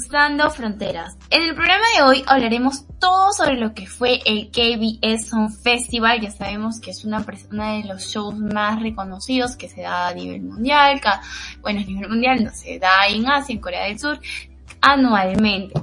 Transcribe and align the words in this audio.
Cruzando 0.00 0.50
Fronteras. 0.50 1.18
En 1.28 1.42
el 1.42 1.54
programa 1.54 1.84
de 1.94 2.02
hoy 2.02 2.24
hablaremos 2.26 2.86
todo 2.98 3.32
sobre 3.32 3.56
lo 3.56 3.74
que 3.74 3.86
fue 3.86 4.20
el 4.24 4.50
KBS 4.50 5.28
Song 5.28 5.50
Festival, 5.50 6.20
ya 6.22 6.30
sabemos 6.30 6.80
que 6.80 6.90
es 6.90 7.04
una, 7.04 7.20
de 7.20 7.84
los 7.86 8.06
shows 8.06 8.34
más 8.34 8.80
reconocidos 8.80 9.56
que 9.56 9.68
se 9.68 9.82
da 9.82 10.08
a 10.08 10.14
nivel 10.14 10.42
mundial, 10.42 11.00
bueno 11.60 11.80
a 11.80 11.84
nivel 11.84 12.08
mundial 12.08 12.42
no 12.42 12.50
se 12.50 12.78
da 12.78 13.08
en 13.08 13.28
Asia, 13.28 13.52
en 13.54 13.60
Corea 13.60 13.84
del 13.84 13.98
Sur, 13.98 14.18
anualmente. 14.80 15.74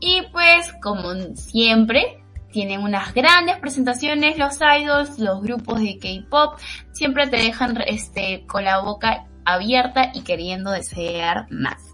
Y 0.00 0.22
pues 0.32 0.72
como 0.80 1.12
siempre, 1.34 2.24
tienen 2.52 2.80
unas 2.80 3.12
grandes 3.12 3.58
presentaciones 3.58 4.38
los 4.38 4.58
idols, 4.60 5.18
los 5.18 5.42
grupos 5.42 5.80
de 5.80 5.98
K-pop, 5.98 6.58
siempre 6.92 7.26
te 7.26 7.36
dejan 7.36 7.78
este 7.86 8.46
con 8.46 8.64
la 8.64 8.80
boca 8.80 9.26
abierta 9.44 10.10
y 10.14 10.22
queriendo 10.22 10.70
desear 10.70 11.46
más. 11.50 11.91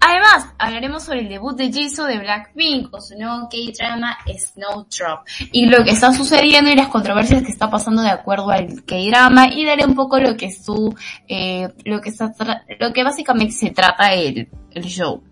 Además, 0.00 0.54
hablaremos 0.58 1.04
sobre 1.04 1.20
el 1.20 1.28
debut 1.28 1.56
de 1.56 1.72
Jisoo 1.72 2.06
de 2.06 2.18
Blackpink 2.18 2.90
con 2.90 3.02
su 3.02 3.16
nuevo 3.16 3.48
K-drama 3.48 4.18
Snowdrop 4.26 5.26
y 5.52 5.66
lo 5.66 5.84
que 5.84 5.90
está 5.90 6.12
sucediendo 6.12 6.70
y 6.70 6.76
las 6.76 6.88
controversias 6.88 7.42
que 7.42 7.52
está 7.52 7.70
pasando 7.70 8.02
de 8.02 8.10
acuerdo 8.10 8.50
al 8.50 8.84
K-drama 8.84 9.48
y 9.48 9.64
daré 9.64 9.84
un 9.84 9.94
poco 9.94 10.18
lo 10.18 10.36
que 10.36 10.52
su, 10.52 10.94
eh, 11.28 11.68
lo 11.84 12.00
que 12.00 12.10
está, 12.10 12.32
lo 12.78 12.92
que 12.92 13.02
básicamente 13.04 13.52
se 13.52 13.70
trata 13.70 14.12
el, 14.12 14.48
el 14.72 14.84
show. 14.84 15.22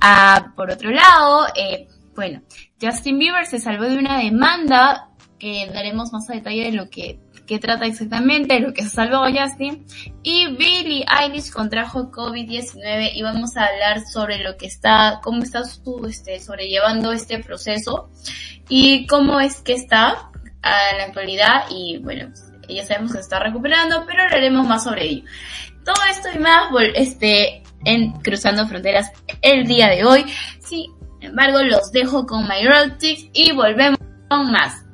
Ah, 0.00 0.52
por 0.56 0.70
otro 0.70 0.90
lado, 0.90 1.46
eh, 1.54 1.88
bueno, 2.14 2.42
Justin 2.80 3.18
Bieber 3.18 3.46
se 3.46 3.58
salvó 3.58 3.84
de 3.84 3.98
una 3.98 4.18
demanda 4.18 5.08
que 5.38 5.68
daremos 5.72 6.12
más 6.12 6.28
a 6.30 6.34
detalle 6.34 6.64
de 6.64 6.72
lo 6.72 6.90
que 6.90 7.18
que 7.50 7.58
trata 7.58 7.84
exactamente, 7.84 8.60
lo 8.60 8.72
que 8.72 8.84
se 8.84 8.90
salvó 8.90 9.24
Justin. 9.24 9.84
Y 10.22 10.54
Billie 10.54 11.04
Eilish 11.04 11.50
contrajo 11.50 12.12
COVID-19 12.12 13.10
y 13.12 13.22
vamos 13.22 13.56
a 13.56 13.64
hablar 13.64 14.06
sobre 14.06 14.38
lo 14.38 14.56
que 14.56 14.66
está, 14.66 15.18
cómo 15.20 15.42
está 15.42 15.64
su, 15.64 16.06
este, 16.08 16.38
sobrellevando 16.38 17.10
este 17.10 17.40
proceso 17.40 18.08
y 18.68 19.04
cómo 19.08 19.40
es 19.40 19.62
que 19.62 19.72
está 19.72 20.30
a 20.62 20.96
la 20.96 21.04
actualidad 21.08 21.64
y 21.70 21.98
bueno, 21.98 22.32
ya 22.68 22.86
sabemos 22.86 23.10
que 23.10 23.18
se 23.18 23.22
está 23.22 23.40
recuperando, 23.40 24.04
pero 24.06 24.22
hablaremos 24.22 24.64
más 24.68 24.84
sobre 24.84 25.06
ello. 25.06 25.24
Todo 25.84 26.04
esto 26.08 26.28
y 26.32 26.38
más, 26.38 26.70
este, 26.94 27.64
en 27.84 28.12
Cruzando 28.20 28.68
Fronteras 28.68 29.10
el 29.42 29.66
día 29.66 29.88
de 29.88 30.04
hoy. 30.04 30.24
Sin 30.60 30.92
embargo, 31.20 31.64
los 31.64 31.90
dejo 31.90 32.26
con 32.26 32.46
My 32.46 32.64
Rotics 32.64 33.26
y 33.32 33.50
volvemos 33.50 33.98
con 34.28 34.52
más. 34.52 34.84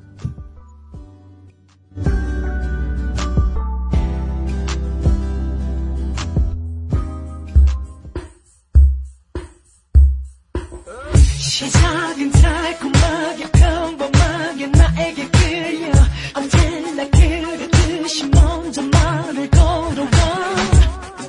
시작은 12.17 12.33
달콤하게 12.33 13.51
평범하게 13.53 14.67
나에게 14.69 15.29
끌려. 15.29 15.93
언제나 16.35 17.11
그랬듯이 17.11 18.27
먼저 18.29 18.83
말을 18.83 19.51
걸어와. 19.51 20.09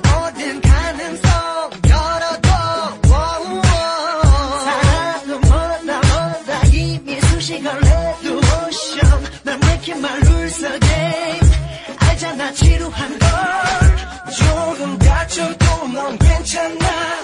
모든 0.02 0.60
가능성 0.62 1.70
열어둬. 1.88 2.48
사랑은 4.64 5.40
몰라 5.42 6.00
몰라 6.00 6.62
이미 6.72 7.20
수식을 7.20 7.70
날 9.44 9.54
make 9.62 9.92
it 9.92 9.98
my 9.98 10.16
rules 10.20 10.64
again 10.64 11.50
알잖아 11.98 12.52
지루한 12.52 13.18
걸. 13.18 13.28
조금 14.38 14.98
다쳐도 14.98 15.88
넌 15.88 16.18
괜찮아 16.18 17.17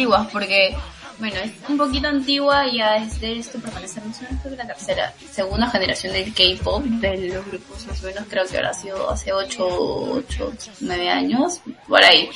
antiguas, 0.00 0.28
porque, 0.32 0.74
bueno, 1.18 1.36
es 1.36 1.52
un 1.68 1.76
poquito 1.76 2.08
antigua 2.08 2.66
y 2.66 2.78
ya 2.78 2.96
es 2.96 3.20
de 3.20 3.38
esto 3.38 3.58
pertenece 3.60 4.00
más 4.00 4.20
la 4.56 4.66
tercera, 4.66 5.12
segunda 5.30 5.68
generación 5.70 6.12
del 6.14 6.32
K-pop, 6.32 6.82
de 6.84 7.28
los 7.28 7.44
grupos 7.46 7.86
más 7.86 8.02
o 8.02 8.06
menos 8.06 8.24
creo 8.28 8.46
que 8.46 8.56
habrá 8.56 8.72
sido 8.72 9.10
hace 9.10 9.32
8, 9.32 9.66
8, 9.68 10.52
9 10.80 11.10
años, 11.10 11.60
por 11.86 12.02
ahí. 12.02 12.30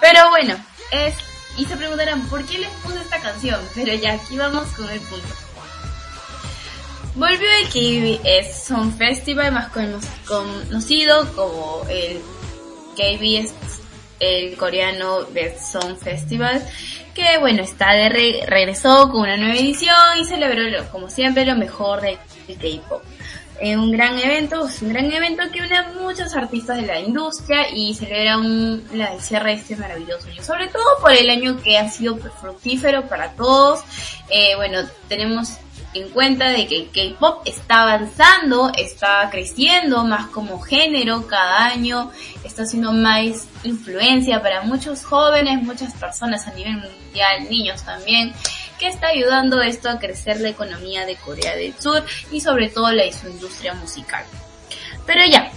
Pero 0.00 0.28
bueno, 0.30 0.54
es, 0.92 1.14
y 1.56 1.64
se 1.64 1.76
preguntarán, 1.76 2.28
¿por 2.28 2.44
qué 2.44 2.58
les 2.58 2.70
puse 2.82 2.98
esta 2.98 3.20
canción? 3.20 3.58
Pero 3.74 3.94
ya, 3.94 4.12
aquí 4.12 4.36
vamos 4.36 4.68
con 4.72 4.88
el 4.90 5.00
punto. 5.00 5.26
Volvió 7.14 7.48
el 7.62 7.68
KBS 7.68 8.66
Song 8.66 8.92
Festival, 8.98 9.50
más 9.52 9.70
cono- 9.70 9.98
conocido 10.28 11.32
como 11.34 11.82
el 11.88 12.20
KBS, 12.94 13.54
el 14.20 14.54
coreano 14.58 15.24
Best 15.32 15.72
Song 15.72 15.96
Festival, 15.96 16.62
que 17.16 17.38
bueno, 17.38 17.62
está 17.62 17.92
de 17.94 18.10
re- 18.10 18.44
regresó 18.46 19.08
con 19.10 19.22
una 19.22 19.38
nueva 19.38 19.54
edición 19.54 19.96
y 20.20 20.24
celebró 20.26 20.62
como 20.92 21.08
siempre 21.08 21.46
lo 21.46 21.56
mejor 21.56 22.02
del 22.02 22.18
K-pop. 22.46 23.02
Eh, 23.58 23.74
un 23.74 23.90
gran 23.90 24.18
evento, 24.18 24.66
es 24.68 24.82
un 24.82 24.90
gran 24.90 25.10
evento 25.10 25.42
que 25.50 25.62
une 25.62 25.74
a 25.74 25.88
muchos 25.98 26.34
artistas 26.34 26.76
de 26.76 26.82
la 26.86 27.00
industria 27.00 27.70
y 27.72 27.94
celebra 27.94 28.36
un, 28.36 28.86
la, 28.92 29.14
el 29.14 29.20
cierre 29.22 29.52
de 29.52 29.56
este 29.56 29.76
maravilloso 29.76 30.28
año, 30.28 30.42
sobre 30.44 30.68
todo 30.68 30.84
por 31.00 31.10
el 31.10 31.30
año 31.30 31.56
que 31.62 31.78
ha 31.78 31.88
sido 31.88 32.18
fructífero 32.18 33.08
para 33.08 33.30
todos. 33.32 33.80
Eh, 34.28 34.54
bueno, 34.56 34.80
tenemos 35.08 35.54
en 36.02 36.08
cuenta 36.10 36.48
de 36.50 36.66
que 36.66 36.76
el 36.76 36.90
K-pop 37.14 37.42
está 37.46 37.82
avanzando, 37.82 38.70
está 38.76 39.28
creciendo 39.30 40.04
más 40.04 40.26
como 40.28 40.60
género 40.60 41.26
cada 41.26 41.66
año, 41.66 42.10
está 42.44 42.62
haciendo 42.62 42.92
más 42.92 43.46
influencia 43.64 44.42
para 44.42 44.62
muchos 44.62 45.04
jóvenes, 45.04 45.62
muchas 45.62 45.94
personas 45.94 46.46
a 46.46 46.52
nivel 46.52 46.76
mundial, 46.76 47.48
niños 47.50 47.82
también, 47.84 48.32
que 48.78 48.88
está 48.88 49.08
ayudando 49.08 49.62
esto 49.62 49.88
a 49.88 49.98
crecer 49.98 50.40
la 50.40 50.48
economía 50.50 51.06
de 51.06 51.16
Corea 51.16 51.56
del 51.56 51.74
Sur 51.80 52.04
y 52.30 52.40
sobre 52.40 52.68
todo 52.68 52.90
la 52.92 53.10
su 53.12 53.28
industria 53.28 53.74
musical. 53.74 54.24
Pero 55.06 55.24
ya, 55.24 55.50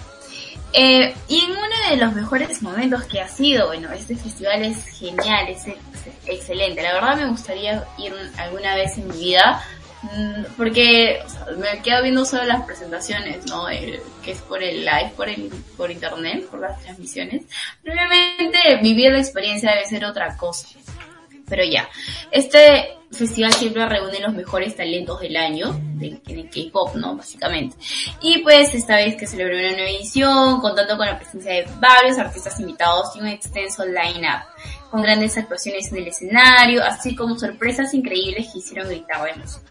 eh, 0.72 1.16
y 1.28 1.40
en 1.46 1.52
uno 1.52 1.90
de 1.90 1.98
los 1.98 2.14
mejores 2.14 2.62
momentos 2.62 3.04
que 3.06 3.20
ha 3.20 3.28
sido, 3.28 3.68
bueno, 3.68 3.92
este 3.92 4.16
festival 4.16 4.64
es 4.64 4.86
genial, 4.86 5.48
es, 5.50 5.66
ex- 5.68 5.80
excelente. 6.28 6.84
La 6.84 6.94
verdad 6.94 7.18
me 7.18 7.28
gustaría 7.28 7.84
ir 7.98 8.14
un- 8.14 8.40
alguna 8.40 8.76
vez 8.76 8.96
en 9.00 9.08
mi 9.08 9.18
vida, 9.18 9.62
porque 10.56 11.20
o 11.26 11.30
sea, 11.30 11.46
me 11.58 11.82
quedo 11.82 12.02
viendo 12.02 12.26
solo 12.26 12.44
las 12.46 12.64
presentaciones, 12.66 13.46
¿no? 13.48 13.68
El- 13.70 14.02
que 14.24 14.32
es 14.32 14.42
por 14.42 14.62
el 14.64 14.82
live, 14.86 15.12
por 15.16 15.30
el, 15.30 15.50
por 15.76 15.92
internet, 15.92 16.46
por 16.50 16.60
las 16.60 16.80
transmisiones. 16.82 17.44
Pero 17.84 17.96
obviamente 17.96 18.60
vivir 18.82 19.12
la 19.12 19.20
experiencia 19.20 19.72
debe 19.72 19.86
ser 19.86 20.06
otra 20.06 20.36
cosa. 20.38 20.68
Pero 21.48 21.64
ya, 21.64 21.90
este 22.30 22.96
festival 23.12 23.52
siempre 23.54 23.84
reúne 23.88 24.20
los 24.20 24.34
mejores 24.34 24.76
talentos 24.76 25.20
del 25.20 25.36
año, 25.36 25.74
del, 25.96 26.22
del 26.24 26.48
K-pop, 26.48 26.94
¿no? 26.96 27.16
Básicamente. 27.16 27.76
Y 28.22 28.38
pues 28.44 28.76
esta 28.76 28.98
vez 28.98 29.16
que 29.16 29.26
celebró 29.26 29.58
una 29.58 29.72
nueva 29.72 29.90
edición, 29.90 30.62
contando 30.62 30.96
con 30.96 31.08
la 31.08 31.18
presencia 31.18 31.52
de 31.54 31.68
varios 31.80 32.20
artistas 32.20 32.60
invitados 32.60 33.16
y 33.16 33.22
un 33.22 33.28
extenso 33.28 33.84
line-up, 33.84 34.44
con 34.92 35.02
grandes 35.02 35.36
actuaciones 35.38 35.92
en 35.92 35.98
el 35.98 36.08
escenario, 36.10 36.84
así 36.84 37.16
como 37.16 37.38
sorpresas 37.38 37.92
increíbles 37.96 38.50
que 38.54 38.60
hicieron 38.60 38.88
gritar 38.88 39.24
de 39.24 39.32
emoción. 39.32 39.64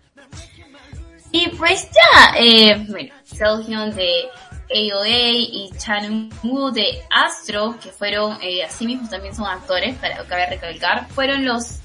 Y 1.30 1.49
pues 1.50 1.88
ya, 1.90 2.35
eh, 2.38 2.85
bueno, 2.88 3.14
Seo 3.25 3.58
de 3.58 4.28
AOA 4.70 5.08
y 5.08 5.70
Chan 5.78 6.30
Woo 6.42 6.70
de 6.70 7.02
Astro, 7.11 7.76
que 7.82 7.90
fueron, 7.90 8.38
eh, 8.42 8.64
así 8.64 8.87
mismo 8.87 9.08
también 9.08 9.35
son 9.35 9.47
actores, 9.47 9.94
para 9.97 10.25
cabe 10.25 10.47
recalcar, 10.47 11.08
fueron 11.08 11.44
los 11.44 11.78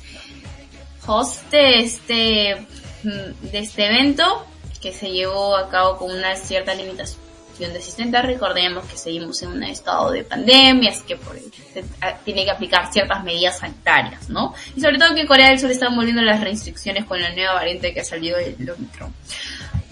hosts 1.06 1.50
de 1.52 1.80
este, 1.80 2.68
mm, 3.04 3.52
de 3.52 3.60
este 3.60 3.86
evento, 3.86 4.46
que 4.82 4.92
se 4.92 5.12
llevó 5.12 5.56
a 5.56 5.70
cabo 5.70 5.98
con 5.98 6.12
una 6.12 6.36
cierta 6.36 6.74
limitación 6.74 7.23
de 7.60 7.78
asistentes. 7.78 8.22
Recordemos 8.24 8.86
que 8.86 8.98
seguimos 8.98 9.42
en 9.44 9.50
un 9.50 9.64
estado 9.64 10.12
de 10.12 10.24
pandemia, 10.24 10.92
así 10.92 11.04
que 11.04 11.16
por, 11.18 11.38
se 11.38 11.84
a- 12.02 12.16
tiene 12.18 12.44
que 12.46 12.52
aplicar 12.52 12.92
ciertas 12.92 13.24
medidas 13.24 13.60
sanitarias, 13.60 14.30
¿no? 14.30 14.54
Y 14.76 14.82
sobre 14.82 14.98
todo 14.98 15.14
que 15.16 15.26
Corea 15.26 15.50
del 15.50 15.60
Sur 15.60 15.72
están 15.72 15.96
volviendo 15.96 16.22
las 16.22 16.42
restricciones 16.42 17.06
con 17.06 17.22
la 17.22 17.32
nueva 17.34 17.54
variante 17.54 17.94
que 17.94 18.02
ha 18.02 18.06
salido 18.06 18.38
del 18.38 18.70
Omicron 18.70 19.14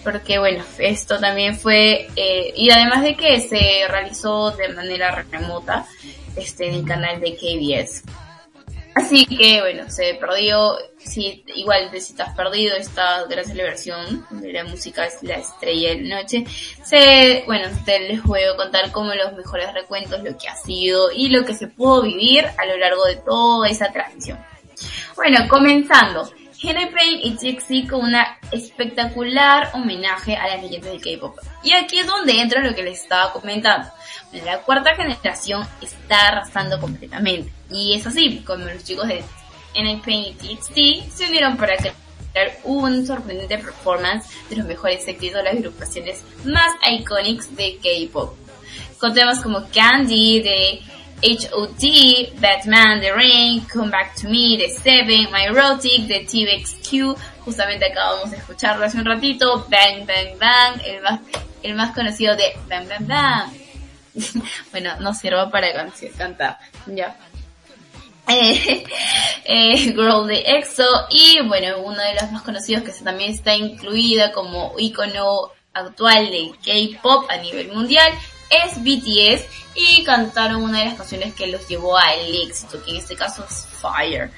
porque 0.04 0.36
bueno, 0.40 0.64
esto 0.78 1.20
también 1.20 1.56
fue, 1.56 2.08
eh, 2.16 2.52
y 2.56 2.70
además 2.70 3.02
de 3.04 3.14
que 3.14 3.38
se 3.40 3.86
realizó 3.88 4.50
de 4.50 4.68
manera 4.70 5.24
remota, 5.30 5.86
este, 6.34 6.66
en 6.66 6.74
el 6.74 6.84
canal 6.84 7.20
de 7.20 7.36
KBS. 7.36 8.02
Así 8.94 9.24
que 9.24 9.60
bueno, 9.60 9.90
se 9.90 10.14
perdió, 10.14 10.76
si, 10.98 11.42
igual 11.54 11.90
de 11.90 12.00
si 12.00 12.14
has 12.20 12.34
perdido 12.36 12.76
esta 12.76 13.24
gran 13.24 13.44
celebración, 13.44 14.26
donde 14.30 14.52
la 14.52 14.64
música 14.64 15.06
es 15.06 15.22
la 15.22 15.36
estrella 15.36 15.90
de 15.90 16.02
la 16.02 16.22
noche, 16.22 16.44
se, 16.84 17.42
bueno, 17.46 17.68
te 17.86 18.00
les 18.00 18.20
puedo 18.20 18.56
contar 18.56 18.92
como 18.92 19.14
los 19.14 19.32
mejores 19.32 19.72
recuentos, 19.72 20.22
lo 20.22 20.36
que 20.36 20.48
ha 20.48 20.56
sido 20.56 21.10
y 21.10 21.28
lo 21.28 21.44
que 21.44 21.54
se 21.54 21.68
pudo 21.68 22.02
vivir 22.02 22.44
a 22.58 22.66
lo 22.66 22.76
largo 22.76 23.04
de 23.06 23.16
toda 23.16 23.68
esa 23.68 23.90
transmisión. 23.90 24.38
Bueno, 25.16 25.46
comenzando. 25.48 26.28
Henry 26.62 26.86
Payne 26.86 27.20
y 27.24 27.36
Jixi 27.36 27.86
con 27.88 28.04
una 28.04 28.38
espectacular 28.52 29.70
homenaje 29.74 30.36
a 30.36 30.46
las 30.46 30.62
leyendas 30.62 30.92
del 30.92 31.00
K-pop. 31.00 31.36
Y 31.64 31.72
aquí 31.72 31.98
es 31.98 32.06
donde 32.06 32.40
entra 32.40 32.62
lo 32.62 32.74
que 32.74 32.84
les 32.84 33.02
estaba 33.02 33.32
comentando. 33.32 33.88
La 34.44 34.58
cuarta 34.60 34.94
generación 34.94 35.66
está 35.80 36.28
arrasando 36.28 36.80
completamente. 36.80 37.52
Y 37.70 37.94
es 37.96 38.06
así, 38.06 38.42
como 38.46 38.64
los 38.64 38.84
chicos 38.84 39.08
de 39.08 39.24
Henry 39.74 39.96
Payne 39.96 40.28
y 40.28 40.34
Jixi 40.34 41.04
se 41.12 41.26
unieron 41.26 41.56
para 41.56 41.74
un 42.64 43.06
sorprendente 43.06 43.58
performance 43.58 44.26
de 44.48 44.56
los 44.56 44.66
mejores 44.66 45.06
éxitos 45.06 45.38
de 45.38 45.42
las 45.42 45.54
agrupaciones 45.54 46.22
más 46.44 46.72
icónicas 46.90 47.54
de 47.56 47.78
K-pop. 47.82 48.36
Con 48.98 49.12
temas 49.12 49.40
como 49.42 49.68
Candy 49.68 50.40
de 50.40 50.80
H.O.T., 51.22 52.32
Batman, 52.40 53.00
The 53.00 53.12
Rain, 53.12 53.64
Come 53.72 53.90
Back 53.90 54.16
to 54.16 54.28
Me, 54.28 54.58
The 54.58 54.68
Seven, 54.68 55.30
My 55.30 55.44
Erotic, 55.44 56.08
The 56.08 56.26
TVXQ, 56.26 57.16
justamente 57.44 57.86
acabamos 57.90 58.30
de 58.30 58.38
escucharlo 58.38 58.84
hace 58.84 58.98
un 58.98 59.04
ratito, 59.04 59.66
Bang 59.70 60.06
Bang 60.06 60.38
Bang, 60.38 60.80
el 60.84 61.00
más, 61.00 61.20
el 61.62 61.74
más 61.74 61.94
conocido 61.94 62.34
de 62.34 62.56
Bang 62.68 62.88
Bang 62.88 63.06
Bang. 63.06 63.50
bueno, 64.72 64.96
no 65.00 65.14
sirva 65.14 65.50
para 65.50 65.68
cantar, 66.16 66.58
ya. 66.86 67.16
Eh, 68.28 68.84
eh, 69.44 69.76
Girl 69.78 70.28
de 70.28 70.44
EXO 70.46 70.84
y 71.10 71.40
bueno, 71.48 71.78
uno 71.82 72.00
de 72.00 72.14
los 72.14 72.30
más 72.30 72.42
conocidos 72.42 72.84
que 72.84 72.92
también 73.02 73.32
está 73.32 73.56
incluida 73.56 74.30
como 74.30 74.74
icono 74.78 75.50
actual 75.72 76.30
de 76.30 76.52
K-pop 76.64 77.28
a 77.28 77.38
nivel 77.38 77.72
mundial 77.72 78.12
es 78.52 78.82
BTS 78.82 79.46
y 79.74 80.04
cantaron 80.04 80.62
una 80.62 80.80
de 80.80 80.84
las 80.86 80.94
canciones 80.94 81.34
que 81.34 81.46
los 81.46 81.66
llevó 81.66 81.96
al 81.96 82.20
éxito, 82.46 82.82
que 82.84 82.90
en 82.90 82.96
este 82.98 83.16
caso 83.16 83.44
es 83.48 83.66
Fire. 83.80 84.30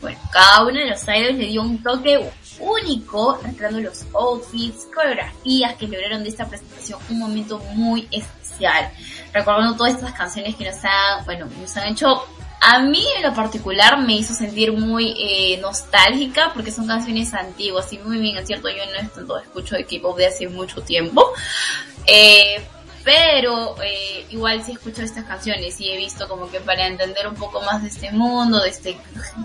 Bueno, 0.00 0.18
cada 0.30 0.62
uno 0.62 0.78
de 0.78 0.90
los 0.90 1.02
idols 1.02 1.38
le 1.38 1.46
dio 1.46 1.62
un 1.62 1.82
toque 1.82 2.30
único, 2.58 3.40
mostrando 3.42 3.80
los 3.80 4.04
outfits, 4.14 4.86
coreografías 4.94 5.74
que 5.74 5.88
lograron 5.88 6.22
de 6.22 6.28
esta 6.28 6.46
presentación 6.46 7.00
un 7.10 7.18
momento 7.18 7.58
muy 7.74 8.06
especial. 8.10 8.90
Recordando 9.32 9.76
todas 9.76 9.94
estas 9.94 10.12
canciones 10.12 10.54
que 10.54 10.64
nos 10.64 10.84
han, 10.84 11.24
bueno, 11.24 11.46
nos 11.60 11.76
han 11.76 11.88
hecho 11.88 12.22
a 12.66 12.78
mí 12.78 13.04
en 13.16 13.22
lo 13.22 13.34
particular 13.34 13.98
me 13.98 14.14
hizo 14.14 14.32
sentir 14.32 14.72
muy 14.72 15.14
eh, 15.18 15.58
nostálgica 15.58 16.50
porque 16.54 16.70
son 16.70 16.86
canciones 16.86 17.34
antiguas 17.34 17.92
y 17.92 17.98
muy 17.98 18.18
bien, 18.18 18.38
es 18.38 18.46
cierto, 18.46 18.68
yo 18.70 18.82
no 19.26 19.36
escucho 19.36 19.74
de 19.74 19.84
K-pop 19.84 20.16
de 20.16 20.26
hace 20.26 20.48
mucho 20.48 20.80
tiempo. 20.80 21.30
Eh, 22.06 22.64
pero 23.04 23.76
eh, 23.82 24.26
igual 24.30 24.64
sí 24.64 24.72
escucho 24.72 25.02
estas 25.02 25.24
canciones 25.24 25.80
y 25.80 25.90
he 25.90 25.96
visto 25.96 26.26
como 26.26 26.50
que 26.50 26.60
para 26.60 26.86
entender 26.86 27.28
un 27.28 27.34
poco 27.34 27.60
más 27.62 27.82
de 27.82 27.88
este 27.88 28.10
mundo, 28.10 28.60
de 28.60 28.70
este, 28.70 28.96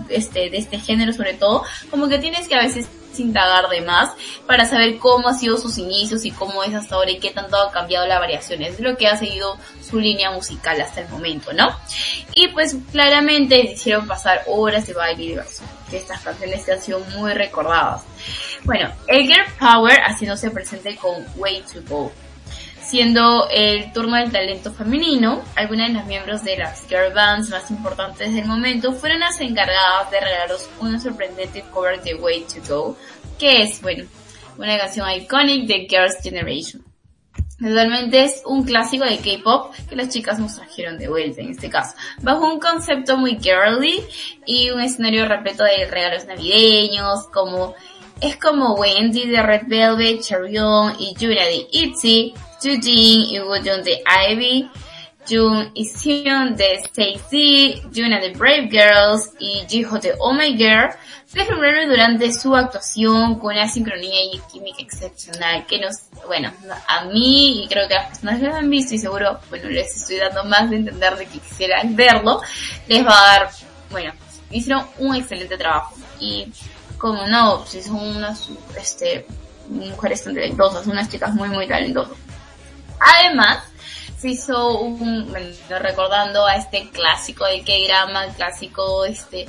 este, 0.08 0.50
de 0.50 0.58
este 0.58 0.78
género 0.78 1.12
sobre 1.12 1.34
todo, 1.34 1.64
como 1.90 2.08
que 2.08 2.18
tienes 2.18 2.48
que 2.48 2.54
a 2.54 2.62
veces 2.62 2.88
indagar 3.18 3.68
de 3.68 3.82
más 3.82 4.12
para 4.46 4.64
saber 4.64 4.98
cómo 4.98 5.28
ha 5.28 5.34
sido 5.34 5.56
sus 5.58 5.78
inicios 5.78 6.24
y 6.24 6.30
cómo 6.30 6.62
es 6.64 6.74
hasta 6.74 6.94
ahora 6.94 7.10
y 7.10 7.18
qué 7.18 7.30
tanto 7.30 7.56
ha 7.56 7.70
cambiado 7.70 8.06
la 8.06 8.18
variación. 8.18 8.62
Es 8.62 8.80
lo 8.80 8.96
que 8.96 9.08
ha 9.08 9.16
seguido 9.16 9.58
su 9.80 9.98
línea 9.98 10.30
musical 10.30 10.80
hasta 10.80 11.02
el 11.02 11.08
momento, 11.08 11.52
¿no? 11.52 11.68
Y 12.34 12.48
pues 12.48 12.76
claramente 12.92 13.60
hicieron 13.60 14.06
pasar 14.06 14.42
horas 14.46 14.86
de 14.86 14.94
baile. 14.94 15.42
Que 15.90 15.98
estas 15.98 16.20
canciones 16.20 16.64
que 16.64 16.72
han 16.72 16.80
sido 16.80 17.00
muy 17.16 17.32
recordadas. 17.34 18.02
Bueno, 18.64 18.92
el 19.08 19.26
Girl 19.26 19.44
Power 19.58 19.98
haciéndose 20.06 20.50
presente 20.50 20.96
con 20.96 21.26
Way 21.36 21.64
to 21.72 21.82
Go 21.88 22.12
siendo 22.90 23.48
el 23.50 23.92
turno 23.92 24.16
del 24.16 24.32
talento 24.32 24.72
femenino, 24.72 25.44
algunas 25.54 25.86
de 25.86 25.94
las 25.94 26.06
miembros 26.06 26.42
de 26.42 26.56
las 26.56 26.88
girl 26.88 27.14
bands 27.14 27.48
más 27.48 27.70
importantes 27.70 28.34
del 28.34 28.46
momento 28.46 28.92
fueron 28.92 29.20
las 29.20 29.40
encargadas 29.40 30.10
de 30.10 30.18
regalaros 30.18 30.68
una 30.80 30.98
sorprendente 30.98 31.62
cover 31.72 32.02
de 32.02 32.16
Way 32.16 32.46
to 32.52 32.60
Go, 32.68 32.96
que 33.38 33.62
es, 33.62 33.80
bueno, 33.80 34.06
una 34.58 34.76
canción 34.76 35.08
icónica 35.08 35.72
de 35.72 35.86
Girls' 35.88 36.20
Generation. 36.20 36.82
Realmente 37.60 38.24
es 38.24 38.42
un 38.44 38.64
clásico 38.64 39.04
de 39.04 39.18
K-pop 39.18 39.72
que 39.88 39.94
las 39.94 40.08
chicas 40.08 40.40
nos 40.40 40.56
trajeron 40.56 40.98
de 40.98 41.08
vuelta 41.08 41.42
en 41.42 41.50
este 41.50 41.70
caso, 41.70 41.94
bajo 42.22 42.44
un 42.44 42.58
concepto 42.58 43.16
muy 43.16 43.38
girly 43.38 44.02
y 44.46 44.70
un 44.70 44.80
escenario 44.80 45.28
repleto 45.28 45.62
de 45.62 45.86
regalos 45.86 46.24
navideños, 46.24 47.28
como 47.32 47.76
es 48.20 48.36
como 48.36 48.74
Wendy 48.74 49.28
de 49.28 49.42
Red 49.42 49.68
Velvet, 49.68 50.22
Charion 50.22 50.96
y 50.98 51.14
Yuna 51.14 51.44
de 51.44 51.68
ITZY, 51.70 52.34
Y 52.62 53.38
Woojung 53.40 53.82
de 53.82 54.02
Ivy, 54.28 54.70
Jun 55.26 55.70
y 55.74 55.86
Sion 55.86 56.56
de 56.56 56.74
Stacy, 56.74 57.82
Juna 57.94 58.20
de 58.20 58.32
Brave 58.32 58.68
Girls 58.70 59.30
y 59.38 59.64
Jiho 59.66 59.98
de 59.98 60.14
Oh 60.18 60.34
My 60.34 60.56
Girl 60.56 60.90
se 61.26 61.44
formaron 61.44 61.88
durante 61.88 62.32
su 62.32 62.54
actuación 62.54 63.38
con 63.38 63.54
una 63.54 63.66
sincronía 63.66 64.24
y 64.24 64.40
química 64.52 64.82
excepcional 64.82 65.64
que 65.66 65.78
nos, 65.78 66.02
bueno, 66.26 66.52
a 66.88 67.04
mí 67.04 67.62
y 67.64 67.68
creo 67.68 67.88
que 67.88 67.94
las 67.94 68.08
personas 68.08 68.40
que 68.40 68.46
lo 68.46 68.54
han 68.54 68.68
visto 68.68 68.94
y 68.94 68.98
seguro, 68.98 69.38
bueno, 69.48 69.68
les 69.70 69.96
estoy 69.96 70.16
dando 70.16 70.44
más 70.44 70.68
de 70.68 70.76
entender 70.76 71.16
de 71.16 71.26
que 71.26 71.38
quisieran 71.38 71.96
verlo, 71.96 72.42
les 72.88 73.06
va 73.06 73.18
a 73.18 73.38
dar, 73.38 73.50
bueno, 73.90 74.12
hicieron 74.50 74.84
un 74.98 75.14
excelente 75.14 75.56
trabajo 75.56 75.94
y 76.18 76.52
como 76.98 77.26
no, 77.26 77.64
si 77.64 77.80
son 77.80 78.16
unas, 78.16 78.50
este, 78.78 79.24
mujeres 79.68 80.24
tan 80.24 80.34
talentosas, 80.34 80.86
unas 80.86 81.08
chicas 81.08 81.32
muy 81.32 81.48
muy 81.48 81.66
talentosas. 81.66 82.16
Además, 83.00 83.64
se 84.18 84.28
hizo 84.28 84.78
un, 84.78 85.34
recordando 85.68 86.46
a 86.46 86.56
este 86.56 86.90
clásico 86.90 87.46
de 87.46 87.62
K-drama, 87.62 88.26
clásico, 88.34 89.04
este, 89.04 89.46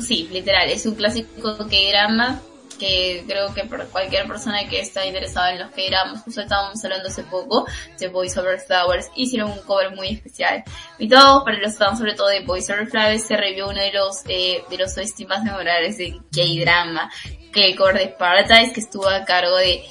sí, 0.00 0.28
literal, 0.30 0.70
es 0.70 0.86
un 0.86 0.94
clásico 0.94 1.56
K-drama 1.58 2.40
que 2.78 3.24
creo 3.26 3.54
que 3.54 3.64
por 3.64 3.86
cualquier 3.88 4.26
persona 4.26 4.68
que 4.68 4.80
está 4.80 5.06
interesada 5.06 5.52
en 5.52 5.60
los 5.60 5.70
K-dramas, 5.70 6.22
justo 6.22 6.40
estábamos 6.40 6.84
hablando 6.84 7.08
hace 7.08 7.22
poco 7.24 7.66
de 7.98 8.08
Voice 8.08 8.38
Over 8.40 8.58
Flowers, 8.58 9.08
hicieron 9.14 9.52
un 9.52 9.60
cover 9.62 9.94
muy 9.94 10.08
especial. 10.08 10.64
Y 10.98 11.08
todo, 11.08 11.44
para 11.44 11.58
los 11.58 11.76
fans 11.76 11.98
sobre 11.98 12.14
todo 12.14 12.28
de 12.28 12.40
Voice 12.40 12.72
Over 12.72 12.88
Flowers, 12.88 13.24
se 13.24 13.36
revió 13.36 13.68
uno 13.68 13.80
de 13.80 13.92
los, 13.92 14.22
eh, 14.28 14.64
de 14.68 14.78
los 14.78 14.96
más 15.28 15.44
memorables 15.44 15.98
de 15.98 16.20
K-drama, 16.32 17.10
que 17.52 17.68
el 17.68 17.76
cover 17.76 17.98
de 17.98 18.08
Paradise, 18.08 18.72
que 18.72 18.80
estuvo 18.80 19.08
a 19.08 19.24
cargo 19.24 19.56
de 19.56 19.84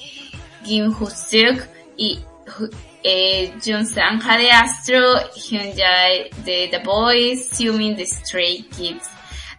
Kim 0.66 0.94
Hoo-seok, 0.94 1.62
y 2.02 2.20
eh, 3.04 3.54
Sangha 3.62 4.38
de 4.38 4.52
Astro, 4.52 5.20
Hyunjae 5.36 6.32
de 6.44 6.68
The 6.72 6.80
Boys, 6.80 7.50
Xiumin 7.52 7.96
de 7.96 8.06
Stray 8.08 8.64
Kids. 8.76 9.08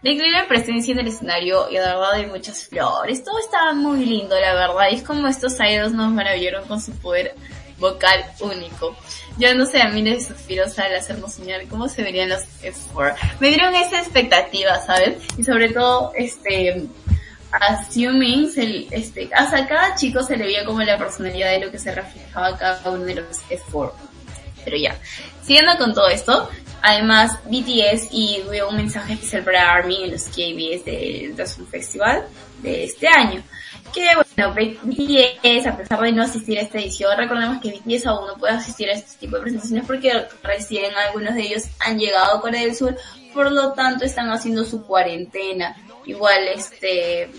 La 0.01 0.11
increíble 0.11 0.43
presencia 0.49 0.91
en 0.91 0.99
el 0.99 1.07
escenario 1.07 1.69
y 1.69 1.75
la 1.75 1.95
verdad 1.95 2.17
de 2.17 2.27
muchas 2.27 2.67
flores. 2.67 3.23
Todo 3.23 3.39
estaba 3.39 3.73
muy 3.73 4.05
lindo, 4.05 4.37
la 4.37 4.53
verdad. 4.53 4.89
Y 4.91 4.95
es 4.95 5.03
como 5.03 5.25
estos 5.27 5.53
idols 5.53 5.93
nos 5.93 6.11
maravillaron 6.11 6.67
con 6.67 6.81
su 6.81 6.91
poder 6.91 7.33
vocal 7.79 8.25
único. 8.41 8.95
Yo 9.37 9.55
no 9.55 9.65
sé, 9.65 9.81
a 9.81 9.87
mí 9.87 10.01
les 10.01 10.27
suspiro 10.27 10.65
al 10.65 10.95
hacernos 10.95 11.33
soñar 11.33 11.65
cómo 11.67 11.87
se 11.87 12.03
verían 12.03 12.29
los 12.29 12.41
F4. 12.61 13.15
Me 13.39 13.47
dieron 13.47 13.73
esa 13.75 13.99
expectativa, 13.99 14.79
¿sabes? 14.85 15.17
Y 15.37 15.43
sobre 15.45 15.69
todo, 15.71 16.11
este, 16.15 16.85
assuming, 17.61 18.49
se, 18.49 18.87
este, 18.91 19.29
hasta 19.33 19.67
cada 19.67 19.95
chico 19.95 20.23
se 20.23 20.37
le 20.37 20.45
veía 20.45 20.65
como 20.65 20.81
la 20.81 20.97
personalidad 20.97 21.51
de 21.51 21.65
lo 21.65 21.71
que 21.71 21.77
se 21.77 21.93
reflejaba 21.93 22.57
cada 22.57 22.91
uno 22.91 23.03
de 23.03 23.15
los 23.15 23.41
F4. 23.49 23.91
Pero 24.65 24.77
ya, 24.77 24.95
siguiendo 25.41 25.77
con 25.77 25.93
todo 25.93 26.07
esto, 26.07 26.49
además 26.81 27.37
BTS 27.45 28.07
y 28.11 28.43
dio 28.51 28.69
un 28.69 28.77
mensaje 28.77 29.13
especial 29.13 29.43
para 29.43 29.73
ARMY 29.73 30.03
en 30.03 30.11
los 30.11 30.23
KBS 30.23 30.85
del 30.85 31.35
Dawson 31.35 31.67
Festival 31.67 32.25
de 32.61 32.85
este 32.85 33.07
año. 33.07 33.43
Que 33.93 34.07
bueno, 34.15 34.55
BTS, 34.55 35.67
a 35.67 35.77
pesar 35.77 36.01
de 36.01 36.11
no 36.11 36.23
asistir 36.23 36.57
a 36.57 36.61
esta 36.61 36.79
edición, 36.79 37.15
recordemos 37.15 37.61
que 37.61 37.71
BTS 37.71 38.07
aún 38.07 38.25
no 38.27 38.37
puede 38.37 38.53
asistir 38.53 38.89
a 38.89 38.93
este 38.93 39.19
tipo 39.19 39.35
de 39.35 39.43
presentaciones 39.43 39.85
porque 39.85 40.11
recién 40.41 40.95
algunos 40.95 41.35
de 41.35 41.41
ellos 41.41 41.63
han 41.79 41.99
llegado 41.99 42.37
a 42.37 42.41
Corea 42.41 42.61
del 42.61 42.75
Sur, 42.75 42.97
por 43.33 43.51
lo 43.51 43.73
tanto 43.73 44.05
están 44.05 44.31
haciendo 44.31 44.65
su 44.65 44.83
cuarentena 44.83 45.75
igual 46.05 46.47
este 46.47 47.29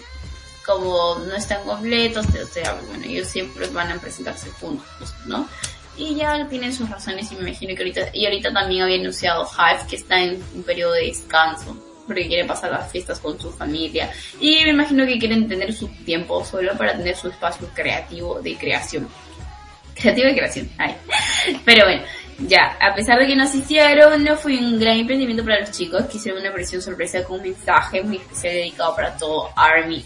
como 0.64 1.16
no 1.26 1.36
están 1.36 1.62
completos, 1.64 2.26
o 2.26 2.46
sea, 2.46 2.74
bueno, 2.88 3.04
ellos 3.04 3.28
siempre 3.28 3.66
van 3.68 3.92
a 3.92 4.00
presentarse 4.00 4.50
juntos, 4.50 5.14
¿no? 5.26 5.46
Y 5.96 6.16
ya 6.16 6.48
tienen 6.48 6.72
sus 6.72 6.88
razones 6.88 7.30
y 7.30 7.36
me 7.36 7.50
imagino 7.50 7.74
que 7.74 7.82
ahorita, 7.82 8.08
y 8.12 8.24
ahorita 8.24 8.52
también 8.52 8.82
había 8.82 8.98
anunciado 8.98 9.46
Hive 9.46 9.86
que 9.88 9.96
está 9.96 10.20
en 10.20 10.42
un 10.54 10.62
periodo 10.62 10.94
de 10.94 11.06
descanso, 11.06 11.76
porque 12.06 12.26
quiere 12.26 12.44
pasar 12.44 12.72
las 12.72 12.90
fiestas 12.90 13.20
con 13.20 13.38
su 13.38 13.52
familia. 13.52 14.10
Y 14.40 14.64
me 14.64 14.70
imagino 14.70 15.06
que 15.06 15.18
quieren 15.18 15.46
tener 15.48 15.72
su 15.72 15.88
tiempo 16.04 16.44
solo 16.44 16.76
para 16.76 16.96
tener 16.96 17.16
su 17.16 17.28
espacio 17.28 17.68
creativo 17.74 18.40
de 18.40 18.56
creación. 18.56 19.08
Creativo 19.94 20.26
de 20.28 20.34
creación, 20.34 20.70
ay. 20.78 20.96
Pero 21.64 21.84
bueno, 21.84 22.02
ya, 22.38 22.76
a 22.80 22.94
pesar 22.94 23.18
de 23.18 23.26
que 23.26 23.36
no 23.36 23.44
asistieron, 23.44 24.24
no 24.24 24.36
fue 24.36 24.58
un 24.58 24.78
gran 24.78 24.98
emprendimiento 24.98 25.44
para 25.44 25.60
los 25.60 25.70
chicos 25.70 26.04
que 26.06 26.16
hicieron 26.16 26.40
una 26.40 26.50
aparición 26.50 26.82
sorpresa 26.82 27.22
con 27.24 27.38
un 27.38 27.42
mensaje 27.44 28.02
muy 28.02 28.16
especial 28.16 28.54
dedicado 28.54 28.96
para 28.96 29.16
todo 29.16 29.50
ARMY, 29.54 30.04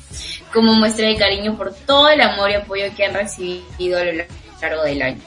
como 0.52 0.74
muestra 0.74 1.06
de 1.06 1.16
cariño 1.16 1.56
por 1.56 1.74
todo 1.74 2.08
el 2.10 2.20
amor 2.20 2.50
y 2.50 2.54
apoyo 2.54 2.84
que 2.94 3.06
han 3.06 3.14
recibido 3.14 3.98
a 3.98 4.04
lo 4.04 4.12
largo 4.60 4.82
del 4.82 5.02
año. 5.02 5.20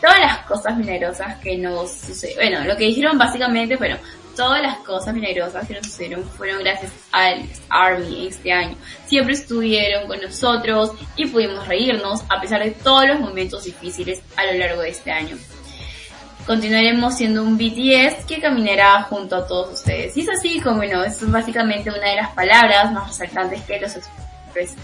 Todas 0.00 0.18
las 0.18 0.38
cosas 0.38 0.76
milagrosas 0.76 1.36
que 1.36 1.56
nos 1.56 1.92
sucedieron, 1.92 2.44
bueno, 2.44 2.66
lo 2.66 2.76
que 2.76 2.86
dijeron 2.86 3.16
básicamente, 3.16 3.76
bueno, 3.76 3.96
todas 4.34 4.60
las 4.62 4.78
cosas 4.78 5.14
milagrosas 5.14 5.68
que 5.68 5.74
nos 5.74 5.86
sucedieron 5.86 6.24
fueron 6.24 6.58
gracias 6.58 6.90
al 7.12 7.44
ARMY 7.68 8.26
este 8.26 8.52
año. 8.52 8.76
Siempre 9.06 9.34
estuvieron 9.34 10.08
con 10.08 10.20
nosotros 10.20 10.90
y 11.14 11.26
pudimos 11.26 11.68
reírnos 11.68 12.22
a 12.28 12.40
pesar 12.40 12.64
de 12.64 12.72
todos 12.72 13.06
los 13.06 13.20
momentos 13.20 13.62
difíciles 13.62 14.20
a 14.34 14.44
lo 14.46 14.54
largo 14.54 14.82
de 14.82 14.88
este 14.88 15.12
año 15.12 15.38
continuaremos 16.46 17.16
siendo 17.16 17.42
un 17.42 17.56
BTS 17.56 18.24
que 18.26 18.40
caminará 18.40 19.02
junto 19.02 19.36
a 19.36 19.46
todos 19.46 19.74
ustedes. 19.74 20.16
Y 20.16 20.22
es 20.22 20.28
así 20.28 20.60
como, 20.60 20.76
bueno, 20.76 21.04
es 21.04 21.30
básicamente 21.30 21.90
una 21.90 22.08
de 22.08 22.16
las 22.16 22.30
palabras 22.30 22.92
más 22.92 23.08
resaltantes 23.08 23.62
que 23.62 23.80
los 23.80 23.96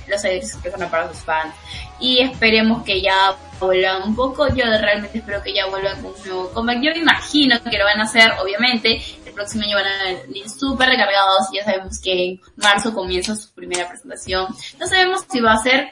los 0.09 0.23
son 0.23 0.91
para 0.91 1.09
sus 1.13 1.19
fans. 1.19 1.55
Y 2.01 2.21
esperemos 2.21 2.83
que 2.85 3.01
ya 3.01 3.37
vuelvan 3.61 4.03
un 4.03 4.15
poco. 4.15 4.49
Yo 4.49 4.65
realmente 4.65 5.19
espero 5.19 5.43
que 5.43 5.53
ya 5.53 5.67
vuelvan 5.67 6.01
con 6.03 6.13
un 6.13 6.25
nuevo 6.25 6.51
comeback. 6.51 6.83
Yo 6.83 6.93
me 6.93 6.99
imagino 6.99 7.63
que 7.63 7.79
lo 7.79 7.85
van 7.85 8.01
a 8.01 8.05
hacer, 8.05 8.33
obviamente. 8.43 9.03
El 9.27 9.33
próximo 9.33 9.65
año 9.65 9.77
van 9.77 9.87
a 9.87 10.23
venir 10.23 10.49
súper 10.49 10.89
recargados. 10.89 11.49
Ya 11.53 11.65
sabemos 11.65 11.99
que 12.01 12.25
en 12.25 12.41
marzo 12.57 12.95
comienza 12.95 13.35
su 13.37 13.51
primera 13.51 13.89
presentación. 13.89 14.47
No 14.79 14.87
sabemos 14.87 15.27
si 15.31 15.41
va 15.41 15.53
a 15.53 15.59
ser, 15.59 15.91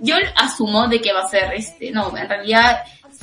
yo 0.00 0.16
asumo 0.36 0.88
de 0.88 1.00
que 1.00 1.12
va 1.12 1.22
a 1.22 1.28
ser 1.28 1.52
este, 1.54 1.90
no, 1.90 2.16
en 2.16 2.28
realidad 2.28 2.82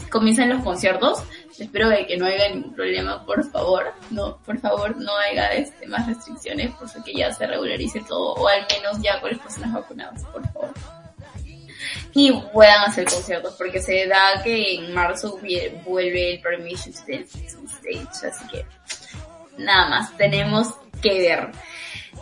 comienzan 0.09 0.49
los 0.49 0.63
conciertos. 0.63 1.23
Espero 1.61 1.89
de 1.89 2.07
que 2.07 2.17
no 2.17 2.25
haya 2.25 2.49
ningún 2.49 2.73
problema, 2.73 3.23
por 3.23 3.47
favor. 3.51 3.93
No, 4.09 4.37
por 4.37 4.59
favor, 4.59 4.97
no 4.97 5.15
haya 5.17 5.49
este, 5.49 5.85
más 5.85 6.07
restricciones, 6.07 6.71
por 6.71 7.03
que 7.03 7.13
ya 7.13 7.31
se 7.31 7.45
regularice 7.45 8.01
todo, 8.01 8.33
o 8.33 8.47
al 8.47 8.65
menos 8.71 8.99
ya 8.99 9.21
con 9.21 9.29
las 9.29 9.39
personas 9.39 9.73
vacunadas, 9.73 10.23
por 10.25 10.41
favor. 10.51 10.73
Y 12.13 12.31
puedan 12.51 12.89
hacer 12.89 13.05
conciertos, 13.05 13.53
porque 13.59 13.79
se 13.79 14.07
da 14.07 14.41
que 14.43 14.73
en 14.73 14.91
marzo 14.91 15.39
vuelve 15.85 16.33
el 16.33 16.41
Permission 16.41 16.95
Stage, 16.95 18.27
así 18.27 18.47
que 18.47 18.65
nada 19.59 19.87
más, 19.87 20.17
tenemos 20.17 20.73
que 20.99 21.19
ver. 21.19 21.51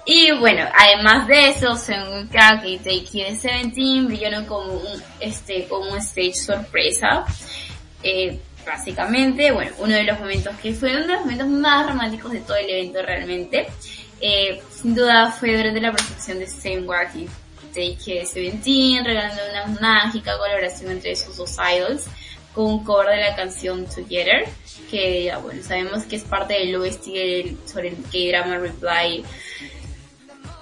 Y 0.05 0.31
bueno, 0.37 0.67
además 0.77 1.27
de 1.27 1.49
eso, 1.49 1.77
según 1.77 2.27
Kaki 2.27 2.73
y 2.73 2.77
Take 2.79 3.23
de 3.23 3.35
Seventeen 3.37 4.07
brillaron 4.07 4.45
como 4.45 4.73
un, 4.73 5.03
este, 5.21 5.65
como 5.67 5.91
un 5.91 5.97
stage 5.99 6.33
sorpresa. 6.33 7.25
Eh, 8.03 8.39
básicamente, 8.65 9.51
bueno, 9.51 9.71
uno 9.79 9.93
de 9.93 10.03
los 10.03 10.19
momentos 10.19 10.55
que 10.61 10.73
fue 10.73 10.91
uno 10.95 11.07
de 11.07 11.13
los 11.13 11.21
momentos 11.21 11.47
más 11.47 11.87
románticos 11.87 12.31
de 12.31 12.39
todo 12.41 12.57
el 12.57 12.69
evento 12.69 13.01
realmente. 13.01 13.67
Eh, 14.21 14.61
sin 14.71 14.95
duda 14.95 15.31
fue 15.31 15.55
durante 15.55 15.79
la 15.79 15.91
presentación 15.91 16.39
de 16.39 16.47
Same 16.47 16.85
y 17.15 17.27
Take 17.73 18.25
Seventeen, 18.25 19.05
regalando 19.05 19.41
una 19.49 19.79
mágica 19.79 20.37
colaboración 20.37 20.91
entre 20.91 21.11
esos 21.11 21.37
dos 21.37 21.55
idols 21.57 22.05
con 22.53 22.65
un 22.65 22.83
cover 22.83 23.09
de 23.09 23.21
la 23.21 23.35
canción 23.35 23.85
Together, 23.85 24.45
que 24.89 25.25
ya, 25.25 25.37
bueno, 25.37 25.63
sabemos 25.63 26.03
que 26.03 26.15
es 26.15 26.23
parte 26.23 26.55
del 26.55 26.75
OST 26.75 27.07
sobre 27.65 27.89
el 27.89 27.97
K-drama 28.11 28.57
Reply 28.57 29.23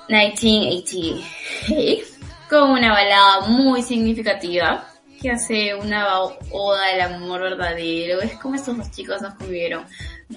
1988, 0.10 2.06
con 2.50 2.72
una 2.72 2.92
balada 2.92 3.48
muy 3.48 3.82
significativa 3.82 4.88
que 5.22 5.32
hace 5.32 5.76
una 5.76 6.22
oda 6.24 6.86
al 6.94 7.02
amor 7.02 7.42
verdadero. 7.42 8.22
Es 8.22 8.34
como 8.34 8.56
estos 8.56 8.78
dos 8.78 8.92
chicos 8.92 9.22
nos 9.22 9.34
convivieron. 9.36 9.86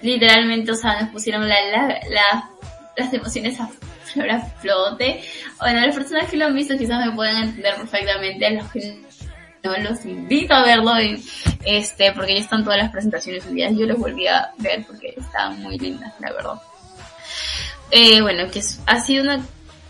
Literalmente, 0.02 0.72
o 0.72 0.74
sea, 0.74 1.00
nos 1.00 1.10
pusieron 1.10 1.48
la, 1.48 1.56
la, 1.70 1.86
la- 2.10 2.50
las 2.96 3.12
emociones 3.14 3.58
a 3.60 3.68
flor 4.04 4.30
a 4.30 4.40
flote. 4.40 5.22
Bueno, 5.60 5.80
las 5.86 5.94
personas 5.94 6.28
que 6.28 6.36
lo 6.36 6.46
han 6.46 6.54
visto 6.54 6.76
quizás 6.76 7.04
me 7.06 7.12
pueden 7.12 7.36
entender 7.36 7.74
perfectamente. 7.76 8.46
A 8.46 8.50
los 8.50 8.70
que 8.70 9.00
no, 9.62 9.76
los 9.78 10.04
invito 10.04 10.54
a 10.54 10.64
verlo 10.64 10.96
en, 10.98 11.22
este, 11.64 12.12
porque 12.12 12.34
ya 12.34 12.40
están 12.40 12.64
todas 12.64 12.78
las 12.78 12.90
presentaciones 12.90 13.44
subidas. 13.44 13.72
Yo 13.76 13.86
los 13.86 13.98
volví 13.98 14.26
a 14.26 14.50
ver 14.58 14.84
porque 14.86 15.14
estaban 15.16 15.60
muy 15.62 15.78
lindas, 15.78 16.12
la 16.18 16.32
verdad. 16.32 16.54
Eh, 17.90 18.20
bueno, 18.20 18.50
que 18.50 18.62
ha 18.86 19.00
sido 19.00 19.24
una 19.24 19.40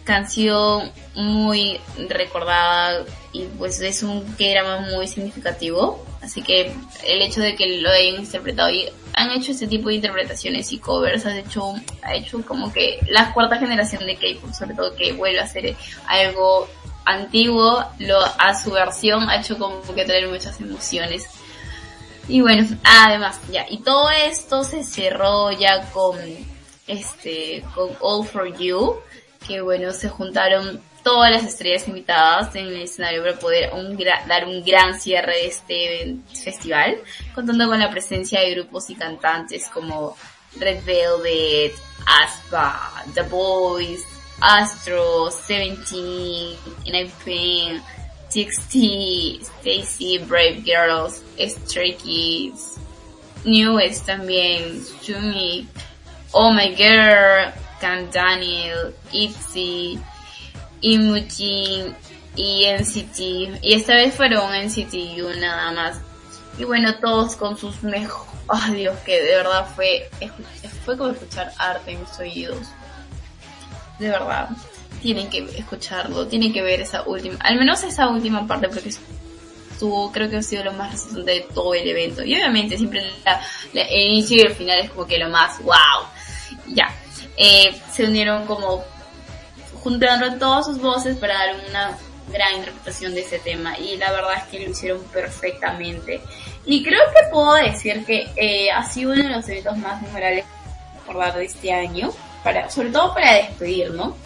canción 0.05 0.91
muy 1.15 1.81
recordada 2.09 3.05
y 3.33 3.45
pues 3.59 3.81
es 3.81 4.03
un 4.03 4.25
drama 4.37 4.81
muy 4.91 5.07
significativo. 5.07 6.05
Así 6.21 6.43
que 6.43 6.73
el 7.07 7.23
hecho 7.23 7.41
de 7.41 7.55
que 7.55 7.81
lo 7.81 7.91
hayan 7.91 8.17
interpretado 8.17 8.71
y 8.71 8.89
han 9.15 9.31
hecho 9.31 9.53
este 9.53 9.67
tipo 9.67 9.89
de 9.89 9.97
interpretaciones 9.97 10.73
y 10.73 10.79
covers, 10.79 11.27
ha 11.27 11.39
hecho, 11.39 11.75
ha 12.03 12.15
hecho 12.15 12.45
como 12.45 12.73
que 12.73 12.99
la 13.09 13.33
cuarta 13.33 13.59
generación 13.59 14.05
de 14.07 14.17
K-pop, 14.17 14.53
sobre 14.53 14.75
todo 14.75 14.95
que 14.95 15.13
vuelve 15.13 15.41
a 15.41 15.49
ser 15.49 15.77
algo 16.07 16.69
antiguo, 17.05 17.85
a 18.39 18.55
su 18.55 18.71
versión 18.71 19.29
ha 19.29 19.41
hecho 19.41 19.59
como 19.59 19.81
que 19.95 20.05
traer 20.05 20.29
muchas 20.29 20.61
emociones. 20.61 21.27
Y 22.29 22.43
bueno, 22.43 22.67
además, 22.85 23.41
ya, 23.51 23.67
y 23.69 23.79
todo 23.79 24.11
esto 24.11 24.63
se 24.63 24.85
cerró 24.85 25.51
ya 25.53 25.91
con 25.91 26.17
este, 26.87 27.65
con 27.75 27.91
All 28.01 28.27
For 28.27 28.57
You, 28.57 28.97
que 29.47 29.61
bueno, 29.61 29.93
se 29.93 30.09
juntaron 30.09 30.81
todas 31.03 31.31
las 31.31 31.45
estrellas 31.45 31.87
invitadas 31.89 32.55
en 32.57 32.67
el 32.67 32.83
escenario 32.83 33.23
para 33.23 33.39
poder 33.39 33.73
un 33.73 33.97
dar 33.97 34.47
un 34.47 34.65
gran 34.65 35.01
cierre 35.01 35.33
de 35.33 35.47
este 35.47 36.17
festival, 36.43 36.99
contando 37.35 37.67
con 37.69 37.79
la 37.79 37.91
presencia 37.91 38.41
de 38.41 38.55
grupos 38.55 38.91
y 38.91 38.95
cantantes 38.95 39.69
como 39.69 40.17
Red 40.59 40.85
Velvet, 40.85 41.75
Aspa, 42.07 43.05
The 43.15 43.23
Boys, 43.23 44.03
Astro, 44.41 45.31
Seventeen, 45.31 46.57
NIPEN, 46.85 47.83
TXT, 48.31 49.43
Stacy, 49.43 50.19
Brave 50.19 50.63
Girls, 50.65 51.23
Stray 51.39 51.95
Kids, 51.95 52.79
Newest 53.45 54.07
también, 54.07 54.83
Shumi, 55.03 55.67
Oh 56.33 56.53
My 56.53 56.75
Girl, 56.75 57.53
Can 57.81 58.11
Daniel, 58.11 58.95
ITZY, 59.13 59.99
Imujin 60.81 61.95
y 62.37 62.67
NCT. 62.67 63.19
Y 63.63 63.75
esta 63.75 63.95
vez 63.95 64.15
fueron 64.15 64.53
NCT 64.55 64.95
U 65.23 65.31
nada 65.41 65.73
más. 65.73 66.01
Y 66.59 66.65
bueno, 66.65 66.95
todos 66.97 67.37
con 67.37 67.57
sus 67.57 67.83
mejores... 67.83 68.31
Ay 68.49 68.75
Dios, 68.75 68.99
que 69.01 69.23
de 69.23 69.37
verdad 69.37 69.67
fue, 69.77 70.11
fue 70.85 70.97
como 70.97 71.11
escuchar 71.11 71.53
arte 71.59 71.93
en 71.93 72.01
mis 72.01 72.19
oídos. 72.19 72.67
De 73.99 74.09
verdad. 74.09 74.49
Tienen 75.03 75.31
que 75.31 75.39
escucharlo, 75.57 76.27
tienen 76.27 76.53
que 76.53 76.61
ver 76.61 76.81
esa 76.81 77.03
última, 77.05 77.37
al 77.41 77.57
menos 77.57 77.83
esa 77.85 78.09
última 78.09 78.47
parte 78.47 78.69
porque 78.69 78.91
estuvo, 79.71 80.13
creo 80.13 80.29
que 80.29 80.37
ha 80.39 80.43
sido 80.43 80.65
lo 80.65 80.73
más 80.73 80.91
resistente 80.93 81.31
de 81.33 81.41
todo 81.55 81.73
el 81.75 81.89
evento. 81.89 82.23
Y 82.25 82.35
obviamente 82.35 82.77
siempre 82.77 83.09
la- 83.25 83.41
la- 83.73 83.83
el 83.83 84.09
inicio 84.13 84.37
y 84.37 84.41
el 84.41 84.55
final 84.55 84.79
es 84.81 84.91
como 84.91 85.07
que 85.07 85.17
lo 85.19 85.29
más 85.31 85.63
wow. 85.63 85.75
Ya. 86.67 86.93
Eh, 87.37 87.81
se 87.91 88.05
unieron 88.05 88.45
como 88.47 88.85
juntaron 89.83 90.39
todas 90.39 90.67
sus 90.67 90.79
voces 90.81 91.17
para 91.17 91.35
dar 91.35 91.57
una 91.69 91.99
gran 92.31 92.57
interpretación 92.57 93.15
de 93.15 93.23
ese 93.23 93.39
tema 93.41 93.77
y 93.79 93.97
la 93.97 94.13
verdad 94.13 94.35
es 94.39 94.45
que 94.45 94.61
lo 94.65 94.71
hicieron 94.71 95.03
perfectamente. 95.13 96.21
Y 96.65 96.85
creo 96.85 97.01
que 97.15 97.31
puedo 97.33 97.55
decir 97.55 98.05
que 98.05 98.29
eh, 98.37 98.71
ha 98.71 98.85
sido 98.85 99.13
uno 99.13 99.23
de 99.23 99.31
los 99.31 99.49
eventos 99.49 99.77
más 99.79 100.01
memorables 100.03 100.45
recordar 100.95 101.37
de 101.37 101.45
este 101.45 101.73
año, 101.73 102.11
para, 102.45 102.71
sobre 102.71 102.91
todo 102.91 103.15
para 103.15 103.35
despedir, 103.35 103.91
¿no? 103.93 104.17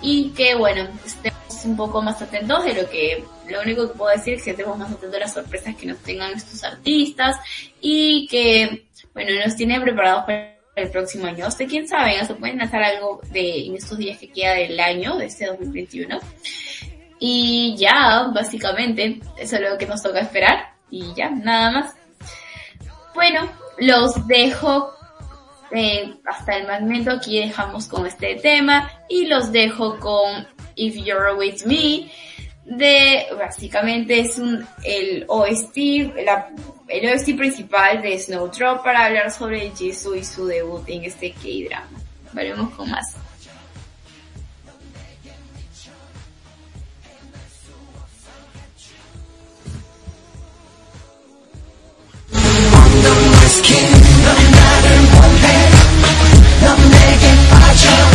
Y 0.00 0.30
que 0.30 0.54
bueno, 0.54 0.88
estemos 1.04 1.64
un 1.64 1.76
poco 1.76 2.02
más 2.02 2.20
atentos 2.20 2.64
de 2.64 2.74
lo 2.74 2.88
que, 2.88 3.24
lo 3.48 3.60
único 3.60 3.88
que 3.88 3.98
puedo 3.98 4.16
decir 4.16 4.34
es 4.34 4.42
que 4.42 4.50
estemos 4.50 4.76
más 4.78 4.90
atentos 4.90 5.16
a 5.16 5.20
las 5.20 5.34
sorpresas 5.34 5.76
que 5.76 5.86
nos 5.86 5.98
tengan 5.98 6.32
estos 6.32 6.64
artistas 6.64 7.36
y 7.80 8.26
que, 8.28 8.86
bueno, 9.14 9.30
nos 9.44 9.54
tienen 9.56 9.82
preparados 9.82 10.24
para 10.24 10.61
el 10.74 10.90
próximo 10.90 11.26
año. 11.26 11.46
Usted 11.46 11.68
quién 11.68 11.88
sabe, 11.88 12.20
o 12.20 12.24
se 12.24 12.34
pueden 12.34 12.58
lanzar 12.58 12.82
algo 12.82 13.20
de, 13.30 13.66
en 13.66 13.76
estos 13.76 13.98
días 13.98 14.18
que 14.18 14.30
queda 14.30 14.54
del 14.54 14.78
año, 14.80 15.16
de 15.16 15.26
este 15.26 15.46
2021. 15.46 16.18
Y 17.18 17.76
ya, 17.76 18.30
básicamente, 18.34 19.20
eso 19.38 19.56
es 19.56 19.62
lo 19.62 19.78
que 19.78 19.86
nos 19.86 20.02
toca 20.02 20.20
esperar. 20.20 20.74
Y 20.90 21.14
ya, 21.14 21.30
nada 21.30 21.70
más. 21.70 21.94
Bueno, 23.14 23.48
los 23.78 24.26
dejo 24.26 24.92
eh, 25.74 26.16
hasta 26.26 26.56
el 26.56 26.66
momento 26.66 27.12
aquí 27.12 27.40
dejamos 27.40 27.86
con 27.86 28.06
este 28.06 28.34
tema 28.36 28.90
y 29.08 29.26
los 29.26 29.52
dejo 29.52 29.98
con 29.98 30.46
If 30.74 30.96
You're 30.96 31.34
With 31.34 31.64
Me 31.64 32.10
de 32.64 33.26
básicamente 33.38 34.20
es 34.20 34.38
un 34.38 34.66
el 34.84 35.24
OST 35.28 35.76
la- 36.24 36.48
el 36.88 37.12
OST 37.12 37.34
principal 37.36 38.02
de 38.02 38.18
Snowdrop 38.18 38.84
para 38.84 39.06
hablar 39.06 39.30
sobre 39.30 39.70
Jisoo 39.70 40.14
y 40.14 40.24
su 40.24 40.46
debut 40.46 40.84
en 40.88 41.04
este 41.04 41.32
K-drama. 41.32 41.88
Veremos 42.32 42.74
con 42.74 42.90
más. 42.90 43.14
내 56.90 58.11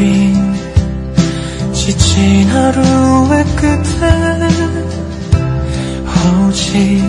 우린 0.00 0.34
지친 1.74 2.48
하루의 2.48 3.44
끝에 3.56 4.48
오직 6.48 7.04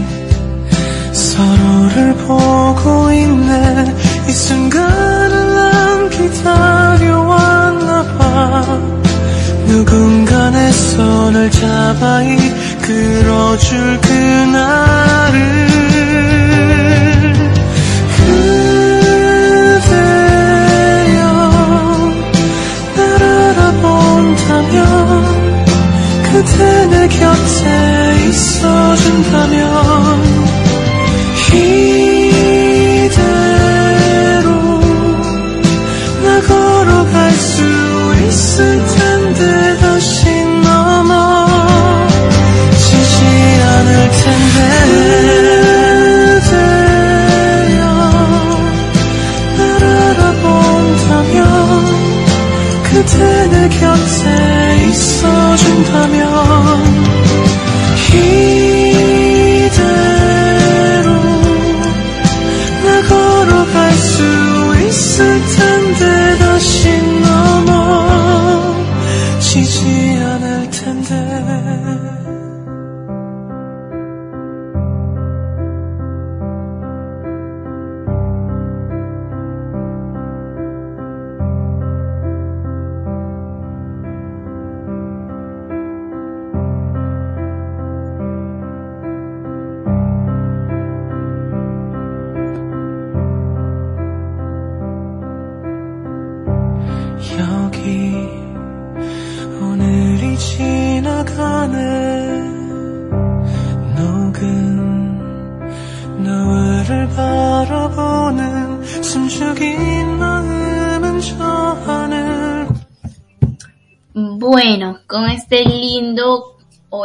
서로를 1.14 2.14
보고 2.28 3.10
있네. 3.14 3.96
이 4.28 4.32
순간을 4.32 5.56
난 5.56 6.10
기다려왔나 6.10 8.04
봐. 8.18 8.66
누군가 9.68 10.50
내 10.50 10.70
손을 10.70 11.50
잡아 11.50 12.22
이끌어줄 12.24 14.02
그날을 14.02 15.62
알아본다면 24.72 25.66
그대 26.24 26.88
내 26.88 27.08
곁에 27.08 28.26
있어준다면 28.30 29.60
이대로 31.54 33.20
나 36.24 36.42
걸어갈 36.48 37.32
수 37.32 37.64
있을 38.28 38.86
텐데 38.86 39.78
다시 39.80 40.26
넘어지지 40.64 41.26
않을 43.64 44.12
텐데 44.12 44.82
그대 52.92 53.48
내 53.48 53.70
곁에 53.70 54.51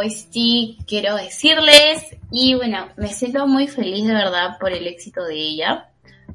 OST 0.07 0.85
quiero 0.87 1.15
decirles 1.15 2.15
y 2.31 2.55
bueno, 2.55 2.89
me 2.97 3.09
siento 3.09 3.47
muy 3.47 3.67
feliz 3.67 4.07
de 4.07 4.13
verdad 4.13 4.57
por 4.59 4.71
el 4.71 4.87
éxito 4.87 5.23
de 5.23 5.35
ella, 5.35 5.89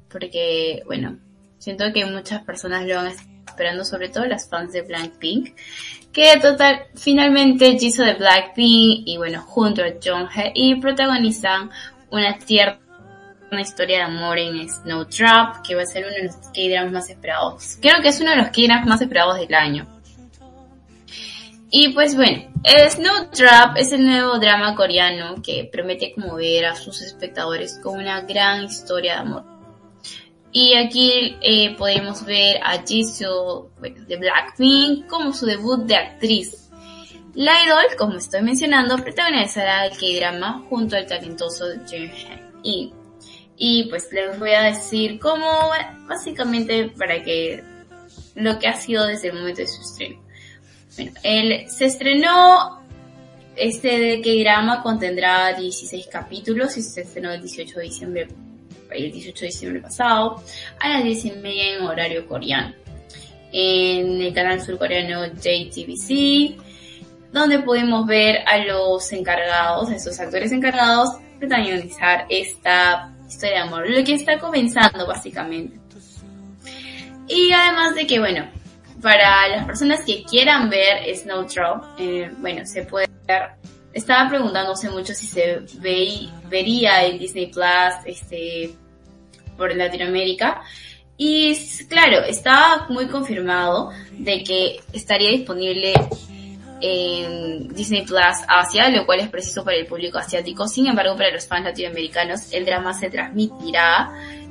porque 0.08 0.82
bueno, 0.86 1.18
siento 1.58 1.92
que 1.92 2.04
muchas 2.06 2.42
personas 2.42 2.86
lo 2.86 2.96
van 2.96 3.12
esperando, 3.46 3.84
sobre 3.84 4.08
todo 4.08 4.24
las 4.26 4.48
fans 4.48 4.72
de 4.72 4.82
Blackpink, 4.82 5.54
que 6.12 6.38
total, 6.40 6.86
finalmente 6.94 7.78
Jisoo 7.78 8.04
de 8.04 8.14
Blackpink 8.14 9.06
y 9.06 9.16
bueno, 9.16 9.42
junto 9.42 9.82
a 9.82 9.92
Jonghae 10.02 10.52
y 10.54 10.80
protagonizan 10.80 11.70
una 12.10 12.38
tierna 12.38 12.78
historia 13.60 13.98
de 13.98 14.02
amor 14.04 14.38
en 14.38 14.68
Snowdrop, 14.68 15.62
que 15.66 15.74
va 15.74 15.82
a 15.82 15.86
ser 15.86 16.04
uno 16.04 16.14
de 16.14 16.24
los 16.24 16.36
K-dramas 16.36 16.92
más 16.92 17.10
esperados. 17.10 17.78
Creo 17.80 18.00
que 18.02 18.08
es 18.08 18.20
uno 18.20 18.30
de 18.30 18.36
los 18.36 18.48
K-dramas 18.48 18.86
más 18.86 19.00
esperados 19.02 19.38
del 19.38 19.54
año. 19.54 19.86
Y 21.74 21.88
pues 21.94 22.14
bueno, 22.14 22.52
el 22.64 22.90
Snowdrop 22.90 23.78
es 23.78 23.92
el 23.92 24.04
nuevo 24.04 24.38
drama 24.38 24.76
coreano 24.76 25.36
que 25.42 25.70
promete 25.72 26.12
conmover 26.12 26.66
a 26.66 26.76
sus 26.76 27.00
espectadores 27.00 27.80
con 27.82 27.98
una 27.98 28.20
gran 28.20 28.64
historia 28.64 29.14
de 29.14 29.20
amor. 29.20 29.44
Y 30.52 30.74
aquí 30.74 31.38
eh, 31.40 31.74
podemos 31.78 32.26
ver 32.26 32.60
a 32.62 32.82
Jisoo 32.86 33.70
bueno, 33.80 34.04
de 34.04 34.16
Blackpink 34.18 35.06
como 35.06 35.32
su 35.32 35.46
debut 35.46 35.80
de 35.86 35.96
actriz. 35.96 36.70
La 37.32 37.64
idol, 37.64 37.96
como 37.96 38.18
estoy 38.18 38.42
mencionando, 38.42 38.98
protagonizará 38.98 39.86
el 39.86 39.92
K-drama 39.92 40.66
junto 40.68 40.96
al 40.96 41.06
talentoso 41.06 41.64
Junghae 41.88 42.52
y 42.62 42.92
y 43.56 43.84
pues 43.84 44.12
les 44.12 44.38
voy 44.38 44.50
a 44.50 44.62
decir 44.62 45.18
cómo 45.20 45.70
básicamente 46.06 46.92
para 46.98 47.22
que 47.22 47.62
lo 48.34 48.58
que 48.58 48.68
ha 48.68 48.74
sido 48.74 49.06
desde 49.06 49.28
el 49.28 49.34
momento 49.34 49.62
de 49.62 49.68
su 49.68 49.80
estreno. 49.80 50.20
Bueno, 50.96 51.12
él 51.22 51.64
se 51.68 51.86
estrenó 51.86 52.82
este 53.56 54.20
K-drama 54.22 54.82
contendrá 54.82 55.52
16 55.52 56.06
capítulos 56.10 56.76
y 56.76 56.82
se 56.82 57.02
estrenó 57.02 57.30
el 57.32 57.40
18 57.42 57.78
de 57.78 57.84
diciembre, 57.84 58.28
el 58.90 59.12
18 59.12 59.40
de 59.40 59.46
diciembre 59.46 59.80
pasado 59.80 60.42
a 60.80 60.88
las 60.88 61.04
10 61.04 61.24
y 61.26 61.30
media 61.32 61.76
en 61.76 61.82
horario 61.82 62.26
coreano. 62.26 62.74
En 63.52 64.22
el 64.22 64.32
canal 64.32 64.62
surcoreano 64.62 65.26
JTBC, 65.26 66.56
donde 67.32 67.58
pudimos 67.58 68.06
ver 68.06 68.38
a 68.46 68.58
los 68.58 69.12
encargados, 69.12 69.90
a 69.90 69.96
esos 69.96 70.18
actores 70.18 70.52
encargados, 70.52 71.18
protagonizar 71.38 72.24
esta 72.30 73.12
historia 73.28 73.56
de 73.56 73.62
amor, 73.62 73.90
lo 73.90 74.02
que 74.02 74.14
está 74.14 74.38
comenzando 74.38 75.06
básicamente. 75.06 75.78
Y 77.28 77.52
además 77.52 77.94
de 77.94 78.06
que, 78.06 78.18
bueno, 78.18 78.46
para 79.02 79.48
las 79.48 79.66
personas 79.66 80.00
que 80.06 80.22
quieran 80.22 80.70
ver 80.70 81.14
Snowdrop, 81.14 81.84
eh, 81.98 82.30
bueno, 82.38 82.64
se 82.64 82.84
puede 82.84 83.08
ver. 83.26 83.50
Estaba 83.92 84.30
preguntándose 84.30 84.88
mucho 84.88 85.12
si 85.12 85.26
se 85.26 85.60
ve, 85.80 86.28
vería 86.48 87.04
en 87.04 87.18
Disney 87.18 87.48
Plus, 87.48 87.66
este, 88.06 88.74
por 89.56 89.74
Latinoamérica. 89.74 90.62
Y 91.18 91.54
claro, 91.88 92.24
estaba 92.24 92.86
muy 92.88 93.06
confirmado 93.08 93.90
de 94.12 94.42
que 94.44 94.80
estaría 94.92 95.30
disponible 95.30 95.92
en 96.80 97.68
Disney 97.68 98.02
Plus 98.02 98.38
Asia, 98.48 98.88
lo 98.88 99.04
cual 99.04 99.20
es 99.20 99.28
preciso 99.28 99.64
para 99.64 99.76
el 99.76 99.86
público 99.86 100.18
asiático. 100.18 100.66
Sin 100.66 100.86
embargo, 100.86 101.16
para 101.16 101.30
los 101.30 101.46
fans 101.46 101.64
latinoamericanos, 101.64 102.52
el 102.52 102.64
drama 102.64 102.94
se 102.94 103.10
transmitirá 103.10 104.10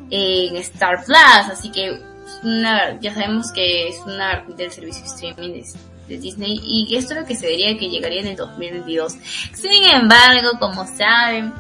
en 0.10 0.56
Star 0.58 1.04
Plus, 1.04 1.18
así 1.52 1.72
que 1.72 2.11
una, 2.44 3.00
ya 3.00 3.14
sabemos 3.14 3.52
que 3.52 3.88
es 3.90 4.00
una 4.06 4.44
del 4.56 4.72
servicio 4.72 5.06
streaming 5.06 5.62
de, 6.08 6.18
Disney 6.18 6.60
y 6.62 6.94
esto 6.98 7.14
es 7.14 7.22
lo 7.22 7.26
que 7.26 7.38
se 7.38 7.48
diría 7.48 7.78
que 7.78 7.90
llegaría 7.90 8.20
en 8.20 8.28
el 8.28 8.36
2022. 8.36 9.14
Sin 9.54 9.84
embargo, 9.94 10.50
como 10.60 10.86
saben, 10.86 11.54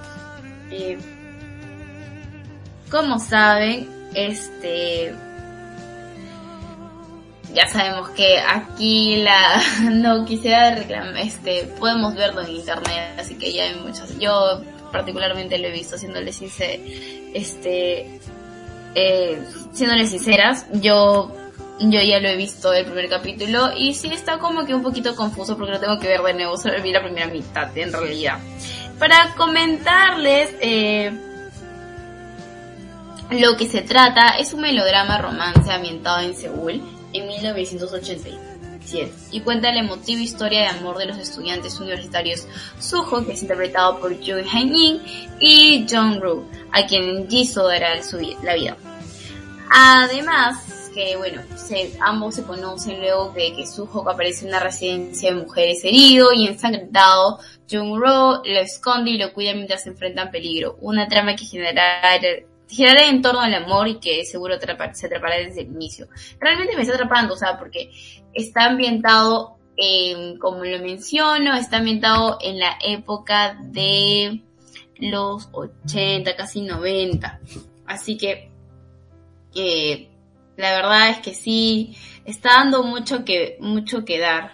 eh, 0.69 0.97
como 2.89 3.17
saben, 3.17 3.87
este, 4.13 5.15
ya 7.53 7.67
sabemos 7.67 8.09
que 8.09 8.39
aquí 8.39 9.17
la, 9.17 9.61
no 9.91 10.25
quisiera 10.25 10.75
reclamar, 10.75 11.17
este, 11.17 11.63
podemos 11.79 12.15
verlo 12.15 12.41
en 12.41 12.49
internet, 12.49 13.19
así 13.19 13.35
que 13.35 13.53
ya 13.53 13.63
hay 13.63 13.75
muchos, 13.75 14.17
yo 14.19 14.61
particularmente 14.91 15.57
lo 15.57 15.67
he 15.67 15.71
visto 15.71 15.95
haciéndole 15.95 16.33
sincero, 16.33 16.83
este, 17.33 18.19
eh, 18.95 19.41
siéndoles 19.73 20.09
sinceras, 20.09 20.65
yo 20.73 21.35
yo 21.79 21.99
ya 21.99 22.19
lo 22.19 22.29
he 22.29 22.35
visto 22.35 22.71
el 22.73 22.85
primer 22.85 23.09
capítulo 23.09 23.71
y 23.75 23.95
sí 23.95 24.07
está 24.13 24.37
como 24.37 24.65
que 24.65 24.75
un 24.75 24.83
poquito 24.83 25.15
confuso 25.15 25.57
porque 25.57 25.73
lo 25.73 25.79
tengo 25.79 25.97
que 25.97 26.07
ver 26.07 26.21
de 26.21 26.33
nuevo, 26.33 26.55
solo 26.57 26.81
vi 26.81 26.91
la 26.91 27.01
primera 27.01 27.27
mitad 27.27 27.75
en 27.75 27.91
realidad. 27.91 28.37
Para 28.99 29.33
comentarles 29.35 30.55
eh, 30.61 31.11
lo 33.31 33.57
que 33.57 33.67
se 33.67 33.81
trata, 33.81 34.37
es 34.37 34.53
un 34.53 34.61
melodrama 34.61 35.17
romance 35.17 35.71
ambientado 35.71 36.19
en 36.19 36.35
Seúl 36.35 36.81
en 37.13 37.27
1987 38.81 39.11
y 39.31 39.41
cuenta 39.41 39.71
la 39.71 39.79
emotiva 39.79 40.21
historia 40.21 40.61
de 40.61 40.67
amor 40.67 40.97
de 40.97 41.05
los 41.05 41.17
estudiantes 41.17 41.79
universitarios 41.79 42.47
Suho, 42.79 43.25
que 43.25 43.33
es 43.33 43.41
interpretado 43.41 43.99
por 43.99 44.15
Jung 44.15 44.45
Han-in, 44.51 45.01
y 45.39 45.85
Jong 45.89 46.21
Ru, 46.21 46.45
a 46.71 46.85
quien 46.85 47.29
Jisoo 47.29 47.67
dará 47.67 47.99
la 48.43 48.55
vida. 48.55 48.77
Además, 49.69 50.89
que 50.93 51.15
bueno, 51.15 51.41
se, 51.55 51.93
ambos 52.01 52.35
se 52.35 52.43
conocen 52.43 52.99
luego 52.99 53.31
de 53.31 53.53
que 53.55 53.65
Suho 53.65 54.09
aparece 54.09 54.43
en 54.43 54.49
una 54.49 54.59
residencia 54.59 55.33
de 55.33 55.41
mujeres 55.41 55.83
herido 55.83 56.33
y 56.33 56.47
ensangrentado. 56.47 57.39
Jung 57.69 57.97
Ro 57.97 58.41
lo 58.43 58.59
esconde 58.59 59.11
y 59.11 59.17
lo 59.17 59.33
cuida 59.33 59.53
mientras 59.53 59.83
se 59.83 59.89
enfrentan 59.89 60.31
peligro. 60.31 60.77
Una 60.81 61.07
trama 61.07 61.35
que 61.35 61.45
generará 61.45 62.19
girará 62.71 63.05
en 63.07 63.21
torno 63.21 63.41
al 63.41 63.53
amor 63.53 63.87
y 63.87 63.99
que 63.99 64.23
seguro 64.25 64.55
se 64.93 65.05
atrapará 65.05 65.37
desde 65.37 65.61
el 65.61 65.67
inicio. 65.67 66.07
Realmente 66.39 66.75
me 66.75 66.83
está 66.83 66.95
atrapando, 66.95 67.33
o 67.33 67.37
sea, 67.37 67.59
porque 67.59 67.91
está 68.33 68.65
ambientado, 68.65 69.57
como 70.39 70.63
lo 70.63 70.79
menciono, 70.79 71.53
está 71.55 71.77
ambientado 71.77 72.37
en 72.41 72.59
la 72.59 72.77
época 72.83 73.57
de 73.61 74.41
los 74.99 75.49
80, 75.51 76.35
casi 76.35 76.61
90. 76.61 77.39
Así 77.85 78.17
que, 78.17 78.49
eh, 79.53 80.09
la 80.55 80.75
verdad 80.75 81.09
es 81.09 81.17
que 81.19 81.33
sí, 81.33 81.97
está 82.23 82.51
dando 82.51 82.83
mucho 82.83 83.25
que, 83.25 83.57
mucho 83.59 84.05
que 84.05 84.19
dar. 84.19 84.53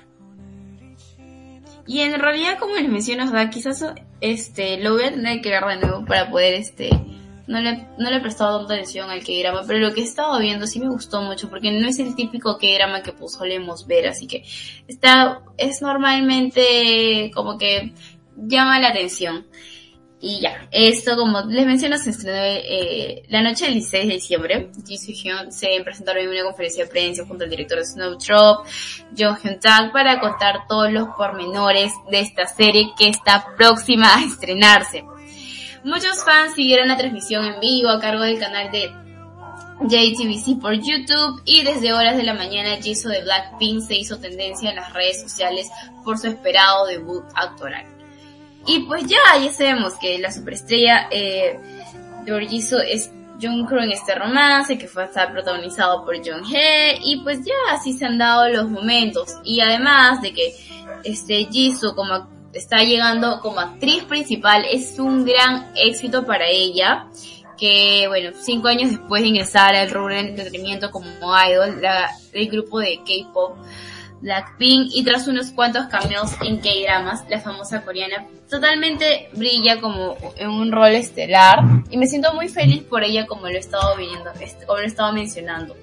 Y 1.86 2.00
en 2.00 2.20
realidad, 2.20 2.58
como 2.58 2.76
les 2.76 2.90
menciono, 2.90 3.26
o 3.26 3.50
quizás 3.50 3.86
este, 4.22 4.78
lo 4.80 4.94
voy 4.94 5.04
a 5.04 5.12
tener 5.12 5.42
que 5.42 5.50
ver 5.50 5.64
de 5.64 5.78
nuevo 5.78 6.06
para 6.06 6.30
poder 6.30 6.56
este, 6.56 6.90
no 7.48 7.62
le, 7.62 7.88
no 7.98 8.10
le 8.10 8.18
he 8.18 8.22
prestado 8.22 8.60
tanta 8.60 8.74
atención 8.74 9.10
al 9.10 9.24
K-drama, 9.24 9.64
pero 9.66 9.80
lo 9.80 9.94
que 9.94 10.02
he 10.02 10.04
estado 10.04 10.38
viendo 10.40 10.68
sí 10.68 10.80
me 10.80 10.90
gustó 10.90 11.22
mucho, 11.22 11.50
porque 11.50 11.72
no 11.72 11.88
es 11.88 11.98
el 12.00 12.16
típico 12.16 12.58
K-drama 12.58 13.02
que 13.02 13.14
pues 13.14 13.34
solemos 13.34 13.88
ver, 13.88 14.08
así 14.08 14.28
que 14.28 14.44
está, 14.88 15.42
es 15.58 15.82
normalmente 15.82 17.32
como 17.34 17.58
que 17.58 17.94
llama 18.36 18.80
la 18.80 18.90
atención. 18.90 19.46
Y 20.20 20.40
ya, 20.42 20.68
esto 20.72 21.16
como 21.16 21.42
les 21.42 21.68
menciono 21.68 21.96
se 22.00 22.10
estrenó 22.10 22.40
eh, 22.42 23.22
la 23.28 23.44
noche 23.44 23.66
del 23.66 23.76
16 23.76 24.08
de 24.08 24.14
diciembre. 24.16 24.72
Jisoo 24.86 25.14
Hyun 25.14 25.52
se 25.52 25.80
presentaron 25.84 26.24
en 26.24 26.30
una 26.30 26.44
conferencia 26.44 26.86
de 26.86 26.90
prensa 26.90 27.24
junto 27.24 27.44
al 27.44 27.52
director 27.52 27.78
de 27.78 27.86
Snowdrop, 27.86 28.66
Jung 29.16 29.38
Hyun 29.44 29.60
Tak, 29.60 29.92
para 29.92 30.20
contar 30.20 30.68
todos 30.68 30.92
los 30.92 31.10
pormenores 31.10 31.94
de 32.10 32.22
esta 32.22 32.48
serie 32.48 32.94
que 32.98 33.10
está 33.10 33.46
próxima 33.56 34.16
a 34.16 34.24
estrenarse. 34.24 35.04
Muchos 35.88 36.22
fans 36.26 36.54
siguieron 36.54 36.90
la 36.90 36.98
transmisión 36.98 37.46
en 37.46 37.62
vivo 37.62 37.88
a 37.88 38.02
cargo 38.02 38.24
del 38.24 38.38
canal 38.38 38.70
de 38.72 38.92
JTBC 39.80 40.60
por 40.60 40.74
YouTube 40.74 41.42
y 41.46 41.64
desde 41.64 41.94
horas 41.94 42.18
de 42.18 42.24
la 42.24 42.34
mañana 42.34 42.76
Jisoo 42.76 43.10
de 43.10 43.22
Blackpink 43.22 43.80
se 43.80 43.96
hizo 43.96 44.20
tendencia 44.20 44.70
en 44.70 44.76
las 44.76 44.92
redes 44.92 45.22
sociales 45.22 45.70
por 46.04 46.18
su 46.18 46.28
esperado 46.28 46.88
debut 46.88 47.24
actoral. 47.34 47.86
Y 48.66 48.80
pues 48.80 49.06
ya, 49.08 49.18
ya 49.42 49.50
sabemos 49.54 49.94
que 49.96 50.20
la 50.20 50.30
superestrella 50.30 51.08
eh, 51.10 51.58
de 52.26 52.48
Jisoo 52.48 52.82
es 52.82 53.10
Jungkook 53.42 53.80
en 53.80 53.94
este 53.94 54.14
romance 54.14 54.78
que 54.78 54.90
fue 54.90 55.06
estar 55.06 55.32
protagonizado 55.32 56.04
por 56.04 56.18
Jonghae 56.18 57.00
y 57.02 57.22
pues 57.24 57.46
ya 57.46 57.54
así 57.72 57.94
se 57.94 58.06
han 58.06 58.18
dado 58.18 58.50
los 58.50 58.70
momentos 58.70 59.38
y 59.46 59.62
además 59.62 60.22
de 60.22 60.34
que 60.34 60.54
este 61.06 61.46
Jisoo 61.46 61.96
como 61.96 62.37
está 62.58 62.84
llegando 62.84 63.40
como 63.42 63.60
actriz 63.60 64.04
principal 64.04 64.66
es 64.72 65.00
un 65.00 65.26
gran 65.26 65.72
éxito 65.76 66.26
para 66.26 66.48
ella 66.48 67.08
que 67.58 68.06
bueno 68.08 68.32
cinco 68.40 68.68
años 68.68 68.92
después 68.92 69.22
de 69.22 69.30
ingresar 69.30 69.76
al 69.76 69.90
rubro 69.90 70.14
de 70.14 70.22
entretenimiento 70.22 70.92
como 70.92 71.08
idol 71.50 71.82
la, 71.82 72.12
el 72.34 72.50
grupo 72.50 72.80
de 72.80 72.98
K-pop 72.98 73.58
Blackpink 74.22 74.90
y 74.94 75.04
tras 75.04 75.28
unos 75.28 75.52
cuantos 75.52 75.86
cameos 75.88 76.32
en 76.42 76.58
K-dramas, 76.58 77.24
la 77.30 77.40
famosa 77.40 77.84
coreana 77.84 78.26
totalmente 78.50 79.30
brilla 79.34 79.80
como 79.80 80.18
en 80.38 80.50
un 80.50 80.72
rol 80.72 80.96
estelar 80.96 81.60
y 81.90 81.98
me 81.98 82.08
siento 82.08 82.34
muy 82.34 82.50
feliz 82.50 82.84
por 82.84 83.04
ella 83.04 83.28
como 83.28 83.44
lo 83.44 83.54
he 83.54 83.60
estado 83.60 83.96
viendo, 83.96 84.32
como 84.66 84.80
lo 84.80 84.86
he 84.86 85.14
mencionando. 85.14 85.76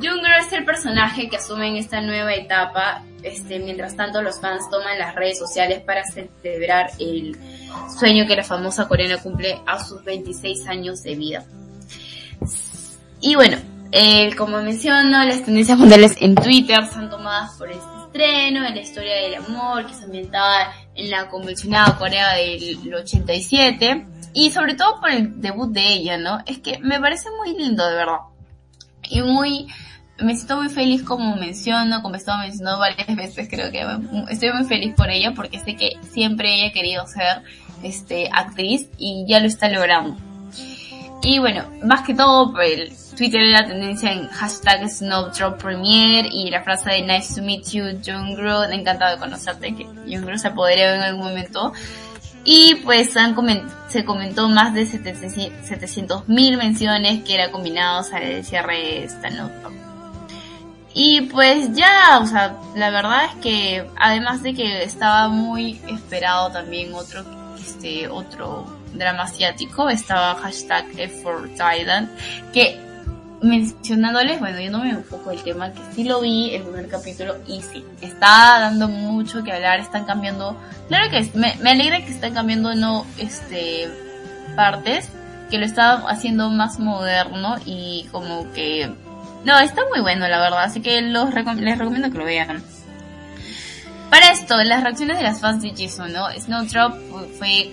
Jungkook 0.00 0.46
es 0.46 0.52
el 0.52 0.64
personaje 0.64 1.28
que 1.28 1.36
asume 1.36 1.68
en 1.68 1.76
esta 1.76 2.00
nueva 2.00 2.32
etapa, 2.34 3.02
este, 3.22 3.58
mientras 3.58 3.96
tanto 3.96 4.22
los 4.22 4.40
fans 4.40 4.68
toman 4.70 4.98
las 4.98 5.14
redes 5.14 5.38
sociales 5.38 5.80
para 5.80 6.02
celebrar 6.04 6.90
el 6.98 7.36
sueño 7.98 8.26
que 8.26 8.36
la 8.36 8.44
famosa 8.44 8.88
coreana 8.88 9.18
cumple 9.18 9.60
a 9.66 9.82
sus 9.84 10.02
26 10.02 10.66
años 10.68 11.02
de 11.02 11.14
vida. 11.14 11.44
Y 13.20 13.34
bueno, 13.34 13.58
eh, 13.92 14.34
como 14.36 14.62
menciono, 14.62 15.24
las 15.24 15.44
tendencias 15.44 15.78
mundiales 15.78 16.16
en 16.20 16.34
Twitter 16.34 16.86
son 16.90 17.10
tomadas 17.10 17.56
por 17.58 17.70
este 17.70 17.84
estreno, 18.06 18.66
en 18.66 18.74
la 18.74 18.80
historia 18.80 19.14
del 19.16 19.34
amor 19.34 19.86
que 19.86 19.94
se 19.94 20.04
ambientada 20.04 20.72
en 20.94 21.10
la 21.10 21.28
convulsionada 21.28 21.98
Corea 21.98 22.34
del 22.34 22.94
87 22.94 24.06
y 24.32 24.50
sobre 24.50 24.74
todo 24.74 25.00
por 25.00 25.10
el 25.10 25.40
debut 25.40 25.70
de 25.70 25.92
ella, 25.92 26.16
¿no? 26.16 26.38
Es 26.46 26.58
que 26.58 26.78
me 26.78 26.98
parece 26.98 27.28
muy 27.38 27.56
lindo, 27.56 27.86
de 27.86 27.96
verdad. 27.96 28.18
Y 29.10 29.22
muy, 29.22 29.66
me 30.18 30.34
siento 30.36 30.56
muy 30.56 30.68
feliz 30.68 31.02
como 31.02 31.36
menciono, 31.36 32.00
como 32.02 32.14
he 32.14 32.18
estado 32.18 32.38
mencionando 32.38 32.78
varias 32.78 33.14
veces, 33.16 33.48
creo 33.50 33.70
que 33.70 33.84
estoy 34.30 34.52
muy 34.52 34.64
feliz 34.64 34.94
por 34.94 35.10
ella 35.10 35.32
porque 35.34 35.58
sé 35.58 35.76
que 35.76 35.92
siempre 36.10 36.54
ella 36.54 36.68
ha 36.68 36.72
querido 36.72 37.06
ser 37.06 37.42
este 37.82 38.30
actriz 38.32 38.86
y 38.98 39.24
ya 39.26 39.40
lo 39.40 39.46
está 39.46 39.68
logrando. 39.68 40.16
Y 41.22 41.38
bueno, 41.38 41.64
más 41.82 42.02
que 42.02 42.14
todo 42.14 42.52
por 42.52 42.62
el 42.62 42.92
Twitter 43.16 43.42
la 43.42 43.66
tendencia 43.66 44.10
en 44.10 44.28
hashtag 44.28 44.88
Snowdrop 44.88 45.60
Premiere 45.60 46.26
y 46.32 46.50
la 46.50 46.62
frase 46.62 46.90
de 46.90 47.02
Nice 47.02 47.34
to 47.34 47.42
meet 47.42 47.64
you, 47.72 47.84
Jungro, 48.02 48.64
encantado 48.64 49.16
de 49.16 49.20
conocerte, 49.20 49.74
que 49.74 49.84
Jungro 50.06 50.38
se 50.38 50.48
apoderó 50.48 50.94
en 50.94 51.02
algún 51.02 51.24
momento. 51.24 51.72
Y 52.44 52.76
pues 52.76 53.12
se 53.88 54.04
comentó 54.04 54.48
más 54.48 54.72
de 54.74 54.86
700.000 54.86 56.56
menciones 56.56 57.22
que 57.24 57.34
eran 57.34 57.52
combinados 57.52 58.12
al 58.12 58.44
cierre 58.44 58.76
de 58.76 59.04
esta 59.04 59.30
nota. 59.30 59.70
Y 60.92 61.22
pues 61.22 61.72
ya, 61.72 62.18
o 62.20 62.26
sea, 62.26 62.56
la 62.74 62.90
verdad 62.90 63.26
es 63.26 63.34
que 63.42 63.86
además 63.96 64.42
de 64.42 64.54
que 64.54 64.82
estaba 64.82 65.28
muy 65.28 65.80
esperado 65.88 66.50
también 66.50 66.92
otro, 66.94 67.24
este, 67.58 68.08
otro 68.08 68.64
drama 68.94 69.22
asiático, 69.22 69.88
estaba 69.88 70.34
hashtag 70.36 70.86
F 70.96 71.22
for 71.22 71.48
Thailand, 71.56 72.08
que 72.52 72.89
mencionándoles, 73.42 74.38
bueno, 74.40 74.60
yo 74.60 74.70
no 74.70 74.80
me 74.80 74.90
enfoco 74.90 75.30
el 75.30 75.42
tema, 75.42 75.72
que 75.72 75.80
sí 75.94 76.04
lo 76.04 76.20
vi 76.20 76.54
el 76.54 76.62
primer 76.62 76.88
capítulo 76.88 77.36
y 77.46 77.62
sí, 77.62 77.84
está 78.00 78.60
dando 78.60 78.88
mucho 78.88 79.42
que 79.42 79.52
hablar, 79.52 79.80
están 79.80 80.04
cambiando, 80.04 80.56
claro 80.88 81.10
que 81.10 81.30
me, 81.34 81.70
alegra 81.70 82.04
que 82.04 82.10
están 82.12 82.34
cambiando 82.34 82.74
no, 82.74 83.06
este, 83.18 83.88
partes, 84.56 85.08
que 85.50 85.58
lo 85.58 85.64
está 85.64 85.94
haciendo 86.08 86.50
más 86.50 86.78
moderno 86.78 87.56
y 87.64 88.06
como 88.12 88.52
que, 88.52 88.92
no, 89.44 89.58
está 89.58 89.82
muy 89.90 90.00
bueno 90.00 90.28
la 90.28 90.38
verdad, 90.38 90.64
así 90.64 90.80
que 90.80 91.00
los 91.00 91.30
recom- 91.30 91.56
les 91.56 91.78
recomiendo 91.78 92.10
que 92.10 92.18
lo 92.18 92.24
vean. 92.24 92.62
Para 94.10 94.32
esto, 94.32 94.56
las 94.64 94.82
reacciones 94.82 95.16
de 95.18 95.22
las 95.22 95.40
fans 95.40 95.62
de 95.62 95.70
Jisoo, 95.70 96.08
¿no? 96.08 96.28
Snowdrop 96.32 96.94
fue 97.38 97.70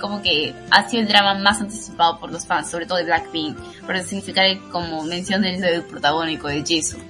como 0.00 0.22
que 0.22 0.54
ha 0.70 0.88
sido 0.88 1.02
el 1.02 1.08
drama 1.08 1.34
más 1.34 1.60
anticipado 1.60 2.18
por 2.18 2.30
los 2.30 2.46
fans, 2.46 2.70
sobre 2.70 2.86
todo 2.86 2.98
de 2.98 3.04
Blackpink, 3.04 3.58
por 3.84 3.98
significar 4.00 4.46
como 4.70 5.02
mención 5.04 5.42
del 5.42 5.82
protagónico 5.84 6.48
de 6.48 6.64
Jisoo. 6.64 7.00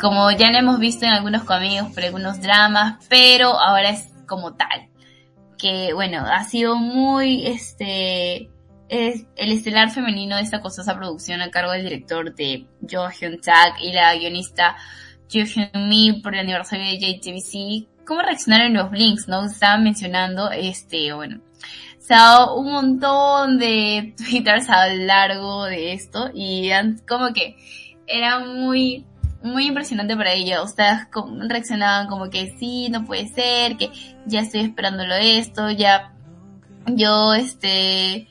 Como 0.00 0.30
ya 0.30 0.50
lo 0.50 0.58
hemos 0.58 0.78
visto 0.78 1.06
en 1.06 1.12
algunos 1.12 1.44
cómics, 1.44 1.94
por 1.94 2.04
algunos 2.04 2.40
dramas, 2.40 3.04
pero 3.08 3.58
ahora 3.58 3.90
es 3.90 4.08
como 4.26 4.54
tal. 4.54 4.88
Que 5.56 5.94
bueno, 5.94 6.24
ha 6.26 6.44
sido 6.44 6.76
muy 6.76 7.46
este 7.46 8.50
es 8.88 9.26
el 9.36 9.50
estelar 9.52 9.90
femenino 9.90 10.36
de 10.36 10.42
esta 10.42 10.60
costosa 10.60 10.94
producción 10.94 11.40
a 11.40 11.50
cargo 11.50 11.72
del 11.72 11.84
director 11.84 12.34
de 12.34 12.66
Jo 12.88 13.08
Hyun 13.10 13.40
Tak 13.40 13.80
y 13.82 13.92
la 13.92 14.14
guionista 14.14 14.76
Jo 15.32 15.40
Hyun 15.40 15.88
Mi 15.88 16.20
por 16.20 16.34
el 16.34 16.40
aniversario 16.40 16.84
de 16.84 16.98
JTBC. 16.98 18.04
¿Cómo 18.06 18.22
reaccionaron 18.22 18.74
los 18.74 18.90
Blinks? 18.90 19.26
¿No? 19.26 19.44
Estaban 19.44 19.82
mencionando 19.82 20.50
este, 20.50 21.12
bueno, 21.12 21.40
se 22.06 22.14
ha 22.14 22.18
dado 22.18 22.56
un 22.56 22.70
montón 22.70 23.58
de 23.58 24.14
twitters 24.18 24.70
a 24.70 24.88
lo 24.88 25.04
largo 25.04 25.64
de 25.64 25.92
esto 25.92 26.30
y 26.32 26.70
como 27.06 27.32
que 27.32 27.56
era 28.06 28.38
muy 28.38 29.04
muy 29.42 29.66
impresionante 29.66 30.16
para 30.16 30.32
ella. 30.32 30.62
Ustedes 30.62 31.06
reaccionaban 31.48 32.08
como 32.08 32.30
que 32.30 32.54
sí, 32.58 32.88
no 32.90 33.04
puede 33.04 33.28
ser, 33.28 33.76
que 33.76 33.90
ya 34.26 34.40
estoy 34.40 34.60
esperándolo 34.60 35.14
esto, 35.14 35.70
ya 35.70 36.12
yo 36.86 37.34
este 37.34 38.28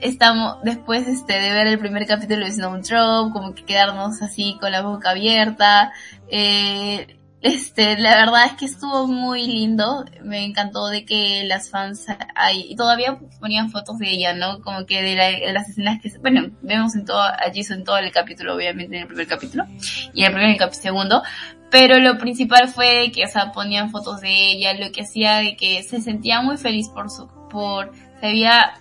estamos 0.00 0.56
después 0.62 1.06
este 1.06 1.34
de 1.38 1.52
ver 1.52 1.66
el 1.66 1.78
primer 1.78 2.06
capítulo 2.06 2.46
de 2.46 2.52
Snowdrop, 2.52 3.32
como 3.32 3.54
que 3.54 3.64
quedarnos 3.64 4.22
así 4.22 4.56
con 4.60 4.72
la 4.72 4.82
boca 4.82 5.10
abierta. 5.10 5.92
Eh, 6.28 7.19
este, 7.42 7.98
la 7.98 8.16
verdad 8.16 8.46
es 8.46 8.52
que 8.52 8.64
estuvo 8.66 9.06
muy 9.06 9.46
lindo. 9.46 10.04
Me 10.22 10.44
encantó 10.44 10.88
de 10.88 11.04
que 11.04 11.44
las 11.44 11.70
fans 11.70 12.06
hay, 12.34 12.74
todavía 12.76 13.18
ponían 13.40 13.70
fotos 13.70 13.98
de 13.98 14.10
ella, 14.10 14.34
¿no? 14.34 14.60
Como 14.60 14.84
que 14.86 15.02
de, 15.02 15.14
la- 15.16 15.30
de 15.46 15.52
las 15.52 15.68
escenas 15.68 16.00
que, 16.02 16.10
bueno, 16.18 16.50
vemos 16.62 16.94
en 16.94 17.04
todo, 17.04 17.22
allí 17.22 17.62
en 17.70 17.84
todo 17.84 17.98
el 17.98 18.10
capítulo, 18.12 18.54
obviamente 18.54 18.96
en 18.96 19.02
el 19.02 19.08
primer 19.08 19.26
capítulo, 19.26 19.64
y 20.12 20.20
en 20.20 20.26
el 20.26 20.32
primer 20.32 20.56
y 20.60 20.62
el 20.62 20.74
segundo. 20.74 21.22
Pero 21.70 21.98
lo 21.98 22.18
principal 22.18 22.68
fue 22.68 23.12
que, 23.14 23.24
o 23.24 23.28
sea, 23.28 23.52
ponían 23.52 23.90
fotos 23.90 24.20
de 24.20 24.52
ella, 24.52 24.74
lo 24.74 24.90
que 24.92 25.02
hacía 25.02 25.36
de 25.36 25.56
que 25.56 25.82
se 25.82 26.00
sentía 26.00 26.42
muy 26.42 26.56
feliz 26.56 26.88
por 26.88 27.10
su, 27.10 27.28
por, 27.48 27.92
se 28.20 28.26
veía 28.26 28.72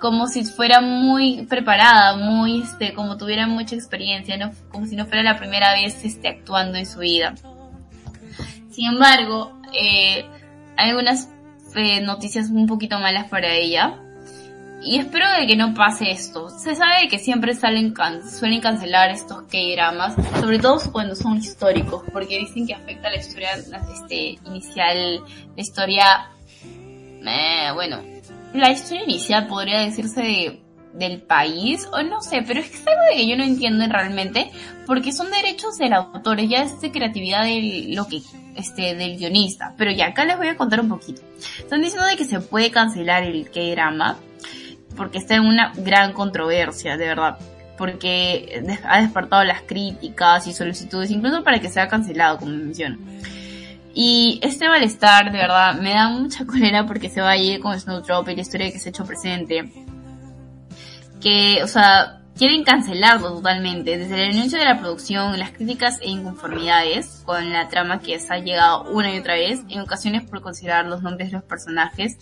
como 0.00 0.26
si 0.26 0.44
fuera 0.44 0.80
muy 0.80 1.46
preparada, 1.46 2.16
muy, 2.16 2.62
este, 2.62 2.92
como 2.94 3.16
tuviera 3.16 3.46
mucha 3.46 3.76
experiencia, 3.76 4.36
¿no? 4.36 4.50
Como 4.70 4.86
si 4.86 4.96
no 4.96 5.06
fuera 5.06 5.22
la 5.22 5.38
primera 5.38 5.72
vez, 5.74 6.04
este, 6.04 6.26
actuando 6.26 6.76
en 6.78 6.86
su 6.86 6.98
vida. 7.00 7.34
Sin 8.72 8.86
embargo, 8.86 9.52
eh, 9.72 10.24
hay 10.76 10.90
algunas 10.90 11.28
eh, 11.74 12.00
noticias 12.00 12.50
un 12.50 12.66
poquito 12.66 12.98
malas 12.98 13.28
para 13.28 13.52
ella. 13.52 13.98
Y 14.84 14.98
espero 14.98 15.26
de 15.38 15.46
que 15.46 15.54
no 15.54 15.74
pase 15.74 16.10
esto. 16.10 16.50
Se 16.50 16.74
sabe 16.74 17.08
que 17.08 17.18
siempre 17.18 17.54
salen 17.54 17.94
suelen 18.28 18.60
cancelar 18.60 19.10
estos 19.10 19.42
K-dramas, 19.42 20.16
sobre 20.40 20.58
todo 20.58 20.80
cuando 20.90 21.14
son 21.14 21.36
históricos, 21.36 22.02
porque 22.12 22.38
dicen 22.38 22.66
que 22.66 22.74
afecta 22.74 23.08
la 23.08 23.16
historia 23.16 23.50
este, 23.54 24.38
inicial, 24.44 25.20
la 25.54 25.62
historia, 25.62 26.04
eh, 26.64 27.70
bueno, 27.74 28.02
la 28.54 28.72
historia 28.72 29.04
inicial 29.04 29.46
podría 29.46 29.80
decirse 29.82 30.20
de, 30.20 30.61
del 30.92 31.22
país, 31.22 31.88
o 31.92 32.02
no 32.02 32.20
sé, 32.20 32.42
pero 32.46 32.60
es 32.60 32.68
que 32.70 32.76
es 32.76 32.86
algo 32.86 33.02
de 33.10 33.16
que 33.16 33.28
yo 33.28 33.36
no 33.36 33.44
entiendo 33.44 33.84
realmente, 33.86 34.50
porque 34.86 35.12
son 35.12 35.30
derechos 35.30 35.78
del 35.78 35.92
autor, 35.92 36.40
ya 36.40 36.62
es 36.62 36.80
de 36.80 36.90
creatividad 36.90 37.44
del, 37.44 37.94
lo 37.94 38.06
que, 38.06 38.20
este, 38.56 38.94
del 38.94 39.16
guionista. 39.16 39.74
Pero 39.76 39.90
ya, 39.90 40.08
acá 40.08 40.24
les 40.24 40.36
voy 40.36 40.48
a 40.48 40.56
contar 40.56 40.80
un 40.80 40.88
poquito. 40.88 41.22
Están 41.58 41.82
diciendo 41.82 42.06
de 42.06 42.16
que 42.16 42.24
se 42.24 42.40
puede 42.40 42.70
cancelar 42.70 43.22
el 43.22 43.50
K-drama, 43.50 44.18
porque 44.96 45.18
está 45.18 45.36
en 45.36 45.46
una 45.46 45.72
gran 45.76 46.12
controversia, 46.12 46.96
de 46.96 47.06
verdad. 47.06 47.38
Porque 47.78 48.62
ha 48.84 49.00
despertado 49.00 49.44
las 49.44 49.62
críticas 49.62 50.46
y 50.46 50.52
solicitudes, 50.52 51.10
incluso 51.10 51.42
para 51.42 51.58
que 51.58 51.68
sea 51.68 51.88
cancelado, 51.88 52.38
como 52.38 52.52
menciono. 52.52 52.98
Y 53.94 54.40
este 54.42 54.68
malestar, 54.68 55.30
de 55.32 55.38
verdad, 55.38 55.74
me 55.74 55.92
da 55.92 56.08
mucha 56.08 56.44
cólera 56.46 56.86
porque 56.86 57.08
se 57.08 57.20
va 57.20 57.30
a 57.30 57.36
ir 57.36 57.60
con 57.60 57.78
Snowdrop 57.78 58.28
y 58.28 58.36
la 58.36 58.42
historia 58.42 58.72
que 58.72 58.78
se 58.78 58.88
ha 58.88 58.90
hecho 58.90 59.04
presente. 59.04 59.70
Que, 61.22 61.62
o 61.62 61.68
sea, 61.68 62.22
quieren 62.36 62.64
cancelarlo 62.64 63.34
totalmente. 63.34 63.98
Desde 63.98 64.24
el 64.24 64.36
anuncio 64.36 64.58
de 64.58 64.64
la 64.64 64.78
producción, 64.78 65.38
las 65.38 65.50
críticas 65.50 65.98
e 66.00 66.10
inconformidades 66.10 67.22
con 67.24 67.52
la 67.52 67.68
trama 67.68 68.00
que 68.00 68.18
se 68.18 68.32
ha 68.32 68.38
llegado 68.38 68.84
una 68.90 69.14
y 69.14 69.18
otra 69.18 69.34
vez, 69.34 69.60
en 69.68 69.80
ocasiones 69.80 70.24
por 70.24 70.40
considerar 70.40 70.86
los 70.86 71.02
nombres 71.02 71.30
de 71.30 71.38
los 71.38 71.44
personajes 71.44 72.16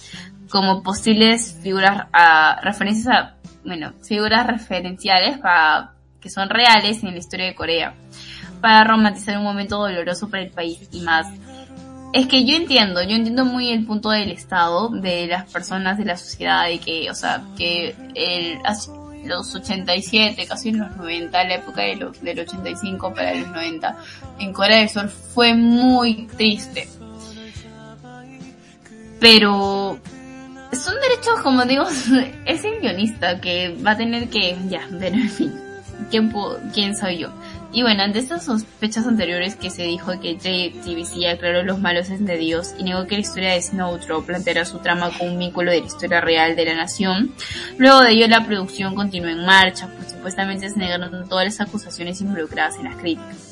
como 0.51 0.83
posibles 0.83 1.57
figuras, 1.63 2.07
a, 2.13 2.61
referencias 2.63 3.07
a, 3.07 3.35
bueno, 3.65 3.93
figuras 4.03 4.47
referenciales 4.47 5.39
para, 5.39 5.95
que 6.21 6.29
son 6.29 6.51
reales 6.51 7.03
en 7.03 7.13
la 7.13 7.19
historia 7.19 7.47
de 7.47 7.55
Corea, 7.55 7.95
para 8.61 8.85
romantizar 8.85 9.39
un 9.39 9.45
momento 9.45 9.79
doloroso 9.79 10.29
para 10.29 10.43
el 10.43 10.51
país 10.51 10.89
y 10.93 11.01
más. 11.01 11.27
Es 12.13 12.27
que 12.27 12.45
yo 12.45 12.57
entiendo, 12.57 13.03
yo 13.03 13.15
entiendo 13.15 13.45
muy 13.45 13.71
el 13.71 13.85
punto 13.87 14.11
del 14.11 14.31
Estado, 14.31 14.89
de 14.89 15.27
las 15.29 15.49
personas, 15.51 15.97
de 15.97 16.05
la 16.05 16.17
sociedad, 16.17 16.67
de 16.67 16.79
que, 16.81 17.09
o 17.11 17.15
sea, 17.15 17.41
que 17.57 17.95
el, 18.15 18.59
los 19.29 19.55
87, 19.55 20.45
casi 20.49 20.73
los 20.73 20.97
90, 20.97 21.45
la 21.45 21.55
época 21.55 21.83
de 21.83 21.97
los, 21.97 22.21
del 22.21 22.41
85 22.41 23.15
para 23.15 23.35
los 23.35 23.49
90, 23.51 23.97
en 24.41 24.53
Corea 24.53 24.79
del 24.79 24.89
Sur 24.89 25.09
fue 25.09 25.55
muy 25.55 26.27
triste. 26.37 26.89
Pero 29.21 29.99
son 30.73 30.95
derechos, 30.95 31.41
como 31.43 31.65
digo, 31.65 31.85
es 32.47 32.65
el 32.65 32.81
guionista 32.81 33.41
que 33.41 33.77
va 33.87 33.93
a 33.93 33.97
tener 33.97 34.29
que, 34.29 34.57
ya, 34.69 34.81
pero 34.99 35.15
en 35.17 35.31
fin, 35.31 35.53
¿quién, 36.11 36.33
pu- 36.33 36.59
quién 36.73 36.97
soy 36.97 37.19
yo? 37.19 37.31
Y 37.73 37.83
bueno, 37.83 38.03
ante 38.03 38.19
estas 38.19 38.45
sospechas 38.45 39.07
anteriores 39.07 39.55
que 39.55 39.71
se 39.71 39.85
dijo 39.85 40.13
que 40.21 40.35
JTBC 40.35 41.27
aclaró 41.33 41.63
los 41.63 41.79
malos 41.79 42.09
de 42.09 42.37
Dios 42.37 42.75
y 42.79 42.83
negó 42.83 43.07
que 43.07 43.15
la 43.15 43.21
historia 43.21 43.53
de 43.53 43.63
Snowdrop 43.63 44.27
planteara 44.27 44.65
su 44.65 44.79
trama 44.79 45.11
con 45.17 45.29
un 45.29 45.39
vínculo 45.39 45.71
de 45.71 45.81
la 45.81 45.87
historia 45.87 46.21
real 46.21 46.57
de 46.57 46.65
la 46.65 46.75
nación, 46.75 47.33
luego 47.79 48.01
de 48.01 48.13
ello 48.13 48.27
la 48.27 48.45
producción 48.45 48.97
continuó 48.97 49.31
en 49.31 49.47
marcha, 49.47 49.89
pues 49.97 50.11
supuestamente 50.11 50.69
se 50.69 50.79
negaron 50.79 51.29
todas 51.29 51.45
las 51.45 51.61
acusaciones 51.61 52.21
involucradas 52.21 52.77
en 52.77 52.85
las 52.85 52.97
críticas 52.97 53.51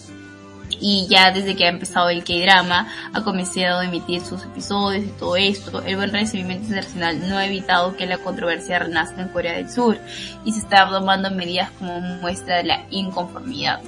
y 0.80 1.06
ya 1.08 1.30
desde 1.30 1.56
que 1.56 1.64
ha 1.64 1.70
empezado 1.70 2.10
el 2.10 2.24
K-drama 2.24 2.88
ha 3.12 3.24
comenzado 3.24 3.80
a 3.80 3.84
emitir 3.84 4.20
sus 4.20 4.44
episodios 4.44 5.04
y 5.04 5.08
todo 5.08 5.36
esto, 5.36 5.82
el 5.82 5.96
buen 5.96 6.12
recibimiento 6.12 6.64
internacional 6.64 7.28
no 7.28 7.36
ha 7.36 7.46
evitado 7.46 7.96
que 7.96 8.06
la 8.06 8.18
controversia 8.18 8.78
renazca 8.78 9.22
en 9.22 9.28
Corea 9.28 9.54
del 9.54 9.70
Sur 9.70 9.98
y 10.44 10.52
se 10.52 10.60
está 10.60 10.88
tomando 10.88 11.30
medidas 11.30 11.70
como 11.72 12.00
muestra 12.00 12.56
de 12.56 12.64
la 12.64 12.84
inconformidad. 12.90 13.80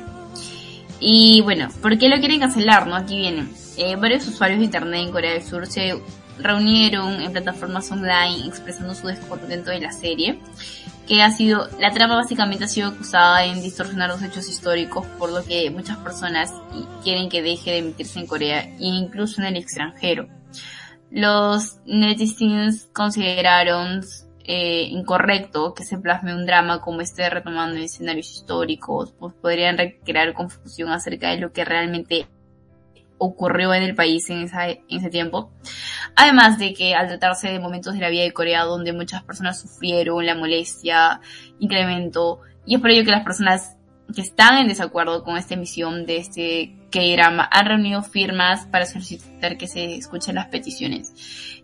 Y 1.01 1.41
bueno, 1.41 1.69
¿por 1.81 1.99
qué 1.99 2.09
lo 2.09 2.19
quieren 2.19 2.41
cancelar? 2.41 2.87
No? 2.87 2.95
Aquí 2.95 3.17
vienen. 3.17 3.51
Eh, 3.77 3.97
varios 3.97 4.29
usuarios 4.29 4.59
de 4.59 4.67
internet 4.67 5.01
en 5.01 5.11
Corea 5.11 5.33
del 5.33 5.43
Sur 5.43 5.67
se 5.67 6.01
reunieron 6.39 7.21
en 7.21 7.33
plataformas 7.33 7.91
online 7.91 8.47
expresando 8.47 8.95
su 8.95 9.07
descontento 9.07 9.71
de 9.71 9.81
la 9.81 9.93
serie 9.93 10.39
que 11.11 11.23
ha 11.23 11.31
sido, 11.33 11.69
la 11.81 11.91
trama 11.91 12.15
básicamente 12.15 12.67
ha 12.67 12.69
sido 12.69 12.91
acusada 12.91 13.45
en 13.45 13.61
distorsionar 13.61 14.09
los 14.09 14.23
hechos 14.23 14.49
históricos, 14.49 15.05
por 15.19 15.33
lo 15.33 15.45
que 15.45 15.69
muchas 15.69 15.97
personas 15.97 16.55
quieren 17.03 17.29
que 17.29 17.43
deje 17.43 17.73
de 17.73 17.79
emitirse 17.79 18.21
en 18.21 18.29
Corea 18.29 18.63
e 18.63 18.77
incluso 18.79 19.41
en 19.41 19.49
el 19.49 19.57
extranjero. 19.57 20.29
Los 21.11 21.79
netizens 21.85 22.89
consideraron 22.93 24.03
eh, 24.53 24.89
incorrecto 24.91 25.75
que 25.75 25.85
se 25.85 25.97
plasme 25.97 26.35
un 26.35 26.45
drama 26.45 26.81
como 26.81 27.03
este 27.03 27.31
retomando 27.31 27.79
escenarios 27.79 28.33
históricos, 28.33 29.15
pues 29.17 29.33
podrían 29.33 29.77
crear 30.05 30.33
confusión 30.33 30.91
acerca 30.91 31.31
de 31.31 31.39
lo 31.39 31.53
que 31.53 31.65
realmente 31.65 32.27
ocurrió 33.19 33.73
en 33.75 33.85
el 33.85 33.95
país 33.95 34.29
en, 34.29 34.41
esa, 34.43 34.69
en 34.69 34.81
ese 34.89 35.09
tiempo. 35.09 35.53
Además 36.17 36.59
de 36.59 36.75
que 36.75 36.97
al 36.97 37.07
tratarse 37.07 37.47
de 37.47 37.61
momentos 37.61 37.95
de 37.95 38.01
la 38.01 38.11
vida 38.11 38.25
de 38.25 38.33
Corea 38.33 38.65
donde 38.65 38.93
muchas 38.93 39.23
personas 39.23 39.61
sufrieron 39.61 40.27
la 40.27 40.35
molestia, 40.35 41.21
incrementó, 41.61 42.41
y 42.67 42.75
es 42.75 42.81
por 42.81 42.91
ello 42.91 43.05
que 43.05 43.13
las 43.13 43.23
personas 43.23 43.77
que 44.13 44.23
están 44.23 44.59
en 44.59 44.67
desacuerdo 44.67 45.23
con 45.23 45.37
esta 45.37 45.55
emisión 45.55 46.07
de 46.07 46.17
este 46.17 46.77
Han 46.99 47.67
reunido 47.67 48.03
firmas 48.03 48.67
para 48.67 48.87
solicitar 48.87 49.57
que 49.57 49.69
se 49.69 49.97
escuchen 49.97 50.35
las 50.35 50.49
peticiones. 50.49 51.13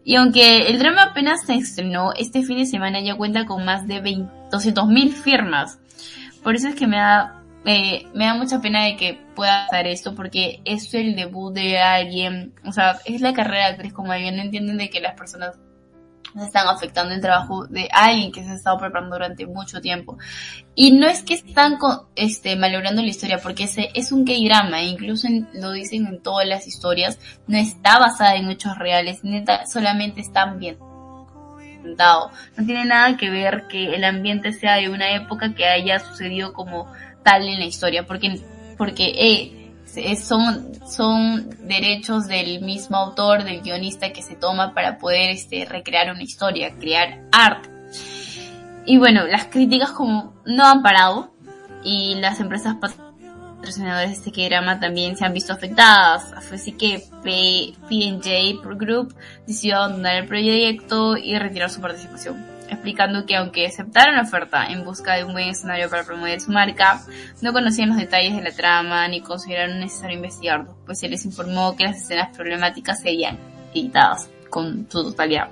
Y 0.05 0.17
aunque 0.17 0.69
el 0.69 0.79
drama 0.79 1.03
apenas 1.03 1.45
se 1.45 1.55
estrenó, 1.55 2.13
este 2.13 2.43
fin 2.45 2.59
de 2.59 2.67
semana 2.67 3.01
ya 3.01 3.17
cuenta 3.17 3.45
con 3.45 3.65
más 3.65 3.89
de 3.89 4.01
200.000 4.03 5.13
firmas. 5.13 5.79
Por 6.43 6.55
eso 6.55 6.69
es 6.69 6.77
que 6.77 6.87
me 6.87 6.97
da, 6.97 7.43
eh, 7.65 8.07
me 8.15 8.27
da 8.27 8.35
mucha 8.35 8.61
pena 8.61 8.85
de 8.85 8.97
que 8.97 9.19
pueda 9.35 9.65
hacer 9.65 9.89
esto, 9.89 10.15
porque 10.15 10.61
es 10.65 10.95
el 10.95 11.17
debut 11.17 11.53
de 11.53 11.79
alguien, 11.79 12.55
o 12.65 12.71
sea, 12.71 12.99
es 13.05 13.21
la 13.21 13.33
carrera 13.33 13.67
de 13.67 13.73
actriz 13.73 13.93
como 13.93 14.09
no 14.09 14.15
entienden 14.15 14.79
de 14.79 14.91
que 14.91 15.01
las 15.01 15.15
personas 15.15 15.57
están 16.45 16.69
afectando 16.69 17.15
el 17.15 17.21
trabajo 17.21 17.67
de 17.67 17.89
alguien 17.93 18.33
que 18.33 18.45
se 18.45 18.51
ha 18.51 18.55
estado 18.55 18.79
preparando 18.79 19.17
durante 19.17 19.47
mucho 19.47 19.81
tiempo. 19.81 20.19
Y 20.75 20.93
no 20.93 21.07
es 21.07 21.23
que 21.23 21.35
están 21.35 21.79
con, 21.79 22.03
este, 22.15 22.57
malogrando 22.57 23.03
la 23.03 23.09
historia, 23.09 23.39
porque 23.39 23.65
ese 23.65 23.91
es 23.95 24.13
un 24.13 24.25
K-drama, 24.25 24.81
e 24.81 24.87
incluso 24.87 25.27
en, 25.27 25.49
lo 25.55 25.73
dicen 25.73 26.07
en 26.07 26.23
todas 26.23 26.47
las 26.47 26.67
historias, 26.67 27.19
no 27.47 27.57
está 27.57 27.99
basada 27.99 28.37
en 28.37 28.51
hechos 28.51 28.79
reales, 28.79 29.25
neta, 29.25 29.67
solamente 29.67 30.21
está 30.21 30.43
ambientado. 30.43 30.87
No 32.57 32.67
tiene 32.67 32.85
nada 32.85 33.17
que 33.17 33.31
ver 33.31 33.67
que 33.69 33.95
el 33.95 34.05
ambiente 34.05 34.53
sea 34.53 34.77
de 34.77 34.89
una 34.89 35.15
época 35.15 35.55
que 35.55 35.67
haya 35.67 36.01
sucedido 36.01 36.53
como 36.53 36.93
tal 37.23 37.49
en 37.49 37.59
la 37.59 37.65
historia, 37.65 38.07
porque, 38.07 38.41
porque, 38.77 39.13
eh, 39.17 39.66
son, 40.17 40.73
son 40.87 41.49
derechos 41.67 42.27
del 42.27 42.61
mismo 42.63 42.97
autor, 42.97 43.45
del 43.45 43.63
guionista 43.63 44.13
que 44.13 44.23
se 44.23 44.37
toma 44.37 44.75
para 44.75 44.99
poder 44.99 45.31
este, 45.31 45.65
recrear 45.65 46.11
una 46.13 46.23
historia, 46.23 46.75
crear 46.79 47.23
arte. 47.33 47.71
Y 48.85 48.99
bueno, 48.99 49.27
las 49.27 49.47
críticas 49.47 49.91
como 49.91 50.35
no 50.45 50.65
han 50.65 50.83
parado 50.83 51.33
y 51.83 52.15
las 52.17 52.41
empresas 52.41 52.77
patrocinadoras 52.77 54.23
de 54.23 54.31
este 54.31 54.49
drama 54.49 54.79
también 54.79 55.17
se 55.17 55.25
han 55.25 55.33
visto 55.33 55.53
afectadas. 55.53 56.33
Así 56.33 56.73
que 56.73 57.03
P&J 57.23 58.29
Group 58.77 59.15
decidió 59.47 59.79
abandonar 59.79 60.17
el 60.17 60.27
proyecto 60.27 61.17
y 61.17 61.37
retirar 61.39 61.71
su 61.71 61.81
participación 61.81 62.56
explicando 62.69 63.27
que 63.27 63.37
aunque 63.37 63.67
aceptaron 63.67 64.17
la 64.17 64.23
oferta 64.23 64.67
en 64.67 64.85
busca 64.85 65.15
de 65.15 65.25
un 65.25 65.33
buen 65.33 65.49
escenario 65.49 65.89
para 65.89 66.05
promover 66.05 66.41
su 66.41 66.51
marca, 66.51 67.03
no 67.43 67.53
conocían 67.53 67.91
los 67.91 67.99
detalles 67.99 68.35
de 68.35 68.43
la 68.43 68.53
trama 68.53 69.07
ni 69.09 69.21
consideraron 69.21 69.81
necesario 69.81 70.17
investigarlo, 70.17 70.77
pues 70.85 70.99
se 70.99 71.09
les 71.09 71.25
informó 71.25 71.77
que 71.77 71.85
las 71.85 72.03
escenas 72.03 72.37
problemáticas 72.37 73.01
serían 73.01 73.39
editadas 73.73 74.29
con 74.51 74.87
su 74.91 75.05
totalidad. 75.05 75.49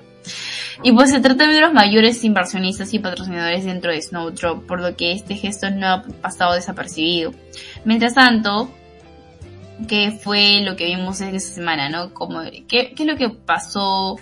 Y 0.83 0.91
pues 0.91 1.11
se 1.11 1.19
trata 1.19 1.47
de 1.47 1.61
los 1.61 1.73
mayores 1.73 2.23
inversionistas 2.23 2.93
y 2.93 2.99
patrocinadores 2.99 3.65
dentro 3.65 3.91
de 3.91 4.01
Snowdrop, 4.01 4.65
por 4.65 4.81
lo 4.81 4.95
que 4.95 5.13
este 5.13 5.35
gesto 5.35 5.69
no 5.69 5.87
ha 5.87 6.01
pasado 6.01 6.53
desapercibido. 6.53 7.31
Mientras 7.85 8.15
tanto, 8.15 8.69
¿qué 9.87 10.11
fue 10.11 10.61
lo 10.61 10.75
que 10.75 10.85
vimos 10.85 11.21
esta 11.21 11.39
semana, 11.39 11.89
no? 11.89 12.11
¿qué, 12.67 12.93
qué 12.95 13.03
es 13.03 13.05
lo 13.07 13.15
que 13.15 13.29
pasó? 13.29 14.17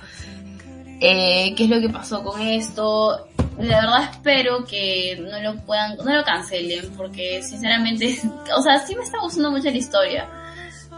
Eh, 1.00 1.54
qué 1.56 1.64
es 1.66 1.70
lo 1.70 1.80
que 1.80 1.90
pasó 1.90 2.24
con 2.24 2.42
esto. 2.42 3.28
La 3.58 3.82
verdad 3.82 4.10
espero 4.12 4.66
que 4.66 5.18
no 5.22 5.40
lo 5.40 5.60
puedan, 5.62 5.98
no 5.98 6.14
lo 6.14 6.24
cancelen, 6.24 6.92
porque 6.98 7.42
sinceramente, 7.44 8.20
o 8.58 8.62
sea, 8.62 8.80
sí 8.80 8.96
me 8.96 9.04
está 9.04 9.20
gustando 9.20 9.52
mucho 9.52 9.70
la 9.70 9.78
historia, 9.78 10.28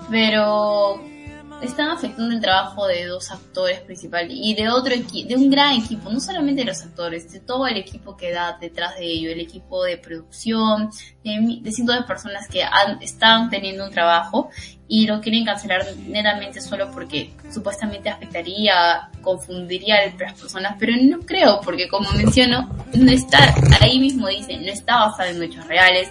pero 0.10 1.02
están 1.62 1.90
afectando 1.90 2.34
el 2.34 2.42
trabajo 2.42 2.88
de 2.88 3.06
dos 3.06 3.32
actores 3.32 3.80
principales 3.82 4.32
y 4.34 4.54
de 4.56 4.70
otro 4.70 4.94
equipo, 4.94 5.30
de 5.30 5.36
un 5.36 5.50
gran 5.50 5.74
equipo, 5.74 6.10
no 6.10 6.20
solamente 6.20 6.62
de 6.62 6.68
los 6.68 6.82
actores, 6.82 7.32
de 7.32 7.40
todo 7.40 7.68
el 7.68 7.78
equipo 7.78 8.16
que 8.18 8.32
da 8.32 8.58
detrás 8.60 8.98
de 8.98 9.06
ello, 9.06 9.32
el 9.32 9.40
equipo 9.40 9.84
de 9.84 9.98
producción, 9.98 10.90
de, 11.24 11.72
cientos 11.72 11.96
de 11.96 12.04
personas 12.04 12.48
que 12.48 12.64
han, 12.64 13.02
están 13.02 13.50
teniendo 13.50 13.86
un 13.86 13.92
trabajo 13.92 14.50
y 14.88 15.08
lo 15.08 15.20
quieren 15.22 15.46
cancelar 15.46 15.84
netamente 16.08 16.62
solo 16.62 16.92
porque 16.92 17.34
supuestamente 17.52 18.10
afectaría, 18.10 19.10
confundiría 19.22 19.96
a 19.96 20.06
las 20.06 20.16
personas, 20.16 20.76
pero 20.78 20.94
no 21.02 21.20
creo, 21.22 21.62
porque 21.62 21.88
como 21.88 22.12
menciono, 22.12 22.70
no 22.94 23.12
está, 23.12 23.56
ahí 23.82 24.00
mismo 24.00 24.28
dice, 24.28 24.58
no 24.58 24.72
está 24.72 25.08
basado 25.08 25.30
en 25.30 25.42
hechos 25.42 25.66
reales, 25.68 26.10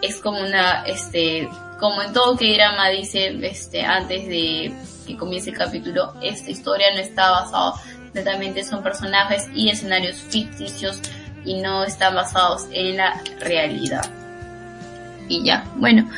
es 0.00 0.16
como 0.16 0.38
una, 0.40 0.84
este, 0.86 1.48
como 1.78 2.02
en 2.02 2.12
todo 2.12 2.36
que 2.36 2.54
drama 2.54 2.88
dice, 2.88 3.38
este, 3.42 3.84
antes 3.84 4.26
de 4.26 4.72
que 5.06 5.16
comience 5.16 5.50
el 5.50 5.56
capítulo, 5.56 6.14
esta 6.22 6.50
historia 6.50 6.88
no 6.94 7.00
está 7.00 7.30
basada 7.30 7.74
netamente 8.14 8.64
son 8.64 8.82
personajes 8.82 9.48
y 9.54 9.70
escenarios 9.70 10.16
ficticios 10.16 11.00
y 11.44 11.60
no 11.60 11.84
están 11.84 12.14
basados 12.14 12.66
en 12.72 12.96
la 12.96 13.22
realidad. 13.40 14.04
Y 15.28 15.44
ya, 15.44 15.64
bueno, 15.76 16.08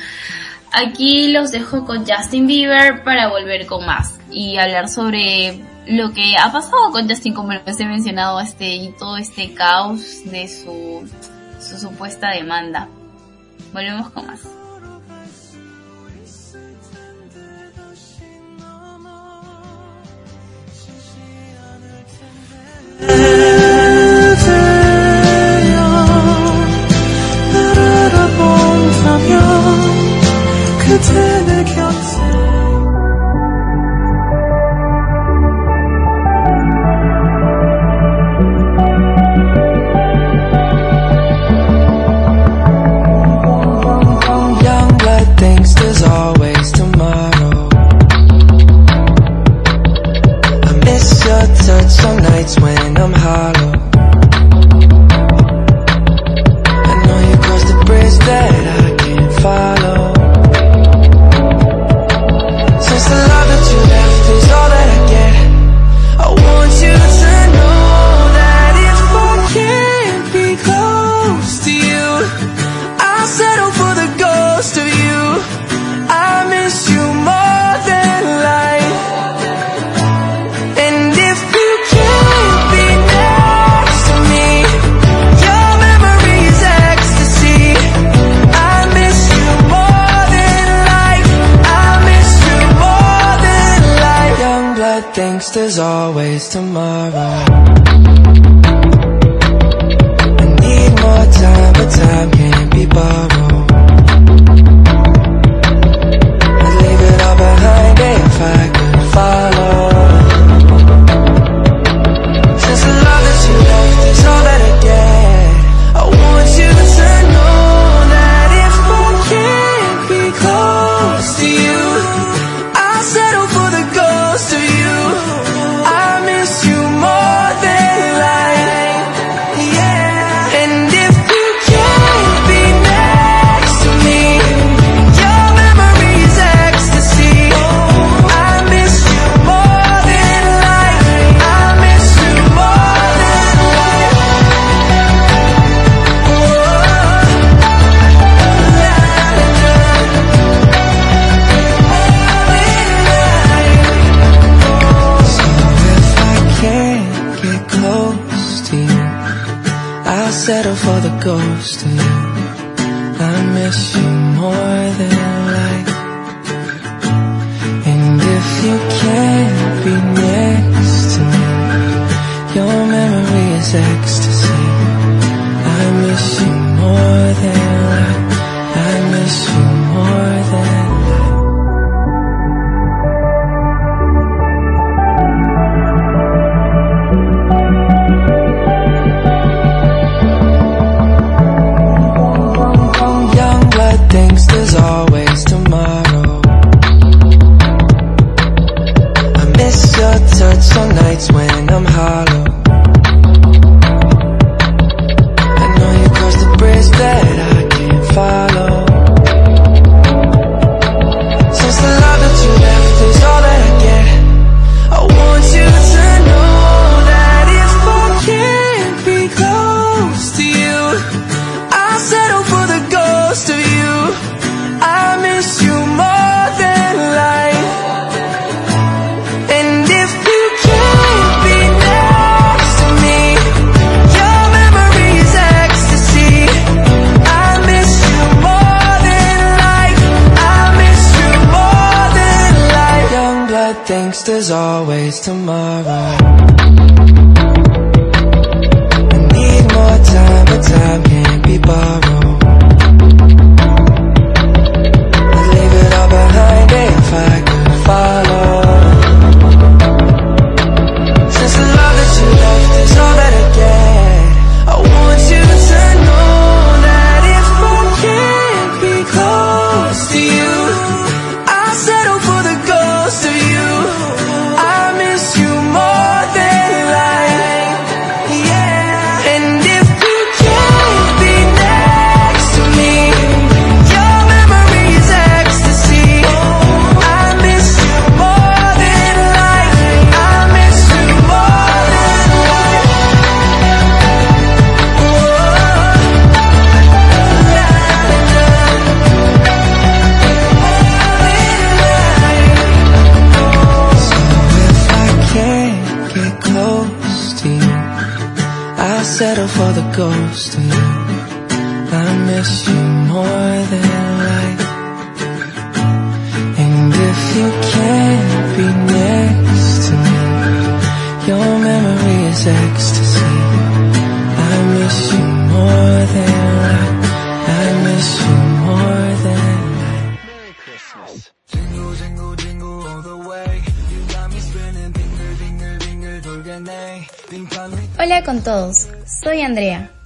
aquí 0.72 1.32
los 1.32 1.50
dejo 1.50 1.84
con 1.84 2.06
Justin 2.06 2.46
Bieber 2.46 3.02
para 3.02 3.28
volver 3.28 3.66
con 3.66 3.84
más 3.84 4.18
y 4.30 4.56
hablar 4.56 4.88
sobre 4.88 5.60
lo 5.86 6.12
que 6.12 6.36
ha 6.38 6.52
pasado 6.52 6.90
con 6.92 7.08
Justin, 7.08 7.34
como 7.34 7.52
lo 7.52 7.60
he 7.66 7.84
mencionado, 7.84 8.40
este, 8.40 8.76
y 8.76 8.92
todo 8.98 9.16
este 9.16 9.54
caos 9.54 10.00
de 10.24 10.46
su, 10.48 11.08
su 11.60 11.78
supuesta 11.78 12.30
demanda. 12.30 12.88
Volvemos 13.72 14.10
con 14.10 14.26
más. 14.26 14.59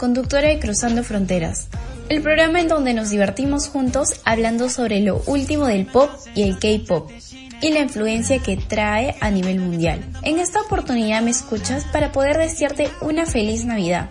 Conductora 0.05 0.48
de 0.48 0.59
Cruzando 0.59 1.02
Fronteras, 1.02 1.68
el 2.11 2.20
programa 2.20 2.61
en 2.61 2.68
donde 2.68 2.92
nos 2.92 3.09
divertimos 3.09 3.68
juntos 3.68 4.20
hablando 4.26 4.68
sobre 4.68 5.00
lo 5.00 5.22
último 5.24 5.64
del 5.64 5.86
pop 5.86 6.11
y 6.34 6.42
el 6.42 6.59
K-pop 6.59 7.11
y 7.62 7.70
la 7.70 7.80
influencia 7.80 8.38
que 8.38 8.59
trae 8.59 9.16
a 9.22 9.30
nivel 9.30 9.61
mundial. 9.61 10.05
En 10.20 10.38
esta 10.38 10.61
oportunidad 10.61 11.22
me 11.22 11.30
escuchas 11.30 11.86
para 11.90 12.12
poder 12.12 12.36
desearte 12.36 12.90
una 13.00 13.24
feliz 13.24 13.64
Navidad. 13.64 14.11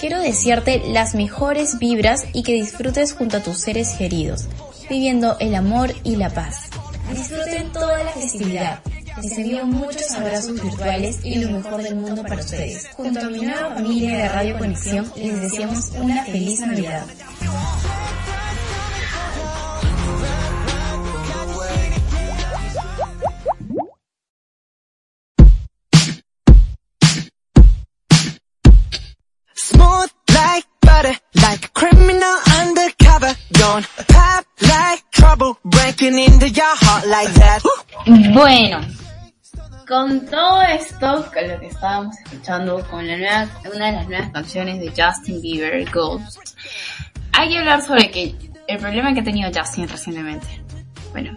Quiero 0.00 0.20
desearte 0.20 0.80
las 0.88 1.14
mejores 1.14 1.78
vibras 1.78 2.24
y 2.32 2.42
que 2.42 2.54
disfrutes 2.54 3.12
junto 3.12 3.36
a 3.36 3.42
tus 3.42 3.58
seres 3.58 3.90
queridos, 3.90 4.48
viviendo 4.88 5.36
el 5.38 5.54
amor 5.54 5.92
y 6.02 6.16
la 6.16 6.30
paz. 6.30 6.70
Disfruten 7.14 7.70
toda 7.74 8.02
la 8.04 8.12
festividad. 8.12 8.80
Les 9.22 9.38
envío 9.38 9.66
muchos 9.66 10.10
abrazos 10.12 10.60
virtuales 10.62 11.20
y 11.24 11.36
lo 11.36 11.50
mejor 11.50 11.82
del 11.82 11.96
mundo 11.96 12.22
para 12.22 12.40
ustedes. 12.40 12.86
Junto 12.92 13.20
a 13.20 13.30
mi 13.30 13.40
nueva 13.40 13.74
familia 13.74 14.18
de 14.18 14.28
Radio 14.28 14.58
Conexión, 14.58 15.10
les 15.16 15.40
deseamos 15.40 15.90
una 15.98 16.22
feliz 16.24 16.60
Navidad. 16.60 17.06
Smooth 29.54 30.10
like 30.28 30.66
butter, 30.82 31.16
like 31.34 31.64
a 31.64 31.68
criminal 31.72 32.36
undercover. 32.60 33.34
Don't 33.52 33.86
pop 34.08 34.44
like 34.60 35.10
trouble, 35.10 35.58
breaking 35.64 36.18
into 36.18 36.48
your 36.50 36.76
heart 36.76 37.06
like 37.06 37.32
that. 37.32 37.62
Bueno, 38.34 38.80
con 39.86 40.26
todo 40.26 40.62
esto, 40.62 41.30
con 41.32 41.48
lo 41.48 41.60
que 41.60 41.66
estábamos 41.68 42.16
escuchando, 42.18 42.84
con 42.88 43.06
la 43.06 43.16
nueva, 43.16 43.48
una 43.74 43.86
de 43.86 43.92
las 43.92 44.08
nuevas 44.08 44.30
canciones 44.30 44.80
de 44.80 44.88
Justin 44.88 45.40
Bieber, 45.40 45.88
Ghost, 45.90 46.38
hay 47.32 47.50
que 47.50 47.58
hablar 47.58 47.82
sobre 47.82 48.10
que 48.10 48.34
el 48.66 48.78
problema 48.78 49.14
que 49.14 49.20
ha 49.20 49.24
tenido 49.24 49.50
Justin 49.54 49.88
recientemente. 49.88 50.46
Bueno, 51.12 51.36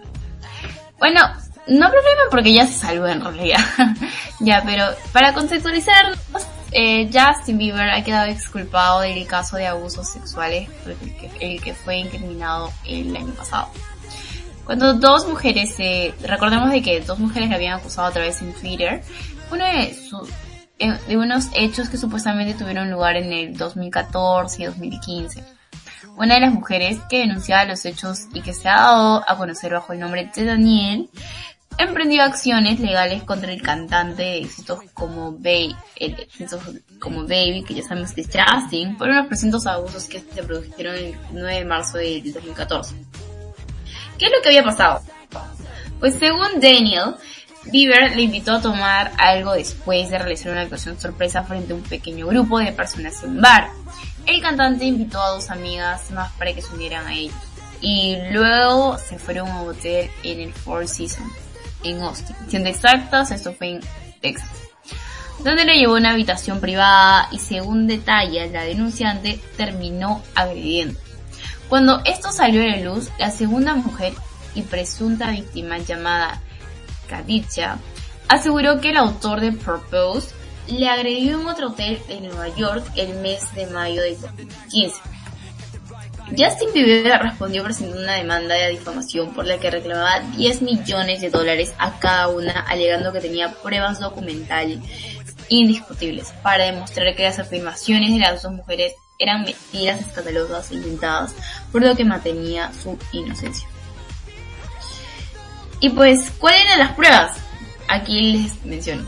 bueno, 0.98 1.20
no 1.68 1.90
problema 1.90 2.22
porque 2.30 2.52
ya 2.52 2.66
se 2.66 2.74
salvó 2.74 3.06
en 3.06 3.22
realidad. 3.22 3.60
ya, 4.40 4.62
pero 4.66 4.86
para 5.12 5.32
conceptualizar, 5.32 6.16
eh, 6.72 7.08
Justin 7.12 7.58
Bieber 7.58 7.88
ha 7.90 8.02
quedado 8.02 8.26
exculpado 8.26 9.00
del 9.00 9.26
caso 9.26 9.56
de 9.56 9.68
abusos 9.68 10.10
sexuales 10.10 10.68
el 10.86 11.16
que, 11.16 11.30
el 11.40 11.62
que 11.62 11.74
fue 11.74 11.98
incriminado 11.98 12.72
el 12.84 13.14
año 13.14 13.32
pasado. 13.34 13.70
Cuando 14.70 14.94
dos 14.94 15.26
mujeres, 15.26 15.74
eh, 15.80 16.14
recordemos 16.22 16.70
de 16.70 16.80
que 16.80 17.00
dos 17.00 17.18
mujeres 17.18 17.48
le 17.48 17.56
habían 17.56 17.80
acusado 17.80 18.06
a 18.06 18.12
través 18.12 18.40
en 18.40 18.52
Twitter, 18.52 19.02
uno 19.50 19.64
de, 19.64 19.92
su- 19.94 20.28
eh, 20.78 20.96
de 21.08 21.16
unos 21.16 21.46
hechos 21.56 21.88
que 21.88 21.96
supuestamente 21.96 22.54
tuvieron 22.54 22.88
lugar 22.88 23.16
en 23.16 23.32
el 23.32 23.56
2014 23.56 24.62
y 24.62 24.66
2015. 24.66 25.42
Una 26.16 26.34
de 26.34 26.42
las 26.42 26.54
mujeres 26.54 27.00
que 27.10 27.18
denunciaba 27.18 27.64
los 27.64 27.84
hechos 27.84 28.26
y 28.32 28.42
que 28.42 28.54
se 28.54 28.68
ha 28.68 28.76
dado 28.76 29.24
a 29.28 29.36
conocer 29.36 29.72
bajo 29.72 29.92
el 29.92 29.98
nombre 29.98 30.30
de 30.36 30.44
Daniel, 30.44 31.10
emprendió 31.76 32.22
acciones 32.22 32.78
legales 32.78 33.24
contra 33.24 33.52
el 33.52 33.62
cantante 33.62 34.22
de 34.22 34.38
éxitos 34.38 34.78
como, 34.94 35.32
Baby, 35.32 35.74
como 37.00 37.22
Baby, 37.22 37.64
que 37.66 37.74
ya 37.74 37.82
sabemos 37.82 38.12
que 38.12 38.20
es 38.20 38.28
Justin, 38.32 38.96
por 38.96 39.08
unos 39.08 39.26
presuntos 39.26 39.66
abusos 39.66 40.04
que 40.04 40.20
se 40.20 40.44
produjeron 40.44 40.94
el 40.94 41.16
9 41.32 41.54
de 41.56 41.64
marzo 41.64 41.98
del 41.98 42.32
2014. 42.32 42.94
¿Qué 44.20 44.26
es 44.26 44.32
lo 44.32 44.42
que 44.42 44.50
había 44.50 44.62
pasado? 44.62 45.00
Pues 45.98 46.14
según 46.16 46.60
Daniel, 46.60 47.14
Bieber 47.64 48.14
le 48.14 48.20
invitó 48.20 48.52
a 48.52 48.60
tomar 48.60 49.12
algo 49.16 49.54
después 49.54 50.10
de 50.10 50.18
realizar 50.18 50.52
una 50.52 50.60
actuación 50.60 51.00
sorpresa 51.00 51.42
frente 51.42 51.72
a 51.72 51.76
un 51.76 51.82
pequeño 51.82 52.26
grupo 52.26 52.58
de 52.58 52.70
personas 52.72 53.24
en 53.24 53.40
bar. 53.40 53.70
el 54.26 54.42
cantante 54.42 54.84
invitó 54.84 55.22
a 55.22 55.30
dos 55.30 55.48
amigas 55.48 56.10
más 56.10 56.30
para 56.32 56.52
que 56.52 56.60
se 56.60 56.74
unieran 56.74 57.06
a 57.06 57.14
ellos. 57.14 57.34
Y 57.80 58.18
luego 58.30 58.98
se 58.98 59.18
fueron 59.18 59.48
a 59.48 59.62
un 59.62 59.68
hotel 59.70 60.10
en 60.22 60.40
el 60.40 60.52
Four 60.52 60.86
Seasons, 60.86 61.32
en 61.82 62.02
Austin. 62.02 62.36
Siendo 62.46 62.68
exactas, 62.68 63.30
esto 63.30 63.54
fue 63.54 63.70
en 63.70 63.80
Texas. 64.20 64.50
Donde 65.42 65.64
le 65.64 65.78
llevó 65.78 65.94
a 65.94 65.98
una 65.98 66.10
habitación 66.10 66.60
privada 66.60 67.28
y 67.32 67.38
según 67.38 67.86
detalla 67.86 68.44
la 68.48 68.64
denunciante 68.64 69.40
terminó 69.56 70.22
agrediendo. 70.34 71.00
Cuando 71.70 72.02
esto 72.04 72.32
salió 72.32 72.62
a 72.62 72.66
la 72.66 72.78
luz, 72.78 73.10
la 73.16 73.30
segunda 73.30 73.76
mujer 73.76 74.12
y 74.56 74.62
presunta 74.62 75.30
víctima 75.30 75.78
llamada 75.78 76.42
Khadija 77.08 77.78
aseguró 78.26 78.80
que 78.80 78.90
el 78.90 78.96
autor 78.96 79.40
de 79.40 79.52
Purpose 79.52 80.34
le 80.66 80.88
agredió 80.88 81.40
en 81.40 81.46
otro 81.46 81.68
hotel 81.68 82.02
de 82.08 82.22
Nueva 82.22 82.48
York 82.56 82.84
el 82.96 83.14
mes 83.20 83.54
de 83.54 83.68
mayo 83.68 84.02
de 84.02 84.16
2015. 84.16 85.00
Justin 86.36 86.72
Bieber 86.74 87.22
respondió 87.22 87.62
presentando 87.62 88.02
una 88.02 88.14
demanda 88.14 88.56
de 88.56 88.70
difamación 88.70 89.32
por 89.32 89.46
la 89.46 89.58
que 89.58 89.70
reclamaba 89.70 90.18
10 90.36 90.62
millones 90.62 91.20
de 91.20 91.30
dólares 91.30 91.72
a 91.78 92.00
cada 92.00 92.26
una, 92.26 92.62
alegando 92.62 93.12
que 93.12 93.20
tenía 93.20 93.54
pruebas 93.62 94.00
documentales 94.00 94.80
indiscutibles 95.48 96.32
para 96.42 96.64
demostrar 96.64 97.14
que 97.14 97.22
las 97.22 97.38
afirmaciones 97.38 98.12
de 98.12 98.18
las 98.18 98.42
dos 98.42 98.52
mujeres 98.52 98.92
eran 99.20 99.44
mentiras 99.44 100.00
escandalosas 100.00 100.72
inventadas, 100.72 101.34
por 101.70 101.82
lo 101.82 101.94
que 101.94 102.04
mantenía 102.04 102.72
su 102.72 102.98
inocencia. 103.12 103.68
Y 105.80 105.90
pues, 105.90 106.32
¿cuáles 106.38 106.64
eran 106.64 106.78
las 106.80 106.92
pruebas? 106.92 107.36
Aquí 107.88 108.32
les 108.32 108.64
menciono. 108.64 109.04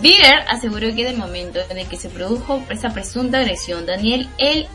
Bieber 0.00 0.44
aseguró 0.48 0.94
que 0.94 1.02
en 1.02 1.08
el 1.08 1.16
momento 1.16 1.58
en 1.68 1.78
el 1.78 1.88
que 1.88 1.96
se 1.96 2.08
produjo 2.08 2.62
esa 2.70 2.90
presunta 2.90 3.38
agresión, 3.38 3.86
Daniel, 3.86 4.28
él, 4.38 4.68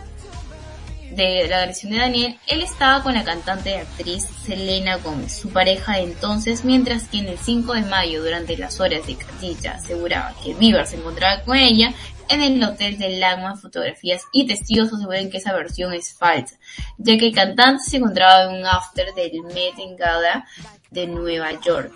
de 1.12 1.48
la 1.48 1.60
agresión 1.60 1.94
de 1.94 2.00
Daniel, 2.00 2.38
él 2.48 2.62
estaba 2.62 3.02
con 3.02 3.14
la 3.14 3.24
cantante 3.24 3.72
y 3.72 3.74
actriz 3.76 4.28
Selena 4.46 4.98
Gómez, 4.98 5.34
su 5.34 5.50
pareja 5.50 5.94
de 5.94 6.04
entonces, 6.04 6.66
mientras 6.66 7.08
que 7.08 7.20
en 7.20 7.30
el 7.30 7.38
5 7.38 7.74
de 7.74 7.82
mayo, 7.84 8.22
durante 8.22 8.58
las 8.58 8.80
horas 8.82 9.08
de 9.08 9.16
Khadija, 9.16 9.72
aseguraba 9.76 10.34
que 10.44 10.54
Bieber 10.54 10.86
se 10.86 10.98
encontraba 10.98 11.42
con 11.44 11.56
ella 11.56 11.94
en 12.30 12.42
el 12.42 12.64
hotel 12.64 12.98
de 12.98 13.18
Lagman 13.18 13.58
Fotografías 13.58 14.24
y 14.32 14.48
testigos 14.48 14.94
aseguran 14.94 15.30
que 15.30 15.38
esa 15.38 15.54
versión 15.54 15.94
es 15.94 16.14
falsa, 16.14 16.58
ya 16.98 17.18
que 17.18 17.28
el 17.28 17.36
cantante 17.36 17.84
se 17.84 17.98
encontraba 17.98 18.44
en 18.44 18.60
un 18.60 18.66
after 18.66 19.14
del 19.14 19.42
Met 19.44 19.76
Gala 19.98 20.46
de 20.92 21.08
Nueva 21.08 21.52
York. 21.62 21.94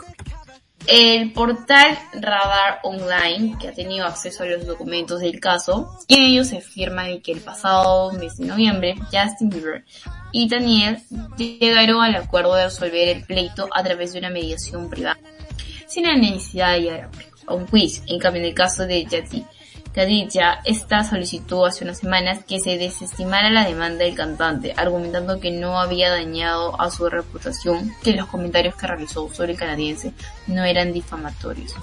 El 0.88 1.34
portal 1.34 2.00
Radar 2.14 2.80
Online, 2.84 3.58
que 3.60 3.68
ha 3.68 3.74
tenido 3.74 4.08
acceso 4.08 4.44
a 4.44 4.48
los 4.48 4.66
documentos 4.66 5.20
del 5.20 5.40
caso, 5.40 6.00
y 6.08 6.16
en 6.16 6.22
ellos 6.24 6.48
se 6.48 6.58
afirma 6.58 7.04
de 7.04 7.22
que 7.22 7.34
el 7.34 7.42
pasado 7.42 8.12
mes 8.14 8.38
de 8.38 8.46
noviembre, 8.46 8.96
Justin 9.12 9.50
Bieber 9.50 9.84
y 10.32 10.48
Daniel 10.48 11.00
llegaron 11.38 12.02
al 12.02 12.16
acuerdo 12.16 12.56
de 12.56 12.66
resolver 12.66 13.10
el 13.10 13.24
pleito 13.24 13.68
a 13.72 13.84
través 13.84 14.14
de 14.14 14.20
una 14.20 14.30
mediación 14.30 14.90
privada, 14.90 15.20
sin 15.88 16.06
la 16.06 16.16
necesidad 16.16 16.74
de 16.74 16.82
llegar 16.82 17.10
a 17.46 17.54
un 17.54 17.68
juicio. 17.68 18.04
En 18.08 18.20
cambio, 18.20 18.42
en 18.42 18.48
el 18.48 18.56
caso 18.56 18.88
de 18.88 19.06
Jazzy 19.06 19.46
Khadija, 20.00 20.62
esta 20.64 21.04
solicitó 21.04 21.66
hace 21.66 21.84
unas 21.84 21.98
semanas 21.98 22.46
que 22.48 22.62
se 22.62 22.78
desestimara 22.78 23.50
la 23.50 23.66
demanda 23.66 24.06
del 24.06 24.16
cantante, 24.16 24.74
argumentando 24.78 25.42
que 25.42 25.52
no 25.52 25.78
había 25.78 26.10
dañado 26.10 26.80
a 26.80 26.90
su 26.90 27.10
reputación, 27.10 27.94
que 28.02 28.14
los 28.14 28.28
comentarios 28.28 28.76
que 28.76 28.88
realizó 28.88 29.30
sobre 29.34 29.52
el 29.52 29.60
canadiense 29.60 30.14
no 30.48 30.64
eran 30.64 30.94
difamatorios. 30.94 31.76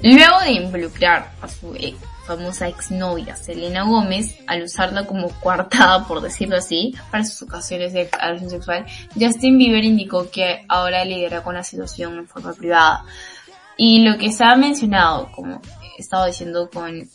Luego 0.00 0.40
de 0.40 0.52
involucrar 0.52 1.32
a 1.42 1.48
su 1.48 1.74
ex- 1.74 1.98
famosa 2.26 2.66
exnovia 2.68 3.36
Selena 3.36 3.82
Gómez, 3.82 4.36
al 4.46 4.62
usarla 4.62 5.06
como 5.06 5.28
coartada, 5.40 6.08
por 6.08 6.22
decirlo 6.22 6.56
así, 6.56 6.94
para 7.10 7.24
sus 7.24 7.42
ocasiones 7.42 7.92
de 7.92 8.08
agresión 8.18 8.48
sexual, 8.50 8.86
Justin 9.20 9.58
Bieber 9.58 9.84
indicó 9.84 10.30
que 10.30 10.64
ahora 10.66 11.04
lidiará 11.04 11.42
con 11.42 11.54
la 11.54 11.62
situación 11.62 12.16
en 12.16 12.26
forma 12.26 12.54
privada. 12.54 13.04
Y 13.76 14.04
lo 14.04 14.18
que 14.18 14.32
se 14.32 14.44
ha 14.44 14.54
mencionado, 14.56 15.30
como 15.32 15.60
he 15.96 16.00
estado 16.00 16.26
diciendo 16.26 16.70
con, 16.72 17.08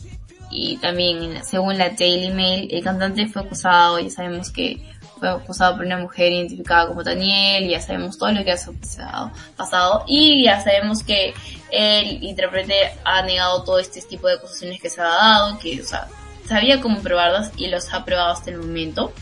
y 0.52 0.78
también 0.78 1.44
según 1.44 1.78
la 1.78 1.90
Daily 1.90 2.32
Mail, 2.32 2.68
el 2.72 2.84
cantante 2.84 3.28
fue 3.28 3.44
acusado, 3.44 4.00
ya 4.00 4.10
sabemos 4.10 4.52
que 4.52 4.82
fue 5.20 5.30
acusado 5.30 5.76
por 5.76 5.86
una 5.86 5.98
mujer 5.98 6.32
identificada 6.32 6.88
como 6.88 7.04
Daniel, 7.04 7.70
ya 7.70 7.82
sabemos 7.82 8.18
todo 8.18 8.32
lo 8.32 8.44
que 8.44 8.54
ha 8.54 9.32
pasado, 9.56 10.04
y 10.08 10.46
ya 10.46 10.62
sabemos 10.62 11.04
que 11.04 11.34
el 11.72 12.24
intérprete 12.24 12.94
ha 13.04 13.22
negado 13.22 13.64
todo 13.64 13.80
este 13.80 14.02
tipo 14.02 14.28
de 14.28 14.36
acusaciones 14.36 14.82
que 14.82 14.90
se 14.90 15.02
ha 15.02 15.06
dado, 15.06 15.60
que, 15.60 15.82
o 15.82 15.86
sea, 15.86 16.08
sabía 16.48 16.82
cómo 16.82 17.02
probarlas 17.02 17.52
y 17.58 17.68
los 17.68 17.94
ha 17.94 18.06
probado 18.06 18.32
hasta 18.32 18.50
el 18.50 18.58
momento. 18.58 19.14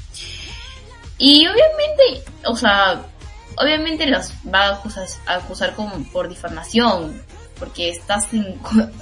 Y 1.17 1.47
obviamente, 1.47 2.31
o 2.45 2.55
sea, 2.55 3.01
obviamente 3.57 4.05
los 4.05 4.31
va 4.53 4.67
a 4.67 4.73
acusar, 4.75 5.07
a 5.25 5.35
acusar 5.35 5.73
como 5.73 6.03
por 6.11 6.29
difamación, 6.29 7.21
porque 7.59 7.89
estás 7.89 8.31
en, 8.33 8.59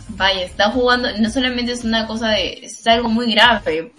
vaya, 0.10 0.41
está 0.43 0.72
jugando, 0.72 1.10
no 1.18 1.30
solamente 1.30 1.72
es 1.74 1.84
una 1.84 2.08
cosa 2.08 2.30
de, 2.30 2.66
es 2.66 2.86
algo 2.88 3.10
muy 3.10 3.32
grave, 3.34 3.91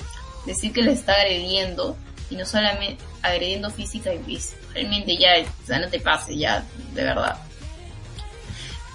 decir 0.47 0.73
que 0.73 0.83
le 0.83 0.93
está 0.93 1.13
agrediendo, 1.15 1.97
y 2.31 2.37
no 2.37 2.45
solamente 2.45 3.03
agrediendo 3.23 3.71
física 3.71 4.13
y 4.13 4.19
fis- 4.19 4.55
realmente 4.75 5.17
ya, 5.17 5.31
o 5.63 5.67
sea, 5.67 5.79
no 5.79 5.89
te 5.89 6.01
pases 6.01 6.37
ya, 6.39 6.65
de 6.95 7.05
verdad. 7.05 7.37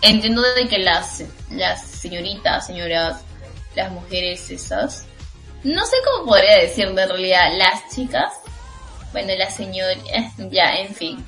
Entiendo 0.02 0.42
de 0.56 0.68
que 0.68 0.80
las, 0.80 1.24
las 1.52 1.86
señoritas, 1.86 2.66
señoras, 2.66 3.22
las 3.76 3.92
mujeres 3.92 4.50
esas, 4.50 5.06
no 5.64 5.86
sé 5.86 5.96
cómo 6.04 6.28
podría 6.30 6.58
decirlo 6.58 7.00
en 7.00 7.10
realidad, 7.10 7.52
las 7.56 7.94
chicas, 7.94 8.34
bueno, 9.12 9.32
las 9.38 9.56
señoras, 9.56 9.98
ya, 10.52 10.76
en 10.78 10.96
fin, 10.96 11.26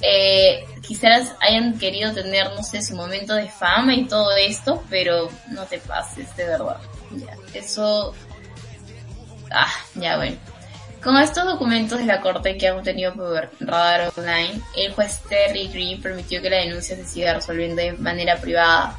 eh, 0.00 0.64
quizás 0.86 1.34
hayan 1.40 1.78
querido 1.78 2.12
tener, 2.12 2.50
no 2.54 2.62
sé, 2.62 2.82
su 2.82 2.94
momento 2.94 3.34
de 3.34 3.48
fama 3.48 3.94
y 3.94 4.06
todo 4.06 4.36
esto, 4.36 4.82
pero 4.90 5.28
no 5.48 5.64
te 5.64 5.78
pases, 5.78 6.34
de 6.36 6.44
verdad. 6.44 6.78
Ya, 7.12 7.36
eso, 7.58 8.14
ah, 9.50 9.72
ya 9.94 10.16
bueno. 10.16 10.36
Con 11.02 11.18
estos 11.18 11.44
documentos 11.44 11.98
de 11.98 12.06
la 12.06 12.22
corte 12.22 12.56
que 12.56 12.66
han 12.66 12.78
obtenido 12.78 13.12
por 13.12 13.50
Radar 13.60 14.10
Online, 14.16 14.58
el 14.74 14.94
juez 14.94 15.20
Terry 15.28 15.68
Green 15.68 16.00
permitió 16.00 16.40
que 16.40 16.48
la 16.48 16.56
denuncia 16.56 16.96
se 16.96 17.04
siga 17.04 17.34
resolviendo 17.34 17.82
de 17.82 17.92
manera 17.92 18.36
privada. 18.36 18.96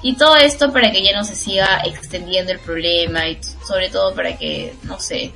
Y 0.00 0.16
todo 0.16 0.34
esto 0.36 0.72
para 0.72 0.90
que 0.90 1.02
ya 1.02 1.14
no 1.14 1.24
se 1.24 1.34
siga 1.34 1.82
extendiendo 1.84 2.52
el 2.52 2.58
problema 2.58 3.28
y 3.28 3.38
sobre 3.66 3.90
todo 3.90 4.14
para 4.14 4.36
que, 4.36 4.74
no 4.84 4.98
sé. 4.98 5.30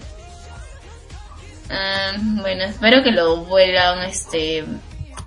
Ah, 1.68 2.12
bueno, 2.16 2.64
espero 2.64 3.02
que 3.02 3.10
lo 3.10 3.36
vuelvan, 3.44 4.08
este, 4.08 4.64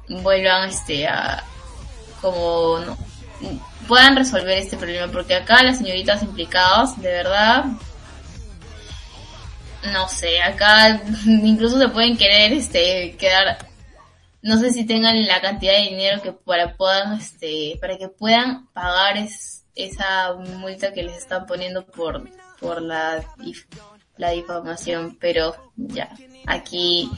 vuelvan, 0.10 0.70
este, 0.70 1.08
a, 1.08 1.44
como, 2.22 2.80
no, 2.80 2.98
puedan 3.88 4.16
resolver 4.16 4.58
este 4.58 4.76
problema 4.78 5.12
porque 5.12 5.36
acá 5.36 5.64
las 5.64 5.78
señoritas 5.78 6.22
implicadas, 6.24 7.02
de 7.02 7.10
verdad, 7.10 7.66
no 9.94 10.08
sé, 10.10 10.42
acá 10.42 11.02
incluso 11.26 11.80
se 11.80 11.88
pueden 11.90 12.18
querer 12.18 12.54
este 12.54 13.16
quedar 13.18 13.58
no 14.42 14.58
sé 14.58 14.72
si 14.72 14.86
tengan 14.86 15.26
la 15.28 15.42
cantidad 15.42 15.74
de 15.74 15.90
dinero 15.90 16.22
que 16.22 16.32
para 16.32 16.76
puedan 16.76 17.18
este 17.18 17.78
para 17.80 17.98
que 17.98 18.08
puedan 18.10 18.68
pagar 18.68 19.18
es, 19.18 19.64
esa 19.76 20.34
multa 20.34 20.92
que 20.94 21.04
les 21.04 21.18
están 21.18 21.46
poniendo 21.46 21.86
por 21.86 22.30
por 22.60 22.82
la 22.82 23.22
dif- 23.38 23.66
la 24.18 24.32
difamación, 24.32 25.18
pero 25.20 25.56
ya 25.78 26.10
aquí 26.46 27.10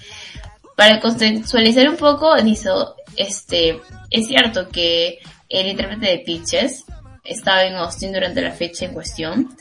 para 0.82 1.00
contextualizar 1.00 1.88
un 1.88 1.96
poco 1.96 2.36
dice 2.42 2.72
este 3.16 3.80
es 4.10 4.26
cierto 4.26 4.68
que 4.70 5.20
el 5.48 5.68
intérprete 5.68 6.08
de 6.08 6.18
Pitches 6.26 6.86
estaba 7.24 7.66
en 7.66 7.76
Austin 7.76 8.12
durante 8.12 8.42
la 8.42 8.50
fecha 8.50 8.86
en 8.86 8.94
cuestión 8.96 9.56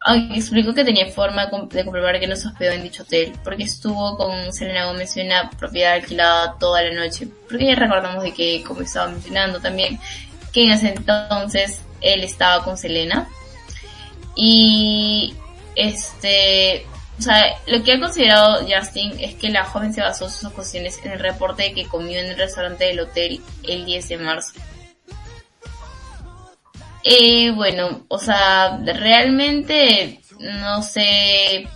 aunque 0.00 0.34
explicó 0.34 0.74
que 0.74 0.84
tenía 0.84 1.06
forma 1.12 1.46
de 1.46 1.84
comprobar 1.84 2.18
que 2.18 2.26
no 2.26 2.34
se 2.34 2.48
hospedó 2.48 2.72
en 2.72 2.82
dicho 2.82 3.04
hotel, 3.04 3.32
porque 3.42 3.62
estuvo 3.62 4.18
con 4.18 4.52
Selena 4.52 4.86
Gómez 4.86 5.16
en 5.16 5.28
una 5.28 5.48
propiedad 5.48 5.94
alquilada 5.94 6.58
toda 6.58 6.82
la 6.82 6.92
noche. 6.92 7.26
Porque 7.48 7.68
ya 7.68 7.74
recordamos 7.74 8.22
de 8.22 8.34
que, 8.34 8.62
como 8.64 8.82
estaba 8.82 9.10
mencionando 9.10 9.60
también, 9.60 9.98
que 10.52 10.64
en 10.64 10.72
ese 10.72 10.90
entonces 10.90 11.80
él 12.02 12.22
estaba 12.22 12.62
con 12.64 12.76
Selena. 12.76 13.26
Y, 14.36 15.34
este, 15.74 16.84
o 17.18 17.22
sea, 17.22 17.56
lo 17.66 17.82
que 17.82 17.92
ha 17.92 18.00
considerado 18.00 18.66
Justin 18.66 19.12
es 19.20 19.34
que 19.36 19.48
la 19.48 19.64
joven 19.64 19.92
se 19.92 20.00
basó 20.00 20.28
sus 20.28 20.44
acusaciones 20.44 20.98
en 21.04 21.12
el 21.12 21.20
reporte 21.20 21.62
de 21.62 21.72
que 21.72 21.86
comió 21.86 22.18
en 22.18 22.26
el 22.26 22.36
restaurante 22.36 22.84
del 22.84 23.00
hotel 23.00 23.40
el 23.62 23.84
10 23.84 24.08
de 24.08 24.18
marzo. 24.18 24.52
Eh, 27.04 27.52
bueno, 27.52 28.04
o 28.08 28.18
sea, 28.18 28.78
realmente 28.78 30.20
no 30.40 30.82
sé 30.82 31.68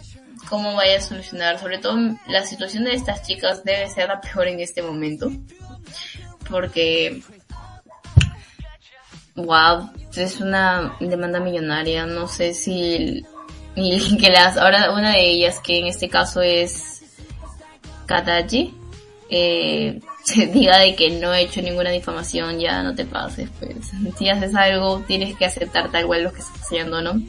cómo 0.49 0.75
vaya 0.75 0.97
a 0.97 1.03
solucionar, 1.03 1.59
sobre 1.59 1.79
todo 1.79 1.99
la 2.27 2.45
situación 2.45 2.85
de 2.85 2.95
estas 2.95 3.23
chicas 3.27 3.63
debe 3.63 3.89
ser 3.91 4.09
la 4.09 4.21
peor 4.21 4.49
en 4.49 4.61
este 4.61 4.83
momento, 4.83 5.31
porque, 6.49 7.23
wow, 9.37 9.91
es 10.17 10.41
una 10.41 10.97
demanda 10.99 11.39
millonaria, 11.39 12.07
no 12.07 12.27
sé 12.27 12.55
si 12.55 13.25
que 14.21 14.31
las 14.31 14.57
ahora 14.57 14.93
una 14.93 15.13
de 15.13 15.31
ellas 15.31 15.61
que 15.61 15.79
en 15.79 15.87
este 15.87 16.09
caso 16.09 16.43
es 16.43 17.03
Katachi 18.07 18.75
eh, 19.31 20.01
se 20.25 20.47
diga 20.47 20.79
de 20.79 20.95
que 20.95 21.11
no 21.11 21.33
he 21.33 21.43
hecho 21.43 21.63
ninguna 21.63 21.91
difamación 21.91 22.59
ya 22.59 22.83
no 22.83 22.95
te 22.95 23.05
pases 23.05 23.49
pues. 23.59 23.77
Si 24.19 24.29
haces 24.29 24.55
algo 24.55 25.01
tienes 25.07 25.37
que 25.37 25.45
aceptar 25.45 25.91
tal 25.91 26.07
cual 26.07 26.25
lo 26.25 26.33
que 26.33 26.41
estás 26.41 26.63
haciendo 26.63 27.01
no 27.03 27.21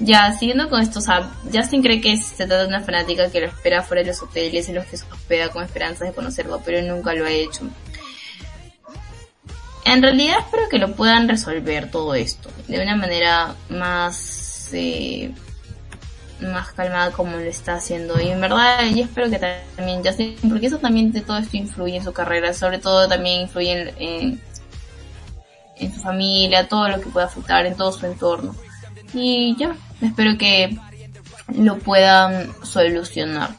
ya 0.00 0.32
siguiendo 0.32 0.68
con 0.68 0.80
esto 0.80 0.98
o 0.98 1.02
sea, 1.02 1.30
Justin 1.52 1.82
cree 1.82 2.00
que 2.00 2.16
se 2.16 2.34
trata 2.36 2.62
de 2.62 2.68
una 2.68 2.80
fanática 2.80 3.30
que 3.30 3.40
lo 3.40 3.46
espera 3.46 3.82
fuera 3.82 4.02
de 4.02 4.08
los 4.08 4.22
hoteles 4.22 4.68
en 4.68 4.76
los 4.76 4.86
que 4.86 4.96
se 4.96 5.04
hospeda 5.10 5.50
con 5.50 5.62
esperanzas 5.62 6.08
de 6.08 6.14
conocerlo 6.14 6.60
pero 6.64 6.82
nunca 6.82 7.14
lo 7.14 7.24
ha 7.26 7.30
hecho. 7.30 7.68
En 9.84 10.02
realidad 10.02 10.38
espero 10.40 10.68
que 10.70 10.78
lo 10.78 10.94
puedan 10.94 11.28
resolver 11.28 11.90
todo 11.90 12.14
esto 12.14 12.48
de 12.68 12.82
una 12.82 12.96
manera 12.96 13.54
más 13.68 14.70
eh, 14.72 15.30
más 16.44 16.72
calmada 16.72 17.10
como 17.12 17.36
lo 17.36 17.42
está 17.42 17.74
haciendo 17.74 18.20
y 18.20 18.30
en 18.30 18.40
verdad 18.40 18.84
yo 18.94 19.04
espero 19.04 19.30
que 19.30 19.38
también 19.76 20.02
Justin 20.04 20.36
porque 20.48 20.66
eso 20.66 20.78
también 20.78 21.12
de 21.12 21.20
todo 21.20 21.38
esto 21.38 21.56
influye 21.56 21.96
en 21.96 22.04
su 22.04 22.12
carrera 22.12 22.52
sobre 22.54 22.78
todo 22.78 23.08
también 23.08 23.42
influye 23.42 23.72
en, 23.72 23.94
en, 23.98 24.40
en 25.76 25.94
su 25.94 26.00
familia 26.00 26.68
todo 26.68 26.88
lo 26.88 27.00
que 27.00 27.10
pueda 27.10 27.26
afectar 27.26 27.66
en 27.66 27.76
todo 27.76 27.92
su 27.92 28.06
entorno 28.06 28.54
y 29.12 29.56
ya 29.56 29.76
espero 30.00 30.36
que 30.38 30.76
lo 31.48 31.78
puedan 31.78 32.52
solucionar 32.64 33.50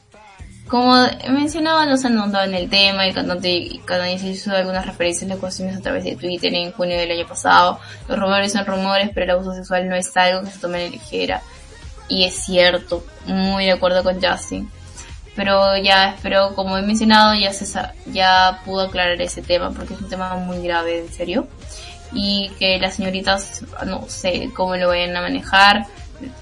como 0.67 0.97
he 0.97 1.29
mencionado, 1.29 1.85
no 1.85 1.95
se 1.95 2.07
han 2.07 2.15
notado 2.15 2.43
en 2.45 2.55
el 2.55 2.69
tema, 2.69 3.05
el 3.05 3.13
cantante 3.13 3.79
canadiense 3.85 4.29
hizo 4.29 4.51
algunas 4.51 4.85
referencias 4.85 5.29
a 5.29 5.37
cuestiones 5.37 5.77
a 5.77 5.81
través 5.81 6.03
de 6.03 6.15
Twitter 6.15 6.53
en 6.55 6.71
junio 6.71 6.97
del 6.97 7.11
año 7.11 7.27
pasado. 7.27 7.79
Los 8.07 8.19
rumores 8.19 8.51
son 8.51 8.65
rumores, 8.65 9.11
pero 9.13 9.25
el 9.25 9.29
abuso 9.31 9.53
sexual 9.53 9.87
no 9.87 9.95
es 9.95 10.15
algo 10.17 10.41
que 10.41 10.49
se 10.49 10.59
tome 10.59 10.85
la 10.85 10.89
ligera. 10.89 11.41
Y 12.07 12.25
es 12.25 12.35
cierto, 12.35 13.03
muy 13.25 13.65
de 13.65 13.71
acuerdo 13.71 14.03
con 14.03 14.21
Justin. 14.21 14.69
Pero 15.35 15.75
ya 15.77 16.11
espero, 16.11 16.55
como 16.55 16.77
he 16.77 16.81
mencionado, 16.81 17.35
ya 17.35 17.51
se 17.51 17.65
ya 18.05 18.61
pudo 18.63 18.83
aclarar 18.83 19.21
ese 19.21 19.41
tema, 19.41 19.71
porque 19.71 19.93
es 19.93 19.99
un 19.99 20.09
tema 20.09 20.35
muy 20.35 20.61
grave, 20.61 20.99
en 20.99 21.11
serio. 21.11 21.47
Y 22.13 22.51
que 22.57 22.79
las 22.79 22.95
señoritas, 22.95 23.63
no 23.85 24.05
sé 24.07 24.49
cómo 24.55 24.77
lo 24.77 24.87
vayan 24.87 25.15
a 25.17 25.21
manejar, 25.21 25.87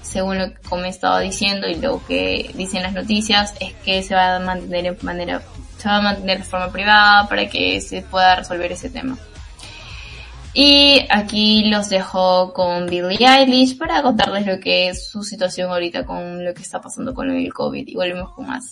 según 0.02 0.38
lo 0.38 0.50
que 0.50 0.68
como 0.68 0.84
he 0.84 0.88
estado 0.88 1.18
diciendo 1.18 1.66
y 1.68 1.74
lo 1.76 2.04
que 2.06 2.52
dicen 2.54 2.82
las 2.82 2.92
noticias, 2.92 3.54
es 3.58 3.72
que 3.84 4.02
se 4.02 4.14
va 4.14 4.36
a 4.36 4.40
mantener 4.40 4.86
en 4.86 4.98
manera, 5.02 5.42
se 5.78 5.88
va 5.88 5.96
a 5.96 6.00
mantener 6.00 6.38
de 6.38 6.44
forma 6.44 6.70
privada 6.70 7.28
para 7.28 7.48
que 7.48 7.80
se 7.80 8.02
pueda 8.02 8.36
resolver 8.36 8.70
ese 8.70 8.90
tema. 8.90 9.18
Y 10.56 11.04
aquí 11.10 11.68
los 11.68 11.88
dejo 11.88 12.52
con 12.52 12.86
Billie 12.86 13.26
Eilish 13.26 13.76
para 13.76 14.02
contarles 14.02 14.46
lo 14.46 14.60
que 14.60 14.88
es 14.88 15.08
su 15.08 15.24
situación 15.24 15.68
ahorita 15.70 16.06
con 16.06 16.44
lo 16.44 16.54
que 16.54 16.62
está 16.62 16.80
pasando 16.80 17.12
con 17.12 17.28
el 17.28 17.52
COVID 17.52 17.84
y 17.88 17.94
volvemos 17.96 18.32
con 18.32 18.46
más. 18.46 18.70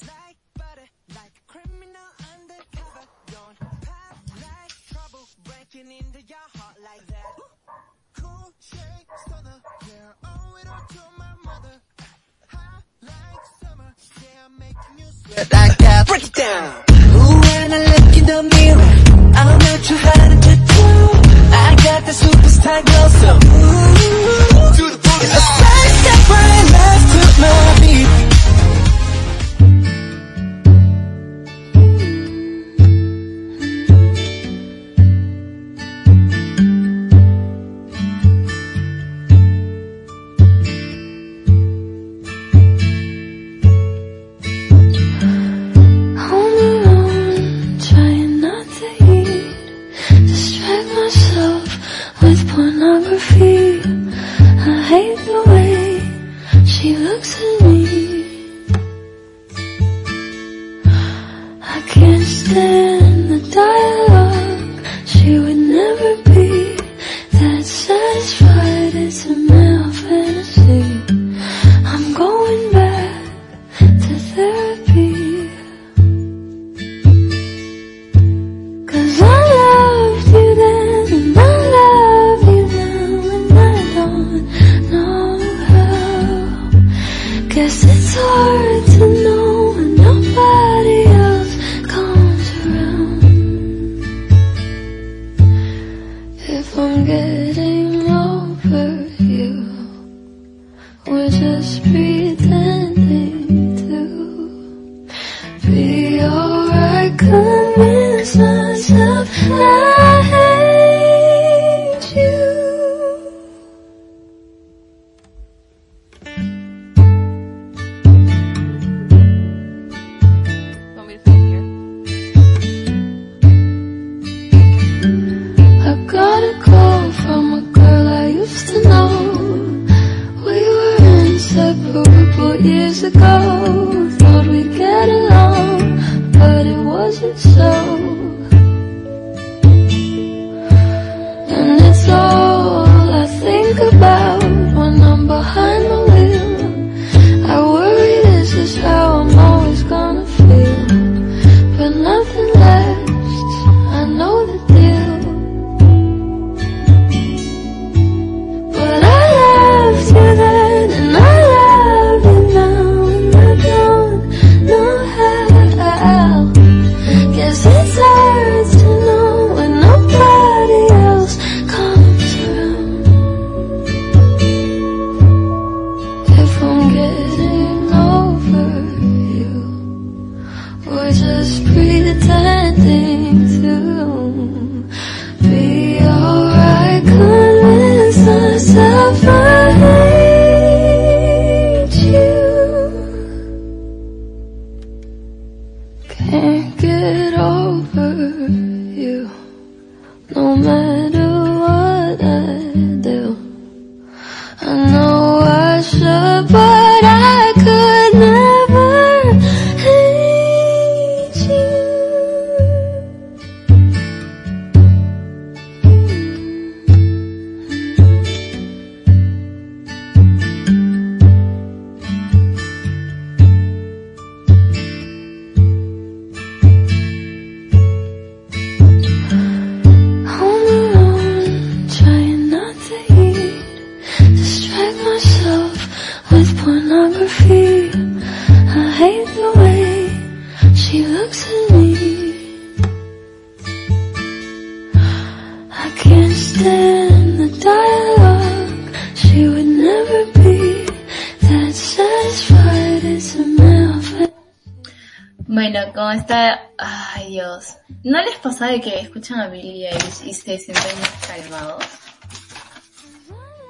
Escuchan 259.22 259.40
a 259.40 259.48
Billie 259.48 259.88
Eilish 259.88 260.26
y 260.26 260.34
se 260.34 260.58
sienten 260.58 260.98
más? 261.00 261.78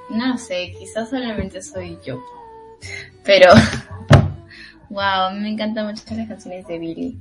No 0.09 0.37
sé, 0.37 0.73
quizás 0.79 1.09
solamente 1.11 1.61
soy 1.61 1.99
yo. 2.05 2.19
Pero... 3.23 3.53
Wow, 4.89 5.31
me 5.39 5.49
encantan 5.49 5.87
mucho 5.87 6.03
las 6.11 6.27
canciones 6.27 6.67
de 6.67 6.77
Billie. 6.77 7.17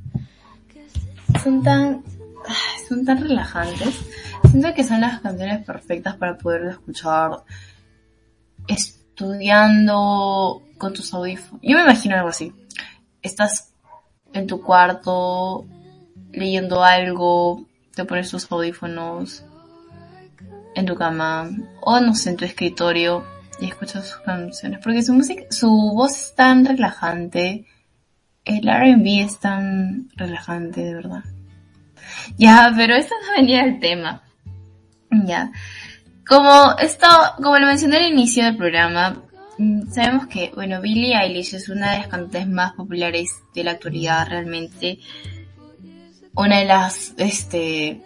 Son 1.43 1.63
tan... 1.63 2.03
Son 2.87 3.03
tan 3.03 3.23
relajantes. 3.23 3.99
Siento 4.51 4.75
que 4.75 4.85
son 4.85 5.01
las 5.01 5.21
canciones 5.21 5.65
perfectas 5.65 6.17
para 6.17 6.37
poder 6.37 6.67
escuchar 6.67 7.45
estudiando 8.69 10.63
con 10.77 10.93
tus 10.93 11.15
audífonos. 11.15 11.63
Yo 11.63 11.79
me 11.79 11.85
imagino 11.85 12.17
algo 12.17 12.29
así. 12.29 12.53
Estás 13.23 13.73
en 14.35 14.47
tu 14.47 14.61
cuarto 14.61 15.65
leyendo 16.33 16.85
algo, 16.85 17.67
te 17.95 18.05
pones 18.05 18.31
tus 18.31 18.51
audífonos 18.51 19.45
en 20.75 20.87
tu 20.87 20.95
cama 20.95 21.51
o 21.81 22.01
no 22.01 22.15
sé, 22.15 22.31
en 22.31 22.37
tu 22.37 22.45
escritorio 22.45 23.25
y 23.61 23.67
escuchas 23.67 24.09
sus 24.09 24.21
canciones. 24.21 24.81
Porque 24.83 25.03
su 25.03 25.13
música, 25.13 25.45
su 25.51 25.69
voz 25.69 26.13
es 26.13 26.35
tan 26.35 26.65
relajante. 26.65 27.67
El 28.45 28.69
R&B 28.69 29.23
es 29.23 29.39
tan 29.39 30.09
relajante, 30.17 30.85
de 30.85 30.95
verdad. 30.95 31.25
Ya, 32.37 32.73
pero 32.77 32.95
esto 32.95 33.15
no 33.25 33.41
venía 33.41 33.65
del 33.65 33.79
tema. 33.79 34.23
Ya. 35.11 35.53
Como 36.27 36.77
esto, 36.79 37.07
como 37.37 37.59
lo 37.59 37.67
mencioné 37.67 37.99
al 37.99 38.13
inicio 38.13 38.45
del 38.45 38.57
programa, 38.57 39.23
mm, 39.59 39.93
sabemos 39.93 40.27
que, 40.27 40.51
bueno, 40.55 40.81
Billie 40.81 41.17
Eilish 41.17 41.55
es 41.55 41.69
una 41.69 41.93
de 41.93 41.99
las 41.99 42.09
cantantes 42.09 42.49
más 42.49 42.73
populares 42.73 43.31
de 43.55 43.65
la 43.65 43.73
actualidad, 43.73 44.27
realmente. 44.29 44.99
Una 46.35 46.59
de 46.59 46.65
las, 46.65 47.15
este, 47.19 48.01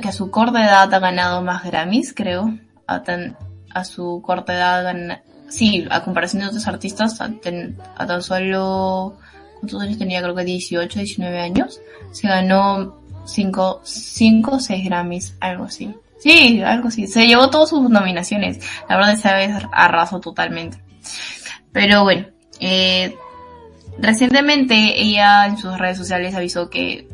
que 0.00 0.08
a 0.08 0.12
su 0.12 0.30
corta 0.30 0.64
edad 0.64 0.92
ha 0.92 0.98
ganado 0.98 1.42
más 1.42 1.64
Grammys, 1.64 2.12
creo. 2.14 2.58
A, 2.86 3.02
tan, 3.02 3.36
a 3.72 3.84
su 3.84 4.20
corta 4.24 4.54
edad 4.54 4.82
gana, 4.82 5.22
sí, 5.48 5.86
a 5.90 6.02
comparación 6.02 6.42
de 6.42 6.48
otros 6.48 6.66
artistas, 6.66 7.20
a, 7.20 7.30
tan 7.30 8.22
solo, 8.22 9.16
¿cuántos 9.60 9.82
años 9.82 9.98
tenía? 9.98 10.22
Creo 10.22 10.34
que 10.34 10.44
18, 10.44 10.98
19 10.98 11.38
años. 11.38 11.80
Se 12.12 12.26
ganó 12.26 13.00
5, 13.24 13.80
5 13.84 14.50
o 14.50 14.60
6 14.60 14.84
Grammys, 14.84 15.36
algo 15.40 15.64
así. 15.64 15.94
Sí, 16.18 16.60
algo 16.62 16.88
así. 16.88 17.06
Se 17.06 17.26
llevó 17.26 17.48
todas 17.48 17.70
sus 17.70 17.88
nominaciones. 17.88 18.60
La 18.88 18.96
verdad 18.96 19.12
esa 19.12 19.34
vez 19.34 19.52
arrasó 19.72 20.20
totalmente. 20.20 20.82
Pero 21.72 22.02
bueno, 22.02 22.26
eh, 22.58 23.16
recientemente 24.00 25.00
ella 25.00 25.46
en 25.46 25.58
sus 25.58 25.78
redes 25.78 25.98
sociales 25.98 26.34
avisó 26.34 26.70
que 26.70 27.08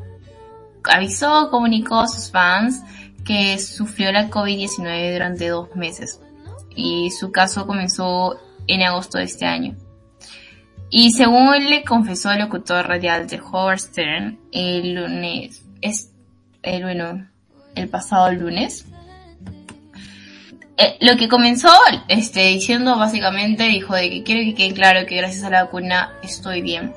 avisó, 0.85 1.51
comunicó 1.51 2.01
a 2.01 2.09
sus 2.09 2.31
fans 2.31 2.83
que 3.25 3.59
sufrió 3.59 4.13
la 4.13 4.31
COVID-19 4.31 5.13
durante 5.13 5.49
dos 5.49 5.75
meses 5.75 6.21
y 6.75 7.11
su 7.11 7.33
caso 7.33 7.67
comenzó 7.67 8.39
en 8.67 8.83
agosto 8.83 9.19
de 9.19 9.25
este 9.25 9.47
año. 9.47 9.77
Y 10.91 11.11
según 11.13 11.69
le 11.69 11.85
confesó 11.85 12.31
el 12.31 12.39
locutor 12.39 12.87
radial 12.87 13.27
de 13.27 13.41
Howard 13.41 13.81
Stern 13.81 14.39
el 14.53 14.95
lunes, 14.95 15.65
es, 15.81 16.13
el, 16.63 16.85
bueno, 16.85 17.27
el 17.75 17.89
pasado 17.89 18.31
lunes, 18.33 18.87
eh, 20.79 20.97
lo 21.01 21.17
que 21.17 21.29
comenzó 21.29 21.71
este, 22.09 22.49
diciendo 22.49 22.99
básicamente 22.99 23.65
dijo 23.65 23.95
de 23.95 24.11
que 24.11 24.23
quiero 24.23 24.43
que 24.43 24.55
quede 24.55 24.75
claro 24.75 25.07
que 25.07 25.17
gracias 25.17 25.43
a 25.45 25.51
la 25.51 25.65
vacuna 25.65 26.13
estoy 26.23 26.61
bien. 26.61 26.93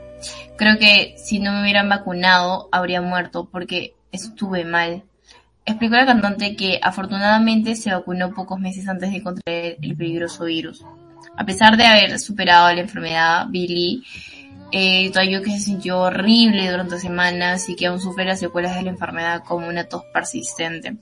Creo 0.58 0.78
que 0.78 1.16
si 1.18 1.40
no 1.40 1.54
me 1.54 1.62
hubieran 1.62 1.88
vacunado 1.88 2.68
habría 2.72 3.02
muerto 3.02 3.48
porque 3.50 3.96
estuve 4.12 4.66
mal. 4.66 5.04
Explicó 5.66 5.96
la 5.96 6.06
cantante 6.06 6.56
que 6.56 6.80
afortunadamente 6.82 7.76
se 7.76 7.92
vacunó 7.92 8.34
pocos 8.34 8.60
meses 8.60 8.88
antes 8.90 9.12
de 9.12 9.24
contraer 9.24 9.78
el 9.82 9.96
peligroso 9.96 10.46
virus. 10.46 10.84
A 11.38 11.46
pesar 11.46 11.78
de 11.78 11.86
haber 11.86 12.20
superado 12.20 12.74
la 12.74 12.82
enfermedad, 12.82 13.48
Billy 13.48 14.04
eh, 14.72 15.12
que 15.12 15.52
se 15.52 15.60
sintió 15.60 16.00
horrible 16.00 16.70
durante 16.70 17.00
semanas 17.00 17.70
y 17.70 17.76
que 17.76 17.88
aún 17.88 18.00
sufre 18.00 18.26
las 18.26 18.40
secuelas 18.40 18.76
de 18.76 18.84
la 18.84 18.92
enfermedad 18.92 19.44
como 19.44 19.68
una 19.68 19.86
tos 19.86 20.04
persistente. 20.14 20.98